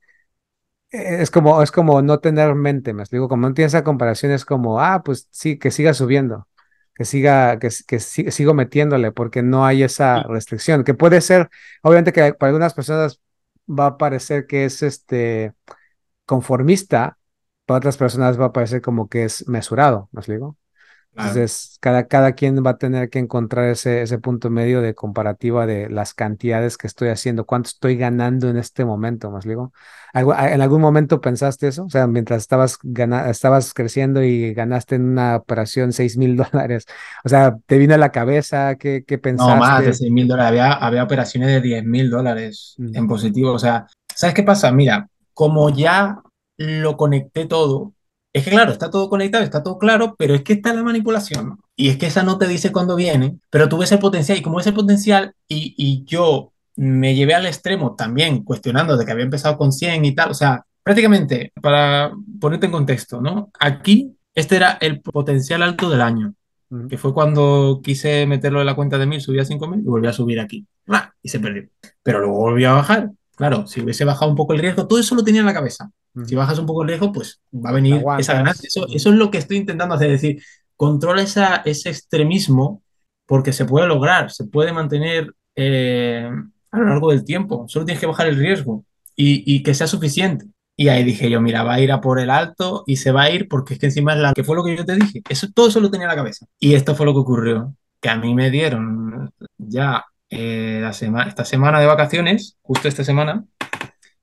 es 0.92 1.32
como, 1.32 1.62
es 1.64 1.72
como 1.72 2.02
no 2.02 2.20
tener 2.20 2.56
mente, 2.56 2.94
me 2.94 3.04
explico, 3.04 3.28
como 3.30 3.48
no 3.48 3.54
tienes 3.54 3.74
esa 3.74 3.84
comparación, 3.84 4.32
es 4.32 4.46
como, 4.46 4.80
ah, 4.82 5.04
pues 5.04 5.28
sí, 5.32 5.58
que 5.58 5.72
siga 5.72 5.94
subiendo, 5.94 6.48
que 6.96 7.06
siga, 7.06 7.60
que, 7.60 7.70
que 7.88 8.00
sigo 8.00 8.54
metiéndole, 8.54 9.12
porque 9.12 9.42
no 9.44 9.66
hay 9.66 9.84
esa 9.84 10.24
restricción, 10.24 10.84
que 10.84 10.94
puede 10.94 11.22
ser, 11.22 11.50
obviamente 11.84 12.14
que 12.14 12.34
para 12.34 12.50
algunas 12.50 12.74
personas 12.74 13.22
va 13.68 13.88
a 13.88 13.98
parecer 13.98 14.48
que 14.48 14.66
es 14.66 14.84
este 14.84 15.54
conformista, 16.26 17.18
para 17.66 17.80
otras 17.80 17.98
personas 17.98 18.40
va 18.40 18.46
a 18.48 18.54
parecer 18.54 18.82
como 18.82 19.10
que 19.10 19.26
es 19.26 19.48
mesurado, 19.48 20.10
¿me 20.12 20.22
explico? 20.22 20.58
Entonces, 21.14 21.78
cada, 21.82 22.08
cada 22.08 22.34
quien 22.34 22.64
va 22.66 22.72
a 22.72 22.78
tener 22.78 23.10
que 23.10 23.20
encontrar 23.20 23.66
ese, 23.66 24.02
ese 24.02 24.18
punto 24.18 24.50
medio 24.50 24.82
de 24.82 24.96
comparativa 24.96 25.66
de 25.66 25.90
las 25.90 26.14
cantidades 26.14 26.78
que 26.78 26.88
estoy 26.88 27.10
haciendo, 27.10 27.46
cuánto 27.46 27.68
estoy 27.68 27.98
ganando 27.98 28.50
en 28.50 28.56
este 28.56 28.86
momento, 28.86 29.30
más 29.30 29.44
digo. 29.44 29.74
¿En 30.14 30.62
algún 30.62 30.80
momento 30.80 31.20
pensaste 31.20 31.68
eso? 31.68 31.84
O 31.84 31.90
sea, 31.90 32.08
mientras 32.08 32.42
estabas, 32.42 32.78
estabas 33.28 33.74
creciendo 33.74 34.24
y 34.24 34.54
ganaste 34.54 34.96
en 34.96 35.04
una 35.04 35.36
operación 35.36 35.92
6 35.92 36.18
mil 36.18 36.36
dólares, 36.38 36.86
o 37.26 37.30
sea, 37.30 37.58
¿te 37.66 37.78
vino 37.78 37.94
a 37.94 37.98
la 37.98 38.12
cabeza? 38.12 38.76
¿Qué, 38.76 39.04
qué 39.06 39.18
pensaste? 39.18 39.54
No, 39.54 39.60
más 39.60 39.84
de 39.84 39.94
6 39.94 40.12
mil 40.12 40.28
dólares. 40.30 40.50
Había, 40.50 40.74
había 40.74 41.04
operaciones 41.04 41.50
de 41.50 41.62
10 41.62 41.84
mil 41.84 42.10
dólares 42.10 42.76
en 42.78 43.08
positivo. 43.08 43.52
O 43.52 43.60
sea, 43.60 43.86
¿sabes 44.16 44.34
qué 44.34 44.44
pasa? 44.44 44.72
Mira, 44.72 45.08
como 45.34 45.70
ya 45.70 46.22
lo 46.58 46.96
conecté 46.96 47.46
todo, 47.48 47.94
es 48.34 48.44
que 48.44 48.52
claro, 48.52 48.72
está 48.72 48.90
todo 48.90 49.10
conectado, 49.10 49.44
está 49.44 49.62
todo 49.62 49.78
claro, 49.78 50.16
pero 50.18 50.34
es 50.36 50.44
que 50.44 50.54
está 50.54 50.74
la 50.74 50.84
manipulación. 50.84 51.60
Y 51.76 51.90
es 51.90 51.98
que 51.98 52.08
esa 52.08 52.24
no 52.24 52.38
te 52.38 52.48
dice 52.48 52.72
cuándo 52.72 52.96
viene, 52.96 53.38
pero 53.50 53.68
tú 53.68 53.78
ves 53.78 53.92
el 53.92 54.00
potencial 54.00 54.38
y 54.38 54.42
como 54.42 54.58
ves 54.58 54.68
el 54.68 54.74
potencial 54.74 55.34
y, 55.48 55.74
y 55.78 56.04
yo 56.06 56.54
me 56.76 57.14
llevé 57.14 57.34
al 57.34 57.46
extremo 57.46 57.96
también 57.96 58.44
cuestionando 58.44 58.98
de 58.98 59.06
que 59.06 59.12
había 59.12 59.26
empezado 59.26 59.58
con 59.58 59.72
100 59.74 60.06
y 60.06 60.16
tal, 60.16 60.32
o 60.32 60.34
sea, 60.34 60.66
prácticamente, 60.84 61.52
para 61.62 62.12
ponerte 62.40 62.68
en 62.68 62.72
contexto, 62.72 63.22
¿no? 63.22 63.52
Aquí 63.60 64.16
este 64.34 64.56
era 64.56 64.78
el 64.80 65.02
potencial 65.02 65.62
alto 65.62 65.90
del 65.90 66.02
año, 66.02 66.34
que 66.90 66.98
fue 66.98 67.14
cuando 67.14 67.82
quise 67.84 68.26
meterlo 68.26 68.62
en 68.62 68.66
la 68.66 68.76
cuenta 68.76 68.98
de 68.98 69.06
1000, 69.06 69.22
subía 69.22 69.42
a 69.42 69.46
5000 69.46 69.82
y 69.82 69.84
volví 69.84 70.08
a 70.08 70.14
subir 70.14 70.40
aquí. 70.40 70.66
Y 71.22 71.30
se 71.30 71.40
perdió. 71.40 71.70
Pero 72.02 72.20
luego 72.20 72.38
volvió 72.38 72.70
a 72.70 72.74
bajar 72.74 73.12
Claro, 73.36 73.66
si 73.66 73.82
hubiese 73.82 74.06
bajado 74.06 74.30
un 74.30 74.38
poco 74.38 74.54
el 74.54 74.60
riesgo, 74.60 74.88
todo 74.88 75.00
eso 75.00 75.16
lo 75.16 75.24
tenía 75.24 75.42
en 75.42 75.48
la 75.48 75.54
cabeza. 75.54 75.90
Si 76.26 76.36
bajas 76.36 76.60
un 76.60 76.66
poco 76.66 76.84
el 76.84 76.90
riesgo, 76.90 77.12
pues 77.12 77.42
va 77.54 77.70
a 77.70 77.74
venir 77.74 78.04
esa 78.20 78.34
ganancia. 78.34 78.68
Eso, 78.68 78.86
es 78.88 79.06
lo 79.06 79.32
que 79.32 79.38
estoy 79.38 79.58
intentando 79.58 79.96
hacer, 79.96 80.12
es 80.12 80.22
decir, 80.22 80.44
controla 80.76 81.22
esa, 81.22 81.58
ese 81.58 81.90
extremismo 81.90 82.84
porque 83.26 83.54
se 83.54 83.66
puede 83.66 83.88
lograr, 83.88 84.32
se 84.32 84.44
puede 84.44 84.74
mantener 84.74 85.34
eh, 85.56 86.30
a 86.72 86.78
lo 86.78 86.86
largo 86.86 87.12
del 87.12 87.24
tiempo. 87.24 87.66
Solo 87.68 87.86
tienes 87.86 88.02
que 88.02 88.08
bajar 88.08 88.28
el 88.28 88.36
riesgo 88.36 88.84
y, 89.16 89.64
que 89.64 89.74
sea 89.74 89.88
suficiente. 89.88 90.46
Y 90.76 90.90
ahí 90.90 91.04
dije 91.04 91.30
yo, 91.30 91.42
mira, 91.42 91.64
va 91.64 91.76
a 91.76 91.80
ir 91.80 91.92
a 91.92 92.02
por 92.02 92.20
el 92.20 92.30
alto 92.30 92.84
y 92.88 92.98
se 92.98 93.12
va 93.12 93.24
a 93.24 93.32
ir 93.32 93.48
porque 93.48 93.76
es 93.76 93.80
que 93.80 93.86
encima 93.86 94.14
es 94.14 94.20
la 94.20 94.34
que 94.34 94.44
fue 94.44 94.56
lo 94.56 94.64
que 94.64 94.76
yo 94.76 94.86
te 94.86 94.96
dije. 94.96 95.22
Eso, 95.30 95.48
todo 95.54 95.68
eso 95.68 95.80
lo 95.80 95.92
tenía 95.92 96.06
en 96.06 96.12
la 96.12 96.16
cabeza. 96.16 96.46
Y 96.60 96.74
esto 96.74 96.96
fue 96.96 97.06
lo 97.06 97.14
que 97.14 97.20
ocurrió, 97.20 97.76
que 98.00 98.10
a 98.10 98.18
mí 98.18 98.34
me 98.34 98.50
dieron 98.50 99.32
ya 99.58 100.04
eh, 100.32 100.90
esta 101.28 101.46
semana 101.46 101.80
de 101.80 101.86
vacaciones, 101.86 102.58
justo 102.62 102.88
esta 102.88 103.04
semana, 103.04 103.46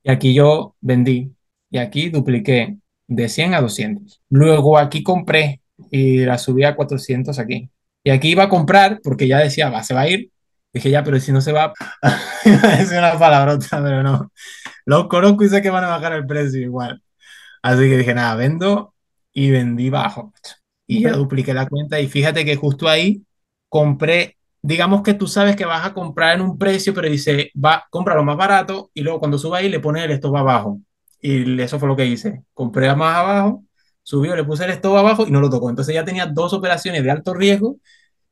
y 0.03 0.11
aquí 0.11 0.33
yo 0.33 0.75
vendí 0.81 1.33
y 1.69 1.77
aquí 1.77 2.09
dupliqué 2.09 2.77
de 3.07 3.29
100 3.29 3.53
a 3.53 3.61
200. 3.61 4.21
Luego 4.29 4.77
aquí 4.77 5.03
compré 5.03 5.61
y 5.91 6.25
la 6.25 6.37
subí 6.37 6.63
a 6.63 6.75
400 6.75 7.37
aquí. 7.39 7.69
Y 8.03 8.09
aquí 8.11 8.29
iba 8.29 8.43
a 8.43 8.49
comprar 8.49 8.99
porque 9.03 9.27
ya 9.27 9.39
decía, 9.39 9.69
va, 9.69 9.83
se 9.83 9.93
va 9.93 10.01
a 10.01 10.09
ir. 10.09 10.31
Dije, 10.73 10.89
ya, 10.91 11.03
pero 11.03 11.19
si 11.19 11.31
no 11.31 11.41
se 11.41 11.51
va, 11.51 11.73
es 12.79 12.91
una 12.91 13.17
palabrota, 13.17 13.81
pero 13.83 14.03
no. 14.03 14.31
Los 14.85 15.07
conozco 15.07 15.43
y 15.43 15.49
sé 15.49 15.61
que 15.61 15.69
van 15.69 15.83
a 15.83 15.89
bajar 15.89 16.13
el 16.13 16.25
precio 16.25 16.61
igual. 16.61 17.03
Así 17.61 17.81
que 17.81 17.97
dije, 17.97 18.13
nada, 18.13 18.35
vendo 18.35 18.95
y 19.33 19.51
vendí 19.51 19.89
bajo. 19.89 20.33
Y 20.87 21.03
ya 21.03 21.11
dupliqué 21.13 21.53
la 21.53 21.67
cuenta 21.67 21.99
y 21.99 22.07
fíjate 22.07 22.45
que 22.45 22.55
justo 22.55 22.87
ahí 22.89 23.23
compré 23.67 24.38
digamos 24.61 25.03
que 25.03 25.13
tú 25.13 25.27
sabes 25.27 25.55
que 25.55 25.65
vas 25.65 25.85
a 25.85 25.93
comprar 25.93 26.35
en 26.35 26.41
un 26.41 26.57
precio, 26.57 26.93
pero 26.93 27.09
dice, 27.09 27.51
va, 27.55 27.85
compra 27.89 28.15
lo 28.15 28.23
más 28.23 28.37
barato 28.37 28.91
y 28.93 29.01
luego 29.01 29.19
cuando 29.19 29.37
suba 29.37 29.59
ahí 29.59 29.69
le 29.69 29.79
pones 29.79 30.03
el 30.05 30.11
stop 30.11 30.35
abajo. 30.35 30.79
Y 31.21 31.59
eso 31.61 31.79
fue 31.79 31.87
lo 31.89 31.95
que 31.95 32.05
hice. 32.05 32.43
Compré 32.53 32.93
más 32.95 33.17
abajo, 33.17 33.63
subió, 34.03 34.35
le 34.35 34.43
puse 34.43 34.65
el 34.65 34.71
stop 34.71 34.95
abajo 34.97 35.27
y 35.27 35.31
no 35.31 35.41
lo 35.41 35.49
tocó. 35.49 35.69
Entonces 35.69 35.93
ya 35.95 36.05
tenía 36.05 36.25
dos 36.27 36.53
operaciones 36.53 37.03
de 37.03 37.11
alto 37.11 37.33
riesgo 37.33 37.77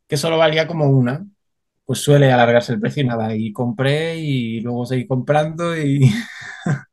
que 0.08 0.18
solo 0.18 0.38
valía 0.38 0.68
como 0.68 0.86
una. 0.90 1.26
Pues 1.86 2.00
suele 2.00 2.32
alargarse 2.32 2.74
el 2.74 2.80
precio 2.82 3.04
y 3.04 3.08
nada. 3.08 3.36
Y 3.36 3.54
compré 3.54 4.18
y 4.18 4.62
luego 4.62 4.86
seguí 4.86 5.08
comprando 5.08 5.78
y, 5.78 6.12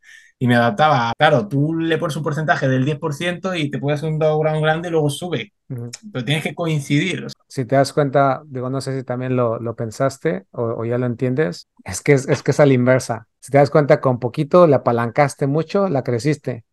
y 0.45 0.47
me 0.47 0.57
adaptaba. 0.57 1.12
Claro, 1.16 1.49
tú 1.49 1.74
le 1.74 1.97
pones 1.97 2.16
un 2.16 2.22
porcentaje 2.22 2.68
del 2.68 2.84
10% 2.84 3.55
y 3.55 3.70
te 3.70 3.78
puedes 3.78 4.01
hacer 4.01 4.12
un 4.12 4.18
background 4.18 4.62
grande 4.62 4.88
y 4.88 4.90
luego 4.90 5.09
sube, 5.09 5.53
Ujú. 5.70 5.90
pero 6.12 6.24
tienes 6.24 6.42
que 6.45 6.55
coincidir. 6.55 7.26
Si 7.49 7.64
te 7.64 7.76
das 7.76 7.92
cuenta, 7.92 8.42
digo, 8.47 8.68
no 8.70 8.80
sé 8.80 8.97
si 8.99 9.05
también 9.05 9.36
lo, 9.36 9.59
lo 9.61 9.76
pensaste 9.76 10.47
o, 10.51 10.62
o 10.64 10.84
ya 10.84 10.99
lo 10.99 11.07
entiendes, 11.07 11.68
es 11.84 12.03
que 12.03 12.12
es, 12.12 12.28
es 12.28 12.42
que 12.42 12.51
es 12.51 12.61
a 12.61 12.66
la 12.66 12.72
inversa. 12.74 13.28
Si 13.40 13.53
te 13.53 13.59
das 13.59 13.70
cuenta, 13.70 14.01
con 14.01 14.18
poquito 14.18 14.66
la 14.66 14.76
apalancaste 14.76 15.47
mucho, 15.47 15.88
la 15.88 16.03
creciste, 16.03 16.64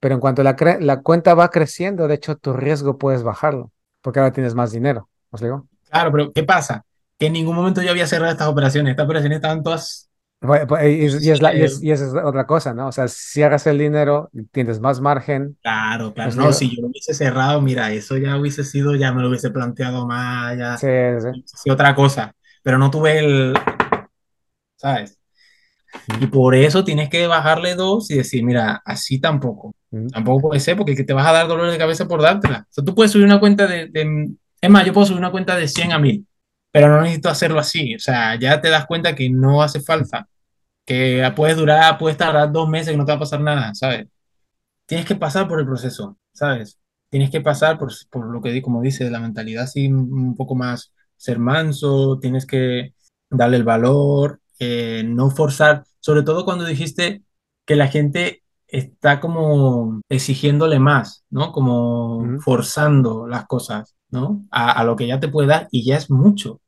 pero 0.00 0.14
en 0.14 0.20
cuanto 0.20 0.42
la, 0.42 0.56
cre- 0.56 0.80
la 0.80 1.02
cuenta 1.02 1.34
va 1.34 1.50
creciendo, 1.50 2.08
de 2.08 2.14
hecho, 2.16 2.36
tu 2.36 2.52
riesgo 2.54 2.98
puedes 2.98 3.22
bajarlo, 3.24 3.72
porque 4.02 4.20
ahora 4.20 4.32
tienes 4.32 4.54
más 4.54 4.72
dinero. 4.72 5.10
¿Os 5.30 5.40
digo? 5.42 5.68
claro, 5.90 6.10
pero 6.12 6.32
¿qué 6.32 6.42
pasa? 6.44 6.84
Que 7.18 7.26
en 7.26 7.32
ningún 7.34 7.56
momento 7.56 7.82
yo 7.82 7.90
había 7.90 8.06
cerrado 8.06 8.32
estas 8.32 8.48
operaciones. 8.48 8.90
Estas 8.92 9.04
operaciones 9.06 9.36
estaban 9.36 9.62
todas... 9.62 10.05
Pues- 10.46 10.66
pues, 10.66 10.84
Y, 10.84 11.26
y 11.26 11.30
es 11.30 11.42
la, 11.42 11.54
y, 11.54 11.60
eh, 11.60 11.64
es, 11.64 11.82
y 11.82 11.90
esa 11.90 12.06
es 12.06 12.12
otra 12.24 12.46
cosa, 12.46 12.74
¿no? 12.74 12.88
O 12.88 12.92
sea, 12.92 13.08
si 13.08 13.42
hagas 13.42 13.66
el 13.66 13.78
dinero, 13.78 14.30
tienes 14.52 14.80
más 14.80 15.00
margen. 15.00 15.56
claro, 15.62 16.12
claro. 16.14 16.30
¿os 16.30 16.36
No, 16.36 16.52
si 16.52 16.74
yo 16.74 16.82
lo 16.82 16.88
hubiese 16.88 17.14
cerrado, 17.14 17.60
mira, 17.60 17.92
eso 17.92 18.16
ya 18.16 18.36
hubiese 18.38 18.64
sido, 18.64 18.94
ya 18.94 19.12
me 19.12 19.22
lo 19.22 19.28
hubiese 19.28 19.50
planteado 19.50 20.06
más, 20.06 20.56
ya 20.56 20.76
Sí, 20.76 20.86
sí. 21.20 21.42
sido 21.46 21.74
otra 21.74 21.94
cosa. 21.94 22.32
Pero 22.62 22.78
no 22.78 22.90
tuve 22.90 23.18
el... 23.18 23.54
¿Sabes? 24.76 25.18
Y 26.20 26.26
por 26.26 26.54
eso 26.54 26.84
tienes 26.84 27.08
que 27.08 27.26
bajarle 27.26 27.74
dos 27.74 28.10
y 28.10 28.16
decir, 28.16 28.44
mira, 28.44 28.82
así 28.84 29.20
tampoco. 29.20 29.74
ujú, 29.90 30.08
Tampoco 30.08 30.48
puede 30.48 30.60
ser 30.60 30.76
porque 30.76 30.94
que 30.94 31.04
te 31.04 31.12
vas 31.12 31.26
a 31.26 31.32
dar 31.32 31.48
dolor 31.48 31.70
de 31.70 31.78
cabeza 31.78 32.06
por 32.06 32.22
dártela. 32.22 32.60
O 32.70 32.72
sea, 32.72 32.84
tú 32.84 32.94
puedes 32.94 33.12
subir 33.12 33.26
una 33.26 33.40
cuenta 33.40 33.66
de, 33.66 33.88
de- 33.88 34.30
Es 34.60 34.70
más, 34.70 34.84
yo 34.86 34.92
puedo 34.92 35.06
subir 35.06 35.18
una 35.20 35.30
cuenta 35.30 35.56
de 35.56 35.68
100 35.68 35.92
a 35.92 35.98
1000, 35.98 36.26
pero 36.72 36.88
no 36.88 37.00
necesito 37.02 37.28
hacerlo 37.28 37.60
así. 37.60 37.94
O 37.94 37.98
sea, 37.98 38.38
ya 38.38 38.60
te 38.60 38.68
das 38.70 38.86
cuenta 38.86 39.14
que 39.14 39.30
no 39.30 39.62
hace 39.62 39.80
falta. 39.80 40.28
Que 40.86 41.30
puedes 41.36 41.56
durar, 41.58 41.98
puedes 41.98 42.16
tardar 42.18 42.52
dos 42.52 42.68
meses 42.68 42.92
que 42.92 42.96
no 42.96 43.04
te 43.04 43.12
va 43.12 43.16
a 43.16 43.20
pasar 43.20 43.40
nada, 43.40 43.74
¿sabes? 43.74 44.06
Tienes 44.86 45.06
que 45.06 45.16
pasar 45.16 45.48
por 45.48 45.60
el 45.60 45.66
proceso, 45.66 46.18
¿sabes? 46.32 46.78
Tienes 47.10 47.30
que 47.30 47.40
pasar 47.40 47.78
por, 47.78 47.92
por 48.10 48.26
lo 48.26 48.40
que, 48.42 48.62
como 48.62 48.82
dice, 48.82 49.10
la 49.10 49.20
mentalidad 49.20 49.64
así 49.64 49.88
un 49.88 50.36
poco 50.36 50.54
más 50.54 50.92
ser 51.16 51.38
manso, 51.38 52.18
tienes 52.20 52.46
que 52.46 52.94
darle 53.30 53.58
el 53.58 53.64
valor, 53.64 54.40
eh, 54.58 55.02
no 55.06 55.30
forzar, 55.30 55.84
sobre 56.00 56.22
todo 56.22 56.44
cuando 56.44 56.64
dijiste 56.64 57.22
que 57.64 57.76
la 57.76 57.88
gente 57.88 58.42
está 58.68 59.20
como 59.20 60.00
exigiéndole 60.08 60.78
más, 60.78 61.24
¿no? 61.30 61.52
Como 61.52 62.40
forzando 62.40 63.26
las 63.26 63.46
cosas, 63.46 63.94
¿no? 64.10 64.46
A, 64.50 64.72
a 64.72 64.84
lo 64.84 64.96
que 64.96 65.06
ya 65.06 65.20
te 65.20 65.28
puede 65.28 65.48
dar 65.48 65.68
y 65.70 65.84
ya 65.84 65.96
es 65.96 66.10
mucho. 66.10 66.60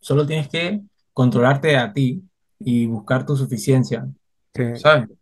Solo 0.00 0.26
tienes 0.26 0.48
que 0.48 0.80
controlarte 1.12 1.76
a 1.76 1.92
ti 1.92 2.22
y 2.58 2.86
buscar 2.86 3.26
tu 3.26 3.36
suficiencia. 3.36 4.08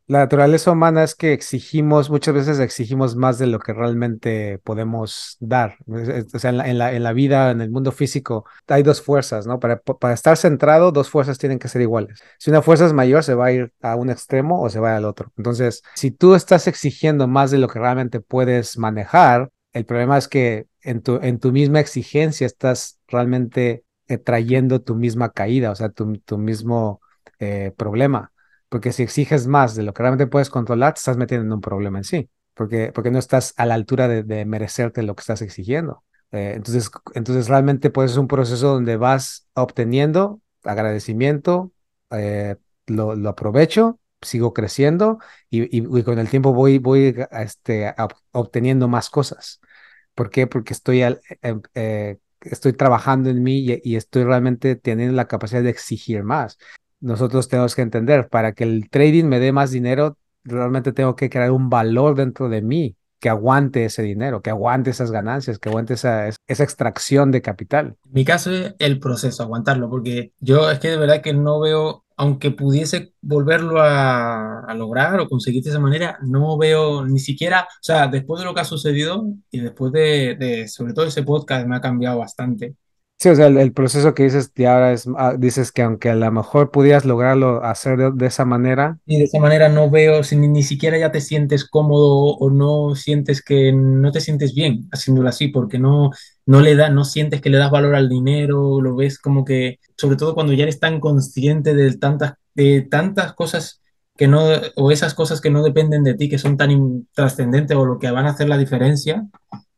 La 0.07 0.19
naturaleza 0.21 0.71
humana 0.71 1.03
es 1.03 1.15
que 1.15 1.33
exigimos, 1.33 2.11
muchas 2.11 2.35
veces 2.35 2.59
exigimos 2.59 3.17
más 3.17 3.39
de 3.39 3.47
lo 3.47 3.59
que 3.59 3.73
realmente 3.73 4.59
podemos 4.59 5.37
dar. 5.41 5.77
O 5.87 6.39
sea, 6.39 6.51
en 6.51 6.59
la, 6.59 6.69
en 6.69 6.79
la, 6.79 6.93
en 6.93 7.03
la 7.03 7.13
vida, 7.13 7.51
en 7.51 7.61
el 7.61 7.71
mundo 7.71 7.91
físico, 7.91 8.45
hay 8.67 8.83
dos 8.83 9.01
fuerzas, 9.01 9.47
¿no? 9.47 9.59
Para, 9.59 9.81
para 9.81 10.15
estar 10.15 10.37
centrado, 10.37 10.93
dos 10.93 11.09
fuerzas 11.09 11.39
tienen 11.39 11.59
que 11.59 11.69
ser 11.69 11.83
iguales. 11.83 12.23
Si 12.39 12.51
una 12.51 12.63
fuerza 12.63 12.87
es 12.87 12.93
mayor, 12.93 13.25
se 13.25 13.35
va 13.35 13.47
a 13.47 13.53
ir 13.53 13.73
a 13.81 13.97
un 13.97 14.11
extremo 14.11 14.61
o 14.61 14.69
se 14.69 14.81
va 14.81 14.97
al 14.97 15.05
otro. 15.05 15.33
Entonces, 15.37 15.83
si 15.95 16.11
tú 16.11 16.35
estás 16.35 16.67
exigiendo 16.67 17.27
más 17.27 17.51
de 17.51 17.59
lo 17.59 17.69
que 17.69 17.79
realmente 17.79 18.21
puedes 18.21 18.79
manejar, 18.79 19.51
el 19.73 19.87
problema 19.87 20.19
es 20.19 20.29
que 20.29 20.67
en 20.83 21.03
tu, 21.03 21.17
en 21.17 21.41
tu 21.41 21.51
misma 21.51 21.81
exigencia 21.81 22.47
estás 22.47 23.01
realmente 23.09 23.85
eh, 24.07 24.19
trayendo 24.19 24.83
tu 24.83 24.95
misma 24.95 25.33
caída, 25.33 25.71
o 25.71 25.75
sea, 25.75 25.89
tu, 25.89 26.19
tu 26.19 26.37
mismo 26.37 27.01
eh, 27.39 27.73
problema. 27.77 28.33
Porque 28.69 28.93
si 28.93 29.03
exiges 29.03 29.47
más 29.47 29.75
de 29.75 29.83
lo 29.83 29.93
que 29.95 30.03
realmente 30.03 30.27
puedes 30.27 30.51
controlar, 30.51 30.95
te 30.95 30.99
estás 30.99 31.17
metiendo 31.17 31.47
en 31.47 31.53
un 31.53 31.61
problema 31.61 31.99
en 31.99 32.05
sí, 32.05 32.29
porque, 32.55 32.93
porque 32.93 33.11
no 33.11 33.19
estás 33.19 33.55
a 33.57 33.67
la 33.67 33.75
altura 33.75 34.09
de, 34.09 34.23
de 34.23 34.45
merecerte 34.45 35.03
lo 35.03 35.15
que 35.15 35.21
estás 35.21 35.43
exigiendo. 35.43 36.05
Eh, 36.33 36.53
entonces, 36.57 36.91
entonces, 37.15 37.49
realmente 37.49 37.91
pues 37.91 38.13
es 38.13 38.17
un 38.17 38.27
proceso 38.29 38.69
donde 38.75 38.97
vas 38.97 39.47
obteniendo 39.55 40.41
agradecimiento, 40.65 41.73
eh, 42.11 42.57
lo, 42.87 43.15
lo 43.15 43.29
aprovecho, 43.31 44.01
sigo 44.21 44.53
creciendo 44.55 45.19
y, 45.51 45.63
y- 45.65 45.99
y 45.99 46.03
con 46.03 46.19
el 46.19 46.29
tiempo 46.31 46.53
voy, 46.55 46.79
voy 46.79 47.15
a, 47.31 47.43
este, 47.43 47.87
a- 47.89 48.09
obteniendo 48.33 48.89
más 48.89 49.11
cosas. 49.11 49.61
¿Por 50.15 50.31
qué? 50.31 50.47
Porque 50.47 50.73
estoy, 50.75 51.03
al- 51.03 51.21
em- 51.43 51.63
eh, 51.75 52.19
estoy 52.43 52.73
trabajando 52.75 53.31
en 53.31 53.43
mí 53.43 53.59
y, 53.61 53.81
y 53.85 53.97
estoy 53.97 54.25
realmente 54.25 54.77
teniendo 54.77 55.15
la 55.17 55.27
capacidad 55.29 55.63
de 55.63 55.71
exigir 55.71 56.23
más 56.25 56.59
nosotros 57.05 57.49
tenemos 57.49 57.75
que 57.75 57.83
entender, 57.83 58.29
para 58.29 58.53
que 58.53 58.65
el 58.65 58.89
trading 58.89 59.25
me 59.25 59.39
dé 59.39 59.53
más 59.53 59.71
dinero, 59.71 60.17
realmente 60.43 60.93
tengo 60.93 61.17
que 61.17 61.29
crear 61.29 61.51
un 61.51 61.69
valor 61.69 62.15
dentro 62.15 62.49
de 62.49 62.63
mí 62.63 62.97
que 63.21 63.29
aguante 63.29 63.85
ese 63.85 64.03
dinero, 64.03 64.43
que 64.43 64.51
aguante 64.51 64.91
esas 64.91 65.11
ganancias, 65.11 65.59
que 65.59 65.69
aguante 65.69 65.95
esa, 65.95 66.29
esa 66.29 66.65
extracción 66.65 67.31
de 67.31 67.43
capital. 67.43 67.97
Mi 68.11 68.25
caso 68.25 68.51
es 68.51 68.75
el 68.79 68.99
proceso, 69.01 69.43
aguantarlo, 69.43 69.89
porque 69.89 70.33
yo 70.41 70.71
es 70.71 70.79
que 70.79 70.89
de 70.89 70.97
verdad 70.97 71.23
que 71.23 71.33
no 71.33 71.61
veo, 71.61 72.05
aunque 72.17 72.51
pudiese 72.51 73.13
volverlo 73.21 73.81
a, 73.81 74.61
a 74.61 74.75
lograr 74.75 75.21
o 75.21 75.29
conseguir 75.29 75.63
de 75.63 75.71
esa 75.71 75.81
manera, 75.81 76.19
no 76.23 76.57
veo 76.59 77.07
ni 77.07 77.19
siquiera, 77.19 77.63
o 77.63 77.83
sea, 77.83 78.09
después 78.09 78.41
de 78.41 78.47
lo 78.47 78.55
que 78.55 78.61
ha 78.61 78.65
sucedido 78.65 79.27
y 79.51 79.61
después 79.61 79.93
de, 79.93 80.37
de 80.39 80.69
sobre 80.69 80.95
todo 80.95 81.07
ese 81.07 81.23
podcast 81.23 81.67
me 81.67 81.77
ha 81.77 81.81
cambiado 81.81 82.19
bastante. 82.19 82.77
Sí, 83.19 83.29
o 83.31 83.35
sea, 83.35 83.47
el, 83.47 83.57
el 83.57 83.73
proceso 83.73 84.15
que 84.15 84.25
dices 84.25 84.53
de 84.55 84.67
ahora 84.67 84.93
es, 84.93 85.07
ah, 85.17 85.35
dices 85.39 85.73
que 85.73 85.83
aunque 85.83 86.11
a 86.11 86.15
lo 86.15 86.31
mejor 86.31 86.71
pudieras 86.71 87.05
lograrlo 87.07 87.65
hacer 87.65 87.97
de, 87.97 88.11
de 88.13 88.27
esa 88.27 88.45
manera, 88.45 88.99
Y 89.07 89.19
de 89.19 89.25
esa 89.25 89.39
manera 89.39 89.69
no 89.69 89.91
veo, 89.91 90.25
si 90.25 90.35
ni, 90.37 90.49
ni 90.49 90.63
siquiera 90.63 90.97
ya 90.99 91.13
te 91.13 91.21
sientes 91.21 91.69
cómodo 91.69 92.37
o 92.39 92.51
no 92.51 92.95
sientes 92.95 93.43
que 93.43 93.71
no 93.73 94.13
te 94.13 94.21
sientes 94.21 94.55
bien 94.55 94.89
haciéndolo 94.93 95.29
así, 95.29 95.49
porque 95.49 95.79
no, 95.79 96.11
no 96.47 96.61
le 96.63 96.75
da, 96.75 96.89
no 96.89 97.05
sientes 97.05 97.43
que 97.43 97.51
le 97.51 97.59
das 97.59 97.71
valor 97.71 97.95
al 97.95 98.09
dinero, 98.09 98.81
lo 98.81 98.97
ves 98.97 99.19
como 99.19 99.45
que, 99.45 99.79
sobre 99.97 100.17
todo 100.17 100.35
cuando 100.35 100.55
ya 100.55 100.63
eres 100.63 100.81
tan 100.81 101.01
consciente 101.01 101.75
de 101.75 101.95
tantas, 101.99 102.35
de 102.55 102.81
tantas 102.83 103.35
cosas 103.35 103.83
que 104.17 104.27
no, 104.27 104.43
o 104.77 104.91
esas 104.91 105.13
cosas 105.15 105.41
que 105.43 105.51
no 105.51 105.63
dependen 105.63 106.03
de 106.05 106.15
ti, 106.15 106.31
que 106.31 106.39
son 106.39 106.57
tan 106.57 107.07
trascendentes 107.13 107.77
o 107.77 107.85
lo 107.85 107.99
que 107.99 108.11
van 108.11 108.25
a 108.27 108.31
hacer 108.31 108.49
la 108.49 108.57
diferencia, 108.59 109.27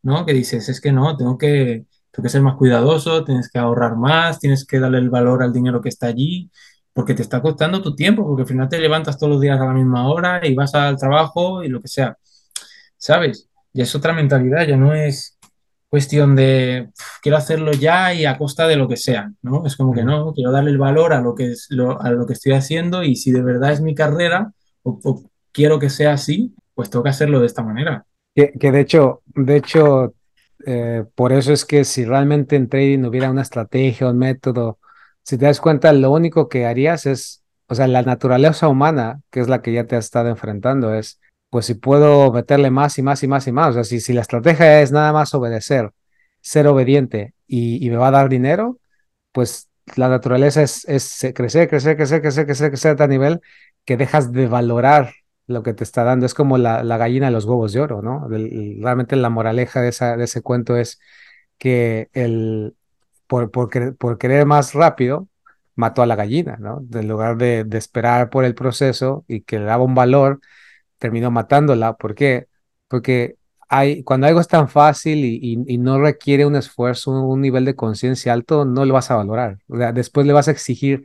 ¿no? 0.03 0.25
Que 0.25 0.33
dices, 0.33 0.69
es 0.69 0.79
que 0.79 0.91
no, 0.93 1.17
tengo 1.17 1.37
que, 1.37 1.85
tengo 2.17 2.25
que 2.25 2.29
ser 2.31 2.41
más 2.41 2.55
cuidadoso, 2.57 3.23
tienes 3.23 3.49
que 3.51 3.59
ahorrar 3.59 3.95
más, 3.95 4.39
tienes 4.39 4.65
que 4.65 4.79
darle 4.79 4.97
el 4.99 5.11
valor 5.11 5.43
al 5.43 5.53
dinero 5.53 5.81
que 5.81 5.89
está 5.89 6.07
allí 6.07 6.51
porque 6.93 7.13
te 7.13 7.21
está 7.21 7.41
costando 7.43 7.81
tu 7.83 7.95
tiempo, 7.95 8.25
porque 8.27 8.41
al 8.43 8.47
final 8.47 8.69
te 8.69 8.79
levantas 8.79 9.19
todos 9.19 9.33
los 9.33 9.41
días 9.41 9.59
a 9.61 9.65
la 9.65 9.73
misma 9.73 10.09
hora 10.09 10.41
y 10.47 10.55
vas 10.55 10.73
al 10.75 10.97
trabajo 10.97 11.63
y 11.63 11.69
lo 11.69 11.79
que 11.81 11.87
sea, 11.89 12.17
¿sabes? 12.97 13.49
Ya 13.73 13.83
es 13.83 13.95
otra 13.95 14.13
mentalidad, 14.13 14.67
ya 14.67 14.77
no 14.77 14.93
es 14.95 15.37
cuestión 15.89 16.35
de 16.35 16.89
"Pf, 16.97 17.19
quiero 17.21 17.37
hacerlo 17.37 17.71
ya 17.73 18.13
y 18.13 18.25
a 18.25 18.37
costa 18.37 18.67
de 18.67 18.75
lo 18.77 18.87
que 18.87 18.97
sea, 18.97 19.31
¿no? 19.43 19.65
Es 19.65 19.75
como 19.77 19.93
que 19.93 20.03
no, 20.03 20.33
quiero 20.33 20.51
darle 20.51 20.71
el 20.71 20.77
valor 20.79 21.13
a 21.13 21.21
lo 21.21 21.35
que 21.35 21.51
es 21.51 21.67
lo, 21.69 22.01
a 22.01 22.11
lo 22.11 22.25
que 22.27 22.33
estoy 22.33 22.53
haciendo 22.53 23.03
y 23.03 23.15
si 23.15 23.31
de 23.31 23.43
verdad 23.43 23.71
es 23.73 23.81
mi 23.81 23.95
carrera 23.95 24.51
o, 24.83 24.99
o 25.03 25.23
quiero 25.51 25.79
que 25.79 25.89
sea 25.91 26.13
así, 26.13 26.55
pues 26.75 26.89
tengo 26.89 27.03
que 27.03 27.09
hacerlo 27.11 27.39
de 27.39 27.47
esta 27.47 27.63
manera. 27.63 28.05
que, 28.35 28.53
que 28.59 28.71
de 28.71 28.81
hecho, 28.81 29.21
de 29.27 29.57
hecho, 29.57 30.13
eh, 30.69 31.05
por 31.15 31.31
eso 31.31 31.53
es 31.53 31.63
que 31.63 31.85
si 31.85 32.03
realmente 32.03 32.57
en 32.57 32.67
trading 32.67 33.05
hubiera 33.05 33.31
una 33.31 33.41
estrategia, 33.41 34.09
un 34.09 34.17
método, 34.17 34.79
si 35.23 35.37
te 35.37 35.45
das 35.45 35.61
cuenta, 35.61 35.93
lo 35.93 36.11
único 36.11 36.49
que 36.49 36.65
harías 36.65 37.05
es, 37.05 37.41
o 37.67 37.75
sea, 37.75 37.87
la 37.87 38.01
naturaleza 38.01 38.67
humana, 38.67 39.21
que 39.31 39.39
es 39.39 39.47
la 39.47 39.61
que 39.61 39.71
ya 39.71 39.85
te 39.85 39.95
has 39.95 40.03
estado 40.05 40.27
enfrentando, 40.27 40.93
es, 40.93 41.21
pues 41.49 41.67
si 41.67 41.75
puedo 41.75 42.33
meterle 42.33 42.69
más 42.69 42.97
y 42.97 43.01
más 43.01 43.23
y 43.23 43.29
más 43.29 43.47
y 43.47 43.53
más, 43.53 43.69
o 43.69 43.73
sea, 43.75 43.83
si, 43.85 44.01
si 44.01 44.11
la 44.11 44.19
estrategia 44.21 44.81
es 44.81 44.91
nada 44.91 45.13
más 45.13 45.33
obedecer, 45.33 45.91
ser 46.41 46.67
obediente 46.67 47.33
y, 47.47 47.85
y 47.85 47.89
me 47.89 47.95
va 47.95 48.09
a 48.09 48.11
dar 48.11 48.27
dinero, 48.27 48.77
pues 49.31 49.69
la 49.95 50.09
naturaleza 50.09 50.63
es, 50.63 50.83
es 50.85 51.31
crecer, 51.33 51.69
crecer, 51.69 51.95
crecer, 51.95 52.21
crecer, 52.21 52.45
crecer, 52.45 52.69
crecer 52.71 52.91
a 52.91 52.95
tal 52.97 53.09
nivel 53.09 53.39
que 53.85 53.95
dejas 53.95 54.33
de 54.33 54.47
valorar 54.47 55.13
lo 55.47 55.63
que 55.63 55.73
te 55.73 55.83
está 55.83 56.03
dando. 56.03 56.25
Es 56.25 56.33
como 56.33 56.57
la, 56.57 56.83
la 56.83 56.97
gallina 56.97 57.27
de 57.27 57.31
los 57.33 57.45
huevos 57.45 57.73
de 57.73 57.79
oro, 57.81 58.01
¿no? 58.01 58.27
Del- 58.29 58.79
realmente 58.81 59.15
la 59.15 59.29
moraleja 59.29 59.81
de, 59.81 59.89
esa, 59.89 60.17
de 60.17 60.25
ese 60.25 60.41
cuento 60.41 60.77
es 60.77 60.99
que 61.57 62.09
el, 62.13 62.75
por, 63.27 63.51
por, 63.51 63.69
querer, 63.69 63.95
por 63.95 64.17
querer 64.17 64.45
más 64.45 64.73
rápido, 64.73 65.27
mató 65.75 66.01
a 66.01 66.05
la 66.07 66.15
gallina, 66.15 66.57
¿no? 66.59 66.81
En 66.93 67.07
lugar 67.07 67.37
de, 67.37 67.63
de 67.63 67.77
esperar 67.77 68.29
por 68.29 68.45
el 68.45 68.55
proceso 68.55 69.25
y 69.27 69.41
que 69.41 69.59
le 69.59 69.65
daba 69.65 69.83
un 69.83 69.95
valor, 69.95 70.39
terminó 70.97 71.31
matándola. 71.31 71.93
¿Por 71.97 72.15
qué? 72.15 72.47
Porque 72.87 73.37
hay, 73.69 74.03
cuando 74.03 74.27
algo 74.27 74.39
es 74.41 74.47
tan 74.47 74.69
fácil 74.69 75.19
y, 75.25 75.39
y- 75.41 75.73
y 75.75 75.77
no 75.77 75.99
requiere 75.99 76.45
un 76.45 76.55
esfuerzo, 76.55 77.11
un 77.11 77.41
nivel 77.41 77.65
de 77.65 77.75
conciencia 77.75 78.33
alto, 78.33 78.65
no 78.65 78.85
lo 78.85 78.93
vas 78.93 79.11
a 79.11 79.15
valorar. 79.15 79.59
O 79.67 79.77
sea, 79.77 79.91
después 79.91 80.25
le 80.27 80.33
vas 80.33 80.47
a 80.47 80.51
exigir 80.51 81.03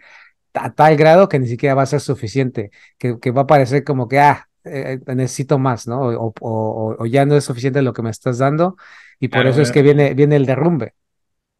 a 0.55 0.73
tal 0.75 0.97
grado 0.97 1.29
que 1.29 1.39
ni 1.39 1.47
siquiera 1.49 1.75
va 1.75 1.83
a 1.83 1.87
ser 1.87 2.01
suficiente, 2.01 2.71
que, 2.99 3.19
que 3.21 3.31
va 3.31 3.43
a 3.43 3.47
parecer 3.47 3.85
como 3.85 4.09
que, 4.09 4.21
ah, 4.21 4.49
eh, 4.65 5.01
eh, 5.07 5.15
necesito 5.15 5.59
más, 5.59 5.87
¿no? 5.89 6.01
O, 6.03 6.33
o- 6.41 6.97
o- 6.99 7.07
ya 7.07 7.25
no 7.27 7.37
es 7.37 7.45
suficiente 7.45 7.83
lo 7.83 7.93
que 7.93 8.03
me 8.03 8.11
estás 8.11 8.39
dando 8.39 8.77
y 9.21 9.29
por 9.29 9.47
Claro, 9.47 9.49
eso 9.49 9.63
es 9.63 9.73
que 9.73 9.83
viene, 9.83 10.15
viene 10.15 10.37
el 10.37 10.47
derrumbe. 10.47 10.95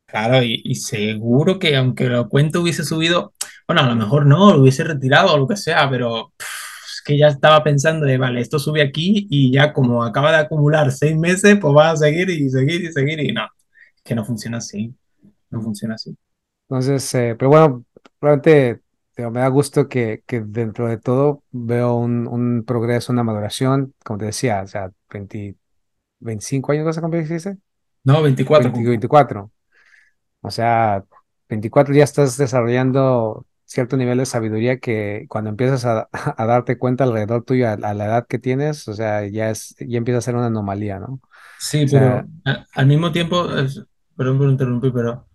Claro, 0.07 0.43
y, 0.43 0.61
y 0.65 0.75
seguro 0.75 1.59
que 1.59 1.75
aunque 1.77 2.05
la 2.09 2.25
cuenta 2.25 2.59
hubiese 2.59 2.85
subido, 2.85 3.33
bueno, 3.67 3.81
a 3.83 3.87
lo 3.89 3.97
mejor 3.97 4.27
no, 4.27 4.53
lo 4.53 4.61
hubiese 4.63 4.85
retirado 4.85 5.33
o 5.33 5.39
lo 5.39 5.49
que 5.49 5.57
sea, 5.57 5.89
pero 5.89 6.33
pff, 6.37 6.47
es 6.47 6.93
es 6.97 7.03
que 7.03 7.19
ya 7.19 7.29
estaba 7.29 7.65
pensando 7.65 8.05
de, 8.07 8.19
vale, 8.19 8.41
esto 8.41 8.59
sube 8.59 8.83
aquí 8.83 9.27
y 9.31 9.51
ya 9.53 9.73
como 9.73 10.05
acaba 10.05 10.31
de 10.33 10.37
acumular 10.39 10.93
seis 10.93 11.17
meses, 11.17 11.57
pues 11.61 11.75
va 11.75 11.91
a 11.93 11.97
seguir 11.97 12.29
y 12.31 12.49
seguir 12.51 12.83
y 12.85 12.93
seguir 12.93 13.21
y 13.21 13.33
no, 13.33 13.49
que 14.05 14.15
no 14.15 14.25
funciona 14.25 14.59
así, 14.59 14.95
no 15.51 15.63
funciona 15.63 15.95
así. 15.97 16.17
Entonces, 16.69 17.15
eh, 17.15 17.37
pero 17.39 17.51
bueno, 17.51 17.85
realmente 18.23 18.83
me 19.19 19.41
da 19.41 19.49
gusto 19.49 19.89
que, 19.89 20.25
que 20.27 20.41
dentro 20.43 20.89
de 20.89 20.99
todo 20.99 21.45
veo 21.53 21.97
un, 21.97 22.29
un 22.29 22.65
progreso, 22.67 23.13
una 23.13 23.25
maduración, 23.25 23.95
como 24.05 24.19
te 24.21 24.27
decía, 24.27 24.63
o 24.63 24.69
sea, 24.69 24.93
20, 25.11 25.57
25 26.21 26.73
años 26.73 26.87
vas 26.87 26.99
a 26.99 27.03
cumplir. 27.03 27.27
No, 28.05 28.23
24. 28.23 28.71
20, 28.75 28.83
24. 28.89 29.51
O 30.43 30.51
sea, 30.51 31.05
24 31.49 31.95
ya 31.95 32.05
estás 32.05 32.37
desarrollando 32.37 33.47
cierto 33.67 33.97
nivel 33.97 34.19
de 34.19 34.27
sabiduría 34.27 34.79
que 34.81 35.27
cuando 35.29 35.51
empiezas 35.51 35.85
a, 35.87 36.09
a 36.39 36.47
darte 36.47 36.79
cuenta 36.79 37.05
alrededor 37.05 37.45
tuyo 37.45 37.69
a, 37.69 37.73
a 37.75 37.95
la 37.95 38.07
edad 38.07 38.27
que 38.29 38.39
tienes, 38.39 38.89
o 38.89 38.95
sea, 38.95 39.27
ya 39.29 39.51
es, 39.51 39.75
ya 39.81 39.99
empieza 39.99 40.19
a 40.19 40.23
ser 40.23 40.37
una 40.37 40.47
anomalía, 40.47 40.99
¿no? 41.01 41.21
Sí, 41.57 41.87
O 41.87 41.89
pero 41.91 42.27
al 42.75 42.87
mismo 42.87 43.13
tiempo, 43.13 43.51
es- 43.57 43.85
perdón 44.17 44.39
por 44.39 44.49
interrumpir, 44.51 44.93
pero 44.93 45.27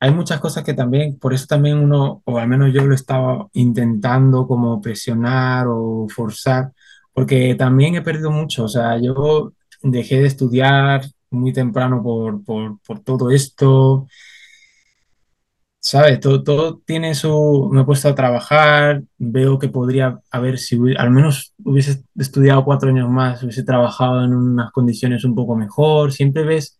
hay 0.00 0.12
muchas 0.12 0.40
cosas 0.40 0.64
que 0.64 0.74
también, 0.74 1.18
por 1.18 1.34
eso 1.34 1.46
también 1.46 1.78
uno, 1.78 2.22
o 2.24 2.38
al 2.38 2.48
menos 2.48 2.72
yo 2.72 2.84
lo 2.86 2.94
estaba 2.94 3.48
intentando 3.52 4.46
como 4.46 4.80
presionar 4.80 5.66
o 5.68 6.06
forzar, 6.08 6.72
porque 7.12 7.54
también 7.54 7.94
he 7.96 8.02
perdido 8.02 8.30
mucho, 8.30 8.64
o 8.64 8.68
sea, 8.68 8.98
yo 8.98 9.52
dejé 9.82 10.20
de 10.20 10.26
estudiar 10.26 11.02
muy 11.30 11.52
temprano 11.52 12.02
por, 12.02 12.42
por, 12.44 12.80
por 12.80 13.00
todo 13.00 13.30
esto, 13.30 14.06
¿sabes? 15.80 16.20
Todo, 16.20 16.42
todo 16.42 16.78
tiene 16.84 17.14
su, 17.14 17.68
me 17.72 17.82
he 17.82 17.84
puesto 17.84 18.08
a 18.08 18.14
trabajar, 18.14 19.02
veo 19.18 19.58
que 19.58 19.68
podría 19.68 20.20
haber, 20.30 20.58
si 20.58 20.78
al 20.96 21.10
menos 21.10 21.54
hubiese 21.64 22.04
estudiado 22.16 22.64
cuatro 22.64 22.90
años 22.90 23.08
más, 23.10 23.42
hubiese 23.42 23.64
trabajado 23.64 24.24
en 24.24 24.34
unas 24.34 24.72
condiciones 24.72 25.24
un 25.24 25.34
poco 25.34 25.56
mejor, 25.56 26.12
siempre 26.12 26.44
ves 26.44 26.79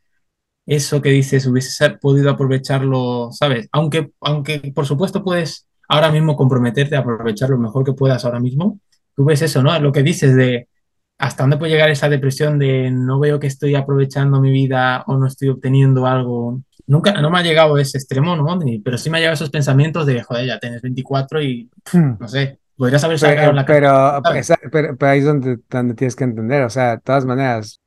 eso 0.67 1.01
que 1.03 1.11
dices, 1.11 1.47
hubieses 1.47 1.79
podido 2.01 2.31
aprovecharlo, 2.31 3.31
¿sabes? 3.33 3.69
Aunque, 3.73 4.13
aunque 4.21 4.73
por 4.75 4.87
supuesto 4.87 5.25
puedes 5.25 5.67
ahora 5.89 6.11
mismo 6.13 6.37
comprometerte 6.37 6.97
a 6.97 7.01
aprovechar 7.01 7.51
lo 7.51 7.59
mejor 7.59 7.85
que 7.85 7.93
puedas 7.93 8.25
ahora 8.25 8.41
mismo, 8.41 8.79
tú 9.15 9.25
ves 9.25 9.43
eso, 9.43 9.63
¿no? 9.63 9.79
Lo 9.81 9.93
que 9.93 10.03
dices 10.03 10.37
de 10.37 10.69
hasta 11.19 11.43
dónde 11.43 11.59
puede 11.59 11.73
llegar 11.73 11.91
esa 11.91 12.09
depresión 12.09 12.59
de 12.59 12.91
no 12.91 13.19
veo 13.19 13.39
que 13.39 13.47
estoy 13.47 13.75
aprovechando 13.75 14.41
mi 14.41 14.51
vida 14.51 15.05
o 15.07 15.17
no 15.17 15.27
estoy 15.27 15.49
obteniendo 15.49 16.07
algo. 16.07 16.63
Nunca, 16.87 17.13
no 17.21 17.31
me 17.31 17.39
ha 17.39 17.43
llegado 17.43 17.77
a 17.77 17.83
ese 17.83 17.99
extremo, 17.99 18.37
¿no? 18.37 18.59
Pero 18.83 18.97
sí 18.97 19.11
me 19.11 19.19
ha 19.19 19.21
llegado 19.21 19.35
esos 19.35 19.51
pensamientos 19.51 20.07
de, 20.07 20.23
joder, 20.23 20.47
ya 20.47 20.59
tienes 20.59 20.81
24 20.81 21.43
y, 21.43 21.69
no 21.93 22.27
sé, 22.27 22.59
podrías 22.77 23.05
haber 23.05 23.19
sacado 23.19 23.51
Pe- 23.51 23.57
la 23.57 23.67
Pero, 23.67 24.23
pero, 24.73 24.97
pero 24.97 25.13
ahí 25.13 25.19
es 25.19 25.25
donde, 25.27 25.59
donde 25.69 25.95
tienes 25.95 26.17
que 26.17 26.25
entender, 26.25 26.63
o 26.63 26.71
sea, 26.71 26.97
de 26.97 27.01
todas 27.03 27.27
maneras, 27.27 27.80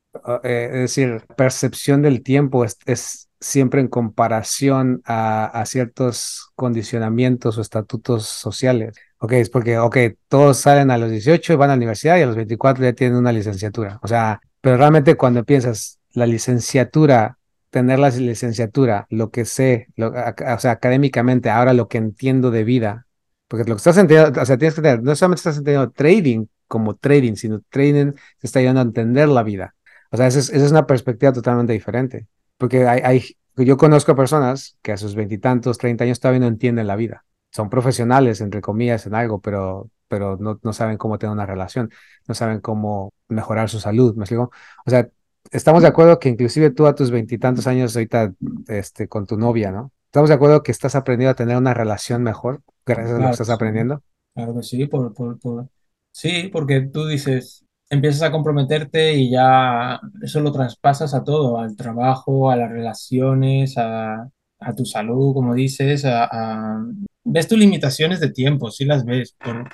eh, 0.44 0.68
es 0.72 0.80
decir, 0.80 1.22
percepción 1.36 2.02
del 2.02 2.22
tiempo 2.22 2.64
es, 2.64 2.78
es 2.86 3.28
siempre 3.40 3.80
en 3.80 3.88
comparación 3.88 5.02
a, 5.04 5.46
a 5.46 5.66
ciertos 5.66 6.50
condicionamientos 6.54 7.58
o 7.58 7.60
estatutos 7.60 8.26
sociales. 8.26 8.96
Ok, 9.18 9.32
es 9.32 9.50
porque, 9.50 9.78
ok, 9.78 9.96
todos 10.28 10.58
salen 10.58 10.90
a 10.90 10.98
los 10.98 11.10
18 11.10 11.52
y 11.52 11.56
van 11.56 11.70
a 11.70 11.72
la 11.74 11.76
universidad 11.76 12.16
y 12.18 12.22
a 12.22 12.26
los 12.26 12.36
24 12.36 12.84
ya 12.84 12.92
tienen 12.92 13.18
una 13.18 13.32
licenciatura. 13.32 13.98
O 14.02 14.08
sea, 14.08 14.40
pero 14.60 14.76
realmente 14.76 15.16
cuando 15.16 15.44
piensas 15.44 15.98
la 16.12 16.26
licenciatura, 16.26 17.38
tener 17.70 17.98
la 17.98 18.10
licenciatura, 18.10 19.06
lo 19.10 19.30
que 19.30 19.44
sé, 19.44 19.88
lo- 19.96 20.08
o 20.12 20.58
sea, 20.58 20.70
académicamente, 20.72 21.50
ahora 21.50 21.72
lo 21.74 21.88
que 21.88 21.98
entiendo 21.98 22.50
de 22.50 22.64
vida 22.64 23.06
porque 23.48 23.64
lo 23.68 23.74
que 23.76 23.78
estás 23.78 23.98
entendiendo, 23.98 24.40
o 24.40 24.44
sea, 24.46 24.58
tienes 24.58 24.74
que 24.74 24.82
tener, 24.82 25.02
no 25.02 25.14
solamente 25.14 25.40
estás 25.40 25.58
entendiendo 25.58 25.90
trading 25.92 26.46
como 26.66 26.96
trading, 26.96 27.34
sino 27.36 27.60
trading 27.70 28.12
te 28.12 28.46
está 28.46 28.58
ayudando 28.60 28.80
a 28.80 28.84
entender 28.84 29.28
la 29.28 29.42
vida. 29.42 29.74
O 30.14 30.16
sea, 30.16 30.28
esa 30.28 30.38
es, 30.38 30.50
esa 30.50 30.64
es 30.64 30.70
una 30.70 30.86
perspectiva 30.86 31.32
totalmente 31.32 31.72
diferente. 31.72 32.28
Porque 32.56 32.86
hay, 32.86 33.00
hay, 33.02 33.24
yo 33.56 33.76
conozco 33.76 34.14
personas 34.14 34.78
que 34.80 34.92
a 34.92 34.96
sus 34.96 35.16
veintitantos, 35.16 35.76
treinta 35.76 36.04
años 36.04 36.20
todavía 36.20 36.38
no 36.38 36.46
entienden 36.46 36.86
la 36.86 36.94
vida. 36.94 37.24
Son 37.50 37.68
profesionales, 37.68 38.40
entre 38.40 38.60
comillas, 38.60 39.06
en 39.06 39.16
algo, 39.16 39.40
pero, 39.40 39.90
pero 40.06 40.36
no, 40.38 40.60
no 40.62 40.72
saben 40.72 40.98
cómo 40.98 41.18
tener 41.18 41.32
una 41.32 41.46
relación, 41.46 41.90
no 42.28 42.34
saben 42.34 42.60
cómo 42.60 43.12
mejorar 43.26 43.68
su 43.68 43.80
salud, 43.80 44.14
¿me 44.14 44.22
explico? 44.22 44.52
O 44.86 44.90
sea, 44.90 45.08
estamos 45.50 45.82
de 45.82 45.88
acuerdo 45.88 46.20
que 46.20 46.28
inclusive 46.28 46.70
tú 46.70 46.86
a 46.86 46.94
tus 46.94 47.10
veintitantos 47.10 47.66
años 47.66 47.96
ahorita, 47.96 48.32
este, 48.68 49.08
con 49.08 49.26
tu 49.26 49.36
novia, 49.36 49.72
¿no? 49.72 49.90
Estamos 50.06 50.28
de 50.28 50.36
acuerdo 50.36 50.62
que 50.62 50.70
estás 50.70 50.94
aprendiendo 50.94 51.32
a 51.32 51.34
tener 51.34 51.56
una 51.56 51.74
relación 51.74 52.22
mejor 52.22 52.62
gracias 52.86 53.10
a 53.10 53.14
lo 53.14 53.18
que 53.18 53.20
Claro, 53.20 53.32
estás 53.32 53.50
aprendiendo. 53.50 54.02
Claro 54.34 54.54
que 54.54 54.62
sí, 54.62 54.86
por, 54.86 55.12
por, 55.12 55.40
por- 55.40 55.68
Sí, 56.12 56.48
porque 56.52 56.80
tú 56.82 57.06
dices, 57.06 57.63
empiezas 57.90 58.22
a 58.22 58.32
comprometerte 58.32 59.14
y 59.14 59.30
ya 59.30 60.00
eso 60.22 60.40
lo 60.40 60.52
traspasas 60.52 61.14
a 61.14 61.24
todo, 61.24 61.58
al 61.58 61.76
trabajo, 61.76 62.50
a 62.50 62.56
las 62.56 62.70
relaciones, 62.70 63.76
a, 63.78 64.28
a 64.58 64.74
tu 64.74 64.84
salud, 64.84 65.34
como 65.34 65.54
dices, 65.54 66.04
a, 66.04 66.82
Ves 67.26 67.48
tus 67.48 67.58
limitaciones 67.58 68.20
de 68.20 68.30
tiempo, 68.30 68.70
sí 68.70 68.84
las 68.84 69.04
ves, 69.06 69.34
por 69.42 69.68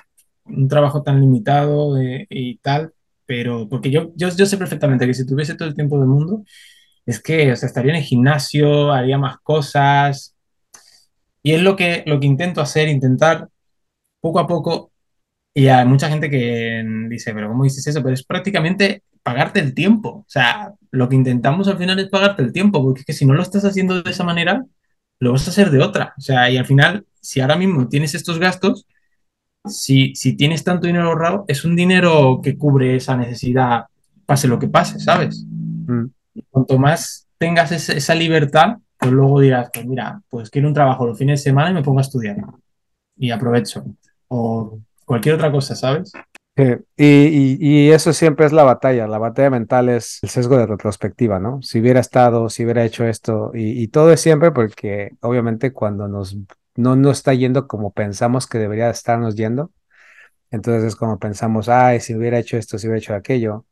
un 0.45 0.67
trabajo 0.69 1.03
tan 1.03 1.19
limitado 1.19 1.97
eh, 2.01 2.25
y 2.29 2.57
tal, 2.59 2.93
pero 3.25 3.67
porque 3.69 3.91
yo, 3.91 4.13
yo, 4.15 4.29
yo 4.29 4.45
sé 4.45 4.57
perfectamente 4.57 5.05
que 5.05 5.13
si 5.13 5.25
tuviese 5.25 5.55
todo 5.55 5.67
el 5.67 5.75
tiempo 5.75 5.99
del 5.99 6.07
mundo, 6.07 6.43
es 7.05 7.21
que, 7.21 7.51
o 7.51 7.55
sea, 7.55 7.67
estaría 7.67 7.91
en 7.91 7.97
el 7.97 8.03
gimnasio, 8.03 8.91
haría 8.93 9.17
más 9.17 9.37
cosas, 9.39 10.35
y 11.43 11.53
es 11.53 11.61
lo 11.61 11.75
que, 11.75 12.03
lo 12.05 12.19
que 12.19 12.27
intento 12.27 12.61
hacer, 12.61 12.87
intentar 12.87 13.49
poco 14.21 14.39
a 14.39 14.47
poco 14.47 14.90
y 15.53 15.67
hay 15.67 15.85
mucha 15.85 16.09
gente 16.09 16.29
que 16.29 16.83
dice, 17.09 17.33
pero 17.33 17.49
¿cómo 17.49 17.63
dices 17.63 17.85
eso? 17.87 18.01
Pero 18.01 18.13
es 18.13 18.23
prácticamente 18.25 19.03
pagarte 19.23 19.59
el 19.59 19.73
tiempo. 19.73 20.09
O 20.19 20.25
sea, 20.27 20.73
lo 20.91 21.09
que 21.09 21.15
intentamos 21.15 21.67
al 21.67 21.77
final 21.77 21.99
es 21.99 22.09
pagarte 22.09 22.41
el 22.43 22.53
tiempo, 22.53 22.83
porque 22.83 23.01
es 23.01 23.05
que 23.05 23.13
si 23.13 23.25
no 23.25 23.33
lo 23.33 23.41
estás 23.43 23.65
haciendo 23.65 24.01
de 24.01 24.11
esa 24.11 24.23
manera, 24.23 24.65
lo 25.19 25.33
vas 25.33 25.47
a 25.47 25.51
hacer 25.51 25.69
de 25.71 25.79
otra. 25.83 26.13
O 26.17 26.21
sea, 26.21 26.49
y 26.49 26.57
al 26.57 26.65
final, 26.65 27.05
si 27.21 27.41
ahora 27.41 27.57
mismo 27.57 27.87
tienes 27.89 28.15
estos 28.15 28.39
gastos, 28.39 28.87
si, 29.65 30.15
si 30.15 30.35
tienes 30.35 30.63
tanto 30.63 30.87
dinero 30.87 31.07
ahorrado, 31.09 31.45
es 31.47 31.65
un 31.65 31.75
dinero 31.75 32.41
que 32.43 32.57
cubre 32.57 32.95
esa 32.95 33.15
necesidad, 33.17 33.85
pase 34.25 34.47
lo 34.47 34.59
que 34.59 34.67
pase, 34.67 34.99
¿sabes? 34.99 35.45
Mm, 35.87 36.05
Y 36.35 36.43
cuanto 36.49 36.77
más 36.79 37.27
tengas 37.37 37.71
esa 37.73 38.15
libertad, 38.15 38.77
pues 38.97 39.11
luego 39.11 39.39
dirás, 39.41 39.69
pues 39.73 39.85
mira, 39.85 40.21
pues 40.29 40.49
quiero 40.49 40.67
un 40.67 40.73
trabajo 40.73 41.05
los 41.05 41.17
fines 41.17 41.39
de 41.41 41.49
semana 41.51 41.71
y 41.71 41.73
me 41.73 41.83
pongo 41.83 41.99
a 41.99 42.03
estudiar 42.03 42.37
y 43.17 43.31
aprovecho. 43.31 43.83
O 44.27 44.79
cualquier 45.11 45.35
otra 45.35 45.51
cosa, 45.51 45.75
¿sabes? 45.75 46.13
eh, 46.55 46.79
y, 46.97 47.05
y- 47.59 47.87
y 47.87 47.91
eso 47.91 48.13
siempre 48.13 48.45
es 48.45 48.51
la 48.53 48.63
batalla. 48.63 49.07
La 49.07 49.17
batalla 49.17 49.49
mental 49.49 49.89
es 49.89 50.19
el 50.23 50.29
sesgo 50.29 50.57
de 50.57 50.65
retrospectiva, 50.67 51.39
¿no? 51.39 51.61
Si 51.61 51.79
hubiera 51.79 51.99
estado, 51.99 52.49
si 52.49 52.63
hubiera 52.63 52.83
hecho 52.85 53.05
esto, 53.05 53.51
y, 53.53 53.81
y 53.81 53.87
todo 53.87 54.11
es 54.11 54.21
siempre 54.21 54.51
porque 54.51 55.11
obviamente 55.21 55.73
cuando 55.73 56.07
nos 56.07 56.37
no 56.75 56.95
nos 56.95 57.17
está 57.17 57.33
yendo 57.33 57.67
como 57.67 57.91
pensamos 57.91 58.47
que 58.47 58.57
debería 58.57 58.89
estarnos 58.89 59.35
yendo, 59.35 59.71
entonces 60.51 60.83
es 60.85 60.95
como 60.95 61.19
pensamos, 61.19 61.69
ay, 61.69 61.99
si 62.01 62.15
hubiera 62.15 62.39
hecho 62.39 62.57
esto, 62.57 62.77
si 62.79 62.87
hubiera 62.87 62.99
hecho 62.99 63.15
aquello, 63.15 63.65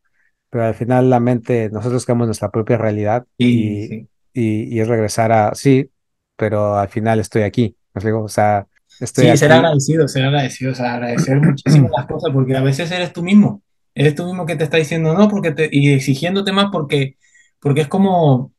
pero 0.49 0.65
al 0.65 0.75
final 0.75 1.09
la 1.09 1.19
mente, 1.19 1.69
nosotros 1.71 2.05
creamos 2.05 2.27
nuestra 2.27 2.51
propia 2.51 2.77
realidad 2.77 3.25
Sí, 3.37 3.47
y, 3.47 3.87
sí. 3.87 4.09
y, 4.33 4.79
es 4.79 4.87
regresar 4.87 5.31
a, 5.31 5.55
sí, 5.55 5.91
pero 6.35 6.77
al 6.77 6.89
final 6.89 7.19
estoy 7.19 7.43
aquí, 7.43 7.77
¿me 7.93 7.99
explico? 7.99 8.23
O 8.23 8.29
sea, 8.29 8.67
estoy 8.99 9.27
Sí, 9.27 9.35
ser 9.37 9.51
aquí. 9.51 9.51
agradecido, 9.51 10.07
ser 10.07 10.25
agradecido, 10.25 10.71
o 10.71 10.75
sea, 10.75 10.93
agradecer 10.95 11.41
muchísimo 11.41 11.89
las 11.95 12.05
cosas, 12.07 12.31
porque 12.33 12.55
a 12.55 12.61
veces 12.61 12.89
eres 12.91 13.11
tú 13.13 13.21
mismo, 13.23 13.63
eres 13.93 14.15
tú 14.15 14.25
mismo 14.25 14.45
que 14.45 14.55
te 14.55 14.63
está 14.63 14.77
diciendo 14.77 15.13
no, 15.13 15.27
porque 15.27 15.51
te, 15.51 15.69
y 15.71 15.91
exigiéndote 15.93 16.51
más 16.53 16.67
porque, 16.71 17.17
porque 17.59 17.81
es 17.81 17.87
como, 17.89 18.53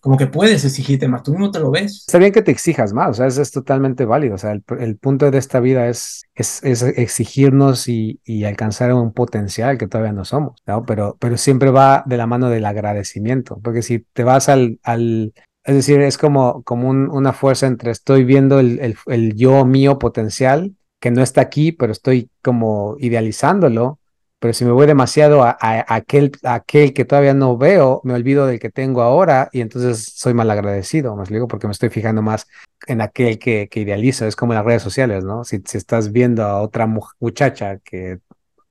como 0.00 0.16
que 0.16 0.26
puedes 0.26 0.64
exigirte 0.64 1.08
más, 1.08 1.22
tú 1.22 1.32
mismo 1.32 1.50
te 1.50 1.60
lo 1.60 1.70
ves. 1.70 2.08
Está 2.08 2.18
bien 2.18 2.30
que 2.32 2.42
te 2.42 2.52
exijas 2.52 2.92
más, 2.92 3.10
o 3.10 3.14
sea, 3.14 3.26
eso 3.26 3.42
es 3.42 3.50
totalmente 3.50 4.04
válido. 4.04 4.36
O 4.36 4.38
sea, 4.38 4.52
el, 4.52 4.62
el 4.78 4.96
punto 4.96 5.28
de 5.32 5.38
esta 5.38 5.58
vida 5.58 5.88
es, 5.88 6.22
es, 6.36 6.62
es 6.62 6.82
exigirnos 6.84 7.88
y, 7.88 8.20
y 8.24 8.44
alcanzar 8.44 8.92
un 8.94 9.12
potencial 9.12 9.76
que 9.76 9.88
todavía 9.88 10.12
no 10.12 10.24
somos, 10.24 10.62
¿no? 10.66 10.84
Pero, 10.86 11.16
pero 11.18 11.36
siempre 11.36 11.70
va 11.70 12.04
de 12.06 12.16
la 12.16 12.28
mano 12.28 12.48
del 12.48 12.64
agradecimiento, 12.64 13.58
porque 13.62 13.82
si 13.82 14.06
te 14.12 14.22
vas 14.22 14.48
al, 14.48 14.78
al 14.84 15.32
es 15.66 15.74
decir, 15.76 16.00
es 16.00 16.18
como, 16.18 16.62
como 16.64 16.88
un- 16.88 17.10
una 17.10 17.32
fuerza 17.32 17.66
entre 17.66 17.90
estoy 17.90 18.24
viendo 18.24 18.60
el, 18.60 18.96
el, 19.06 19.34
yo 19.34 19.64
mío 19.66 19.98
potencial 19.98 20.74
que 21.00 21.10
no 21.10 21.22
está 21.22 21.40
aquí, 21.42 21.72
pero 21.72 21.92
estoy 21.92 22.30
como 22.42 22.96
idealizándolo. 22.98 23.98
Pero 24.38 24.52
si 24.54 24.64
me 24.66 24.70
voy 24.72 24.86
demasiado 24.86 25.42
a, 25.42 25.56
a- 25.60 25.84
aquel, 25.94 26.32
aquel 26.44 26.92
que 26.92 27.04
todavía 27.04 27.34
no 27.34 27.56
veo, 27.56 28.00
me 28.04 28.14
olvido 28.14 28.46
del 28.46 28.58
que 28.60 28.70
tengo 28.70 29.02
ahora 29.02 29.48
y 29.52 29.60
entonces 29.62 30.12
soy 30.14 30.34
mal 30.34 30.50
agradecido, 30.50 31.16
me 31.16 31.22
explico, 31.22 31.48
porque 31.48 31.66
me 31.66 31.72
estoy 31.72 31.88
fijando 31.90 32.22
más 32.22 32.46
en 32.86 33.00
aquel 33.00 33.38
que, 33.38 33.68
que 33.70 33.80
idealizo. 33.80 34.26
Es 34.26 34.36
como 34.36 34.52
en 34.52 34.56
las 34.58 34.66
redes 34.66 34.82
sociales, 34.82 35.24
¿no? 35.24 35.44
Si, 35.44 35.62
si 35.66 35.78
estás 35.78 36.12
viendo 36.12 36.44
a 36.44 36.60
otra 36.62 36.86
mu- 36.86 37.00
muchacha 37.20 37.78
que 37.78 38.18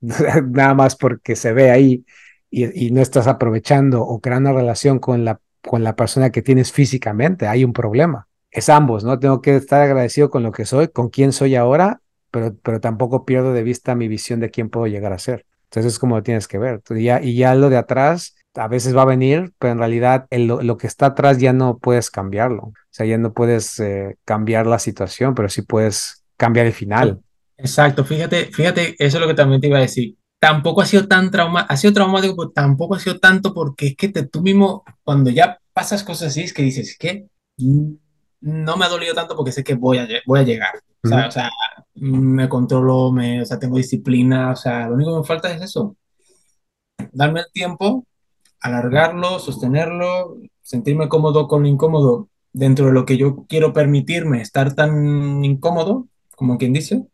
nada 0.00 0.74
más 0.74 0.96
porque 0.96 1.36
se 1.36 1.52
ve 1.52 1.70
ahí 1.70 2.04
y, 2.50 2.86
y 2.86 2.90
no 2.90 3.00
estás 3.02 3.26
aprovechando 3.26 4.02
o 4.02 4.20
creando 4.20 4.52
relación 4.52 4.98
con 4.98 5.24
la, 5.24 5.40
con 5.66 5.82
la 5.84 5.96
persona 5.96 6.30
que 6.30 6.42
tienes 6.42 6.72
físicamente, 6.72 7.46
hay 7.46 7.64
un 7.64 7.72
problema. 7.72 8.28
Es 8.50 8.68
ambos, 8.68 9.04
¿no? 9.04 9.18
Tengo 9.18 9.42
que 9.42 9.56
estar 9.56 9.82
agradecido 9.82 10.30
con 10.30 10.42
lo 10.42 10.52
que 10.52 10.64
soy, 10.64 10.88
con 10.88 11.10
quién 11.10 11.32
soy 11.32 11.56
ahora, 11.56 12.00
pero, 12.30 12.54
pero 12.62 12.80
tampoco 12.80 13.24
pierdo 13.24 13.52
de 13.52 13.62
vista 13.62 13.94
mi 13.94 14.08
visión 14.08 14.40
de 14.40 14.50
quién 14.50 14.70
puedo 14.70 14.86
llegar 14.86 15.12
a 15.12 15.18
ser. 15.18 15.44
Entonces 15.64 15.94
es 15.94 15.98
como 15.98 16.16
lo 16.16 16.22
tienes 16.22 16.48
que 16.48 16.58
ver. 16.58 16.80
Y 16.90 17.04
ya, 17.04 17.20
y 17.20 17.36
ya 17.36 17.54
lo 17.54 17.68
de 17.68 17.76
atrás 17.76 18.36
a 18.54 18.68
veces 18.68 18.96
va 18.96 19.02
a 19.02 19.06
venir, 19.06 19.52
pero 19.58 19.72
en 19.72 19.78
realidad 19.78 20.26
lo, 20.30 20.76
que 20.76 20.86
está 20.86 21.06
atrás 21.06 21.38
ya 21.38 21.52
no 21.52 21.78
puedes 21.78 22.10
cambiarlo. 22.10 22.62
O 22.62 22.74
sea, 22.90 23.04
ya 23.04 23.18
no 23.18 23.32
puedes 23.32 23.78
eh, 23.80 24.16
cambiar 24.24 24.66
la 24.66 24.78
situación, 24.78 25.34
pero 25.34 25.48
sí 25.48 25.62
puedes 25.62 26.24
cambiar 26.36 26.66
el 26.66 26.72
final. 26.72 27.20
Exacto, 27.58 28.04
fíjate, 28.04 28.46
fíjate, 28.46 28.94
eso 28.98 29.16
es 29.18 29.20
lo 29.20 29.26
que 29.26 29.34
también 29.34 29.60
te 29.60 29.66
iba 29.66 29.78
a 29.78 29.82
decir. 29.82 30.16
Tampoco 30.46 30.80
ha 30.80 30.86
sido 30.86 31.08
tan 31.08 31.32
traumático, 31.32 31.72
ha 31.72 31.76
sido 31.76 31.92
traumático, 31.92 32.36
pero 32.36 32.50
tampoco 32.50 32.94
ha 32.94 33.00
sido 33.00 33.18
tanto 33.18 33.52
porque 33.52 33.88
es 33.88 33.96
que 33.96 34.10
te, 34.10 34.24
tú 34.24 34.42
mismo, 34.42 34.84
cuando 35.02 35.28
ya 35.28 35.58
pasas 35.72 36.04
cosas 36.04 36.28
así, 36.28 36.42
es 36.42 36.52
que 36.52 36.62
dices, 36.62 36.96
que 36.96 37.26
no 37.58 38.76
me 38.76 38.84
ha 38.84 38.88
dolido 38.88 39.12
tanto 39.12 39.34
porque 39.34 39.50
sé 39.50 39.64
que 39.64 39.74
voy 39.74 39.98
a, 39.98 40.06
voy 40.24 40.38
a 40.38 40.44
llegar. 40.44 40.74
O 41.02 41.08
sea, 41.08 41.26
o 41.26 41.30
sea, 41.32 41.50
me 41.94 42.48
controlo, 42.48 43.10
me, 43.10 43.42
o 43.42 43.44
sea, 43.44 43.58
tengo 43.58 43.76
disciplina, 43.76 44.52
o 44.52 44.56
sea, 44.56 44.86
lo 44.88 44.94
único 44.94 45.14
que 45.14 45.20
me 45.22 45.26
falta 45.26 45.52
es 45.52 45.60
eso. 45.60 45.96
Darme 47.10 47.40
el 47.40 47.46
tiempo, 47.52 48.06
alargarlo, 48.60 49.40
sostenerlo, 49.40 50.36
sentirme 50.62 51.08
cómodo 51.08 51.48
con 51.48 51.62
lo 51.62 51.68
incómodo 51.68 52.28
dentro 52.52 52.86
de 52.86 52.92
lo 52.92 53.04
que 53.04 53.16
yo 53.16 53.46
quiero 53.48 53.72
permitirme 53.72 54.42
estar 54.42 54.76
tan 54.76 55.44
incómodo, 55.44 56.06
como 56.36 56.56
quien 56.56 56.72
dice, 56.72 57.04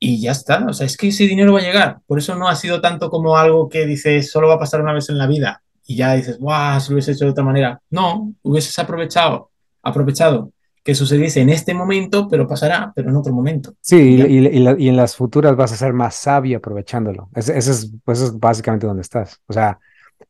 y 0.00 0.20
ya 0.20 0.32
está. 0.32 0.66
O 0.66 0.72
sea, 0.72 0.86
es 0.86 0.96
que 0.96 1.08
ese 1.08 1.24
dinero 1.24 1.52
va 1.52 1.60
a 1.60 1.62
llegar. 1.62 2.00
Por 2.06 2.18
eso 2.18 2.34
no 2.34 2.48
ha 2.48 2.56
sido 2.56 2.80
tanto 2.80 3.10
como 3.10 3.36
algo 3.36 3.68
que 3.68 3.86
dices, 3.86 4.30
solo 4.30 4.48
va 4.48 4.54
a 4.54 4.58
pasar 4.58 4.80
una 4.80 4.94
vez 4.94 5.08
en 5.10 5.18
la 5.18 5.28
vida. 5.28 5.62
Y 5.86 5.96
ya 5.96 6.14
dices, 6.14 6.38
guau, 6.38 6.80
si 6.80 6.88
lo 6.90 6.94
hubiese 6.94 7.12
hecho 7.12 7.26
de 7.26 7.32
otra 7.32 7.44
manera. 7.44 7.80
No, 7.90 8.32
hubieses 8.42 8.76
aprovechado, 8.78 9.50
aprovechado 9.82 10.52
que 10.82 10.94
sucediese 10.94 11.42
en 11.42 11.50
este 11.50 11.74
momento, 11.74 12.26
pero 12.28 12.48
pasará, 12.48 12.90
pero 12.94 13.10
en 13.10 13.16
otro 13.16 13.34
momento. 13.34 13.74
Sí, 13.82 13.96
y, 13.96 14.48
y, 14.48 14.88
en 14.88 14.96
las 14.96 15.14
futuras 15.14 15.54
vas 15.54 15.72
a 15.72 15.76
ser 15.76 15.92
más 15.92 16.14
sabio 16.14 16.56
aprovechándolo. 16.56 17.28
Ese, 17.34 17.58
es, 17.58 17.92
pues 18.02 18.20
es 18.22 18.38
básicamente 18.38 18.86
donde 18.86 19.02
estás. 19.02 19.40
O 19.46 19.52
sea, 19.52 19.78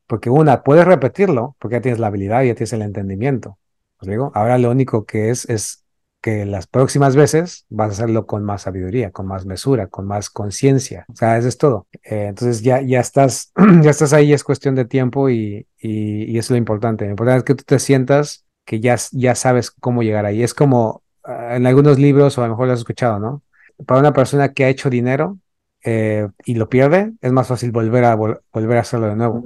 porque 0.09 0.29
una, 0.29 0.64
puedes 0.64 0.85
repetirlo, 0.85 1.55
porque 1.61 1.77
ya 1.77 1.81
tienes 1.81 2.01
la 2.01 2.09
habilidad, 2.09 2.43
ya 2.43 2.55
tienes 2.55 2.73
el 2.73 2.83
entendimiento. 2.83 3.59
¿Os 4.01 4.09
digo? 4.09 4.33
Ahora 4.35 4.59
lo 4.59 4.71
único 4.71 5.05
que 5.05 5.31
es 5.31 5.49
es 5.49 5.80
que 6.21 6.45
las 6.45 6.66
próximas 6.66 7.16
veces 7.16 7.66
vas 7.71 7.89
a 7.89 7.93
hacerlo 7.93 8.27
con 8.27 8.45
más 8.45 8.62
sabiduría, 8.62 9.11
con 9.11 9.27
más 9.27 9.47
mesura, 9.47 9.87
con 9.87 10.07
más 10.07 10.29
conciencia. 10.29 11.07
O 11.09 11.16
sea, 11.16 11.39
eso 11.39 11.49
es 11.49 11.57
todo. 11.57 11.87
Eh, 12.03 12.27
entonces 12.29 12.62
ya, 12.62 12.83
ya, 12.83 13.01
estás, 13.01 13.53
ya 13.83 13.91
estás 13.91 14.12
ahí, 14.12 14.33
es 14.33 14.45
cuestión 14.45 14.75
de 14.75 14.85
tiempo 14.85 15.31
y, 15.31 15.66
y, 15.79 16.39
es 16.39 16.51
lo 16.51 16.57
importante. 16.57 17.07
Lo 17.07 17.12
importante 17.12 17.39
es 17.39 17.45
que 17.45 17.55
tú 17.55 17.64
te 17.64 17.79
sientas 17.79 18.45
que 18.64 18.81
ya, 18.81 18.97
ya 19.12 19.35
sabes 19.35 19.71
cómo 19.71 20.03
llegar 20.03 20.27
ahí. 20.27 20.43
Es 20.43 20.53
como 20.53 21.03
uh, 21.27 21.55
en 21.55 21.66
algunos 21.66 21.99
libros, 21.99 22.37
o 22.37 22.43
a 22.43 22.47
lo 22.47 22.53
mejor 22.53 22.66
lo 22.66 22.75
has 22.75 22.81
escuchado, 22.81 23.18
¿no? 23.18 23.43
Para 23.87 24.01
una 24.01 24.12
persona 24.12 24.53
que 24.53 24.64
ha 24.64 24.68
hecho 24.68 24.91
dinero 24.91 25.39
eh, 25.83 26.29
y 26.45 26.55
lo 26.55 26.68
pierde, 26.68 27.12
es 27.23 27.33
más 27.33 27.49
fácil 27.49 27.73
volver 27.73 28.05
a, 28.05 28.14
volver 28.14 28.77
a 28.77 28.81
hacerlo 28.81 29.09
de 29.09 29.16
nuevo. 29.16 29.43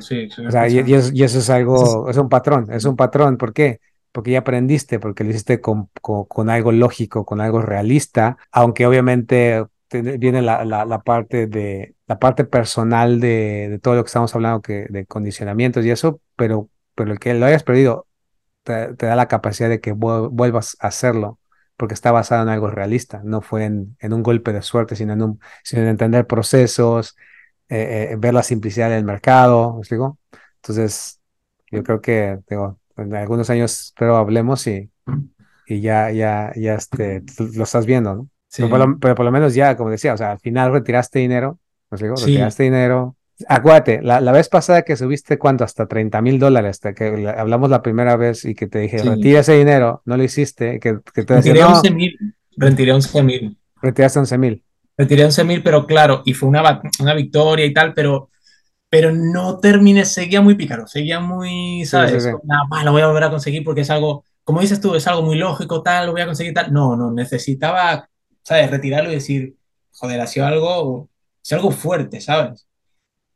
sí, 0.00 0.30
sí, 0.30 0.46
o 0.46 0.50
sea, 0.52 0.68
y, 0.68 0.74
y, 0.86 0.94
eso, 0.94 1.10
y, 1.12 1.24
eso, 1.24 1.40
es 1.40 1.50
algo, 1.50 2.08
es 2.08 2.16
un 2.16 2.28
patrón, 2.28 2.68
es 2.70 2.84
un 2.84 2.94
patrón. 2.94 3.36
¿Por 3.36 3.52
qué? 3.52 3.80
Porque 4.12 4.32
ya 4.32 4.40
aprendiste, 4.40 5.00
porque 5.00 5.24
lo 5.24 5.30
hiciste 5.30 5.60
con, 5.60 5.88
con, 6.00 6.50
algo 6.50 6.72
lógico, 6.72 7.24
con 7.24 7.40
algo 7.40 7.62
realista, 7.62 8.36
aunque 8.50 8.86
obviamente 8.86 9.64
viene 9.90 10.42
la, 10.42 10.64
la, 10.64 11.02
parte 11.02 11.46
de 11.46 11.94
la 12.06 12.18
parte 12.18 12.44
personal 12.44 13.20
de, 13.20 13.68
de, 13.70 13.78
todo 13.78 13.94
lo 13.94 14.04
que 14.04 14.08
estamos 14.08 14.34
hablando, 14.34 14.62
que 14.62 14.86
de 14.88 15.06
condicionamientos 15.06 15.84
y 15.84 15.90
eso, 15.90 16.20
pero, 16.36 16.68
pero 16.94 17.12
el 17.12 17.18
que 17.18 17.34
lo 17.34 17.46
hayas 17.46 17.62
perdido 17.62 18.06
te, 18.62 18.94
da 18.94 19.16
la 19.16 19.28
capacidad 19.28 19.68
de 19.68 19.80
que 19.80 19.92
vuelvas 19.92 20.76
a 20.80 20.88
hacerlo, 20.88 21.38
porque 21.76 21.94
está 21.94 22.12
basado 22.12 22.42
en 22.42 22.48
algo 22.48 22.70
realista, 22.70 23.22
no 23.24 23.40
fue 23.42 23.64
en, 23.64 23.96
en 24.00 24.12
un 24.12 24.22
golpe 24.22 24.52
de 24.52 24.62
suerte, 24.62 24.96
sino 24.96 25.12
en, 25.14 25.22
un, 25.22 25.40
sino 25.64 25.82
en 25.82 25.88
entender 25.88 26.26
procesos, 26.26 27.16
eh, 27.68 28.10
eh, 28.12 28.16
ver 28.18 28.34
la 28.34 28.42
simplicidad 28.42 28.90
del 28.90 29.04
mercado, 29.04 29.74
¿me 29.74 29.80
explico? 29.80 30.18
Entonces, 30.56 31.20
yo 31.70 31.82
creo 31.82 32.00
que 32.00 32.38
digo, 32.48 32.78
en 32.96 33.14
algunos 33.14 33.50
años 33.50 33.86
espero 33.86 34.16
hablemos 34.16 34.66
y, 34.66 34.90
y 35.66 35.80
ya, 35.80 36.10
ya, 36.10 36.52
ya 36.56 36.74
este, 36.74 37.22
lo 37.54 37.64
estás 37.64 37.86
viendo, 37.86 38.14
¿no? 38.14 38.28
Sí. 38.48 38.62
Pero, 38.62 38.68
por 38.68 38.78
lo, 38.78 38.98
pero, 38.98 39.14
por 39.14 39.24
lo, 39.24 39.32
menos 39.32 39.54
ya, 39.54 39.76
como 39.76 39.90
decía, 39.90 40.12
o 40.12 40.16
sea, 40.16 40.32
al 40.32 40.38
final 40.38 40.72
retiraste 40.72 41.18
dinero, 41.18 41.58
¿no 41.90 41.96
digo? 41.96 42.16
Sí. 42.16 42.26
Retiraste 42.26 42.64
dinero. 42.64 43.16
Acuérdate, 43.48 44.02
la, 44.02 44.20
la, 44.20 44.30
vez 44.30 44.48
pasada 44.48 44.82
que 44.82 44.94
subiste, 44.94 45.38
¿cuánto? 45.38 45.64
Hasta 45.64 45.86
30 45.86 46.20
mil 46.20 46.38
dólares, 46.38 46.70
hasta 46.70 46.92
que 46.94 47.28
hablamos 47.36 47.70
la 47.70 47.82
primera 47.82 48.16
vez 48.16 48.44
y 48.44 48.54
que 48.54 48.66
te 48.66 48.78
dije, 48.80 48.98
sí. 48.98 49.08
retira 49.08 49.40
ese 49.40 49.56
dinero, 49.56 50.02
no 50.04 50.16
lo 50.16 50.22
hiciste, 50.22 50.78
que, 50.78 50.98
que 51.14 51.24
te 51.24 51.34
decía, 51.34 51.52
Retiré 51.52 51.60
no, 51.60 51.76
11 51.76 51.90
mil, 51.92 52.18
retiré 52.56 52.92
11 52.92 53.22
mil. 53.22 53.58
Retiraste 53.80 54.18
11 54.18 54.38
mil. 54.38 54.64
Retiré 54.96 55.24
11 55.24 55.44
mil, 55.44 55.62
pero 55.62 55.86
claro, 55.86 56.22
y 56.24 56.34
fue 56.34 56.48
una, 56.48 56.82
una 57.00 57.14
victoria 57.14 57.64
y 57.64 57.72
tal, 57.72 57.94
pero 57.94 58.28
pero 58.92 59.10
no 59.10 59.58
terminé, 59.58 60.04
seguía 60.04 60.42
muy 60.42 60.54
pícaro, 60.54 60.86
seguía 60.86 61.18
muy, 61.18 61.86
¿sabes? 61.86 62.10
Sí, 62.10 62.20
sí, 62.20 62.28
sí. 62.28 62.48
Ah, 62.70 62.84
lo 62.84 62.92
voy 62.92 63.00
a 63.00 63.06
volver 63.06 63.24
a 63.24 63.30
conseguir 63.30 63.64
porque 63.64 63.80
es 63.80 63.88
algo, 63.88 64.26
como 64.44 64.60
dices 64.60 64.82
tú, 64.82 64.94
es 64.94 65.06
algo 65.06 65.22
muy 65.22 65.36
lógico, 65.36 65.82
tal, 65.82 66.04
lo 66.04 66.12
voy 66.12 66.20
a 66.20 66.26
conseguir 66.26 66.52
tal. 66.52 66.74
No, 66.74 66.94
no, 66.94 67.10
necesitaba, 67.10 68.10
¿sabes? 68.42 68.70
Retirarlo 68.70 69.10
y 69.10 69.14
decir, 69.14 69.56
joder, 69.92 70.20
ha 70.20 70.26
sido 70.26 70.44
algo, 70.44 71.08
es 71.42 71.52
algo 71.54 71.70
fuerte, 71.70 72.20
¿sabes? 72.20 72.68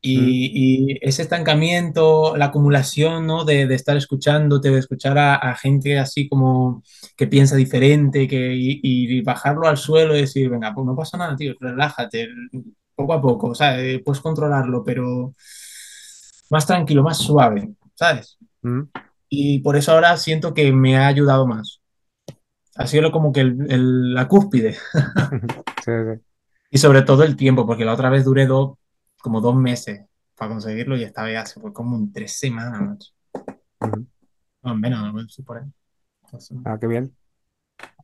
Y, 0.03 0.19
mm. 0.19 0.25
y, 0.29 0.99
ese 1.01 1.23
estancamiento, 1.23 2.37
la 2.37 2.47
acumulación, 2.47 3.27
¿no? 3.27 3.47
De, 3.47 3.67
de 3.67 3.75
estar 3.77 3.97
escuchándote, 3.97 4.69
de 4.69 4.79
escuchar 4.79 5.17
a, 5.17 5.37
a, 5.37 5.57
gente 5.57 5.99
así 5.99 6.29
como 6.29 6.83
que 7.17 7.29
piensa 7.29 7.57
diferente, 7.57 8.29
que, 8.29 8.55
y, 8.55 8.81
y, 8.83 9.23
bajarlo 9.23 9.67
al 9.69 9.79
suelo 9.79 10.15
y 10.15 10.21
decir, 10.21 10.51
venga, 10.51 10.75
pues 10.75 10.87
no 10.87 10.95
pasa 10.95 11.17
nada, 11.17 11.35
tío, 11.35 11.55
relájate, 11.59 12.29
poco 12.97 13.13
a 13.13 13.21
poco, 13.21 13.49
o 13.49 13.55
sea, 13.55 13.81
eh, 13.81 14.03
puedes 14.05 14.21
controlarlo, 14.21 14.83
pero 14.83 15.35
más 16.51 16.67
tranquilo, 16.67 17.03
más 17.03 17.19
suave, 17.19 17.71
¿sabes? 17.95 18.39
Mm. 18.63 18.83
Y 19.29 19.59
por 19.61 19.77
eso 19.77 19.93
ahora 19.93 20.17
siento 20.17 20.55
que 20.55 20.73
me 20.73 20.97
ha 20.97 21.07
ayudado 21.07 21.47
más. 21.47 21.81
Ha 22.77 22.87
sido 22.87 23.13
como 23.13 23.33
que 23.33 23.41
el, 23.41 23.71
el, 23.71 24.15
la 24.15 24.29
cúspide. 24.29 24.75
sí, 25.85 25.93
sí. 25.93 26.23
Y 26.71 26.79
sobre 26.79 27.03
todo 27.03 27.23
el 27.23 27.37
tiempo, 27.37 27.67
porque 27.67 27.85
la 27.85 27.95
otra 27.95 28.11
vez 28.11 28.25
duré 28.25 28.47
dos, 28.47 28.77
como 29.21 29.41
dos 29.41 29.55
meses 29.55 30.03
para 30.37 30.51
conseguirlo 30.51 30.97
y 30.97 31.05
esta 31.05 31.23
vez 31.23 31.39
hace 31.39 31.61
fue 31.61 31.73
como 31.73 31.97
en 31.97 32.13
tres 32.13 32.39
semanas. 32.39 33.15
Uh 33.81 33.87
-huh. 33.87 34.07
No, 34.63 34.75
menos, 34.75 35.15
no 35.15 35.45
por 35.45 35.59
ahí. 35.59 35.65
Entonces, 36.25 36.57
ah, 36.65 36.77
qué 36.81 36.87
bien. 36.87 37.17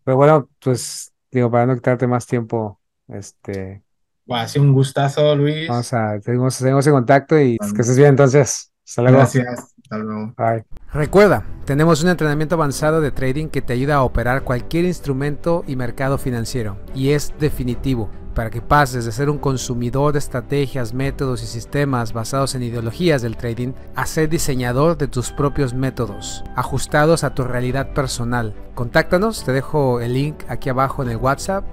Pero 0.05 0.16
bueno, 0.16 0.49
pues 0.61 1.12
digo, 1.30 1.51
para 1.51 1.66
no 1.66 1.74
quitarte 1.74 2.07
más 2.07 2.26
tiempo, 2.26 2.80
este, 3.09 3.82
ha 4.30 4.48
sido 4.48 4.64
un 4.64 4.72
gustazo, 4.72 5.34
Luis. 5.36 5.68
Vamos 5.68 5.92
a, 5.92 6.20
seguimos, 6.20 6.54
seguimos 6.54 6.86
en 6.86 6.92
contacto 6.92 7.38
y 7.38 7.58
que 7.58 7.80
estés 7.80 7.96
bien 7.96 8.10
entonces. 8.10 8.72
Hasta 8.86 9.02
luego. 9.02 9.18
Gracias. 9.18 9.74
Hasta 9.82 9.98
luego. 9.98 10.34
Bye. 10.36 10.64
Recuerda, 10.92 11.44
tenemos 11.64 12.02
un 12.02 12.10
entrenamiento 12.10 12.54
avanzado 12.54 13.00
de 13.00 13.10
trading 13.10 13.48
que 13.48 13.62
te 13.62 13.72
ayuda 13.72 13.96
a 13.96 14.02
operar 14.02 14.42
cualquier 14.42 14.84
instrumento 14.84 15.64
y 15.66 15.76
mercado 15.76 16.18
financiero 16.18 16.76
y 16.94 17.10
es 17.10 17.32
definitivo 17.38 18.10
para 18.34 18.50
que 18.50 18.62
pases 18.62 19.04
de 19.04 19.12
ser 19.12 19.28
un 19.28 19.38
consumidor 19.38 20.12
de 20.12 20.18
estrategias, 20.18 20.94
métodos 20.94 21.42
y 21.42 21.46
sistemas 21.46 22.14
basados 22.14 22.54
en 22.54 22.62
ideologías 22.62 23.20
del 23.20 23.36
trading 23.36 23.72
a 23.94 24.06
ser 24.06 24.28
diseñador 24.28 24.96
de 24.96 25.08
tus 25.08 25.32
propios 25.32 25.74
métodos, 25.74 26.42
ajustados 26.56 27.24
a 27.24 27.34
tu 27.34 27.44
realidad 27.44 27.92
personal. 27.92 28.54
Contáctanos, 28.74 29.44
te 29.44 29.52
dejo 29.52 30.00
el 30.00 30.14
link 30.14 30.44
aquí 30.48 30.70
abajo 30.70 31.02
en 31.02 31.10
el 31.10 31.18
WhatsApp, 31.18 31.64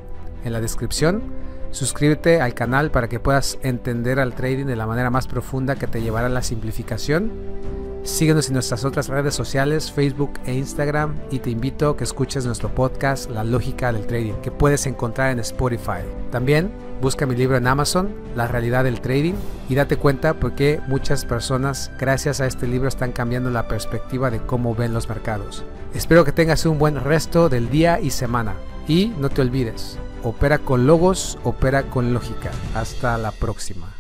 en 0.44 0.52
la 0.52 0.60
descripción 0.60 1.24
Suscríbete 1.72 2.42
al 2.42 2.54
canal 2.54 2.90
para 2.90 3.08
que 3.08 3.20
puedas 3.20 3.60
entender 3.62 4.20
al 4.20 4.34
trading 4.34 4.66
de 4.66 4.76
la 4.76 4.88
manera 4.88 5.10
más 5.10 5.28
profunda 5.28 5.76
que 5.76 5.88
te 5.88 6.02
llevará 6.02 6.28
a 6.28 6.30
la 6.30 6.42
simplificación. 6.42 7.32
Síguenos 8.04 8.48
en 8.48 8.54
nuestras 8.54 8.86
otras 8.86 9.08
redes 9.08 9.36
sociales, 9.36 9.92
Facebook 9.92 10.32
e 10.46 10.54
Instagram, 10.54 11.16
y 11.30 11.40
te 11.40 11.50
invito 11.50 11.90
a 11.90 11.98
que 11.98 12.06
escuches 12.06 12.46
nuestro 12.46 12.74
podcast 12.74 13.30
La 13.30 13.44
Lógica 13.44 13.92
del 13.92 14.08
Trading, 14.08 14.34
que 14.42 14.52
puedes 14.52 14.88
encontrar 14.88 15.32
en 15.32 15.40
Spotify. 15.40 16.02
También 16.32 16.72
busca 17.02 17.26
mi 17.26 17.36
libro 17.36 17.58
en 17.58 17.68
Amazon, 17.68 18.10
La 18.36 18.48
Realidad 18.48 18.86
del 18.86 19.02
Trading, 19.02 19.36
y 19.68 19.76
date 19.76 19.98
cuenta 19.98 20.34
por 20.34 20.56
qué 20.56 20.80
muchas 20.88 21.26
personas, 21.26 21.92
gracias 22.00 22.42
a 22.42 22.48
este 22.48 22.68
libro, 22.68 22.88
están 22.88 23.12
cambiando 23.12 23.52
la 23.52 23.68
perspectiva 23.68 24.32
de 24.32 24.40
cómo 24.40 24.74
ven 24.74 24.94
los 24.94 25.10
mercados. 25.10 25.64
Espero 25.94 26.24
que 26.24 26.32
tengas 26.32 26.66
un 26.66 26.80
buen 26.80 27.04
resto 27.04 27.50
del 27.50 27.70
día 27.70 28.00
y 28.00 28.12
semana. 28.12 28.56
Y 28.88 29.14
no 29.20 29.30
te 29.30 29.42
olvides, 29.42 30.00
Opera 30.24 30.60
con 30.60 30.86
logos, 30.86 31.38
opera 31.44 31.84
con 31.84 32.14
lógica. 32.14 32.52
Hasta 32.76 33.18
la 33.18 33.32
próxima. 33.32 33.99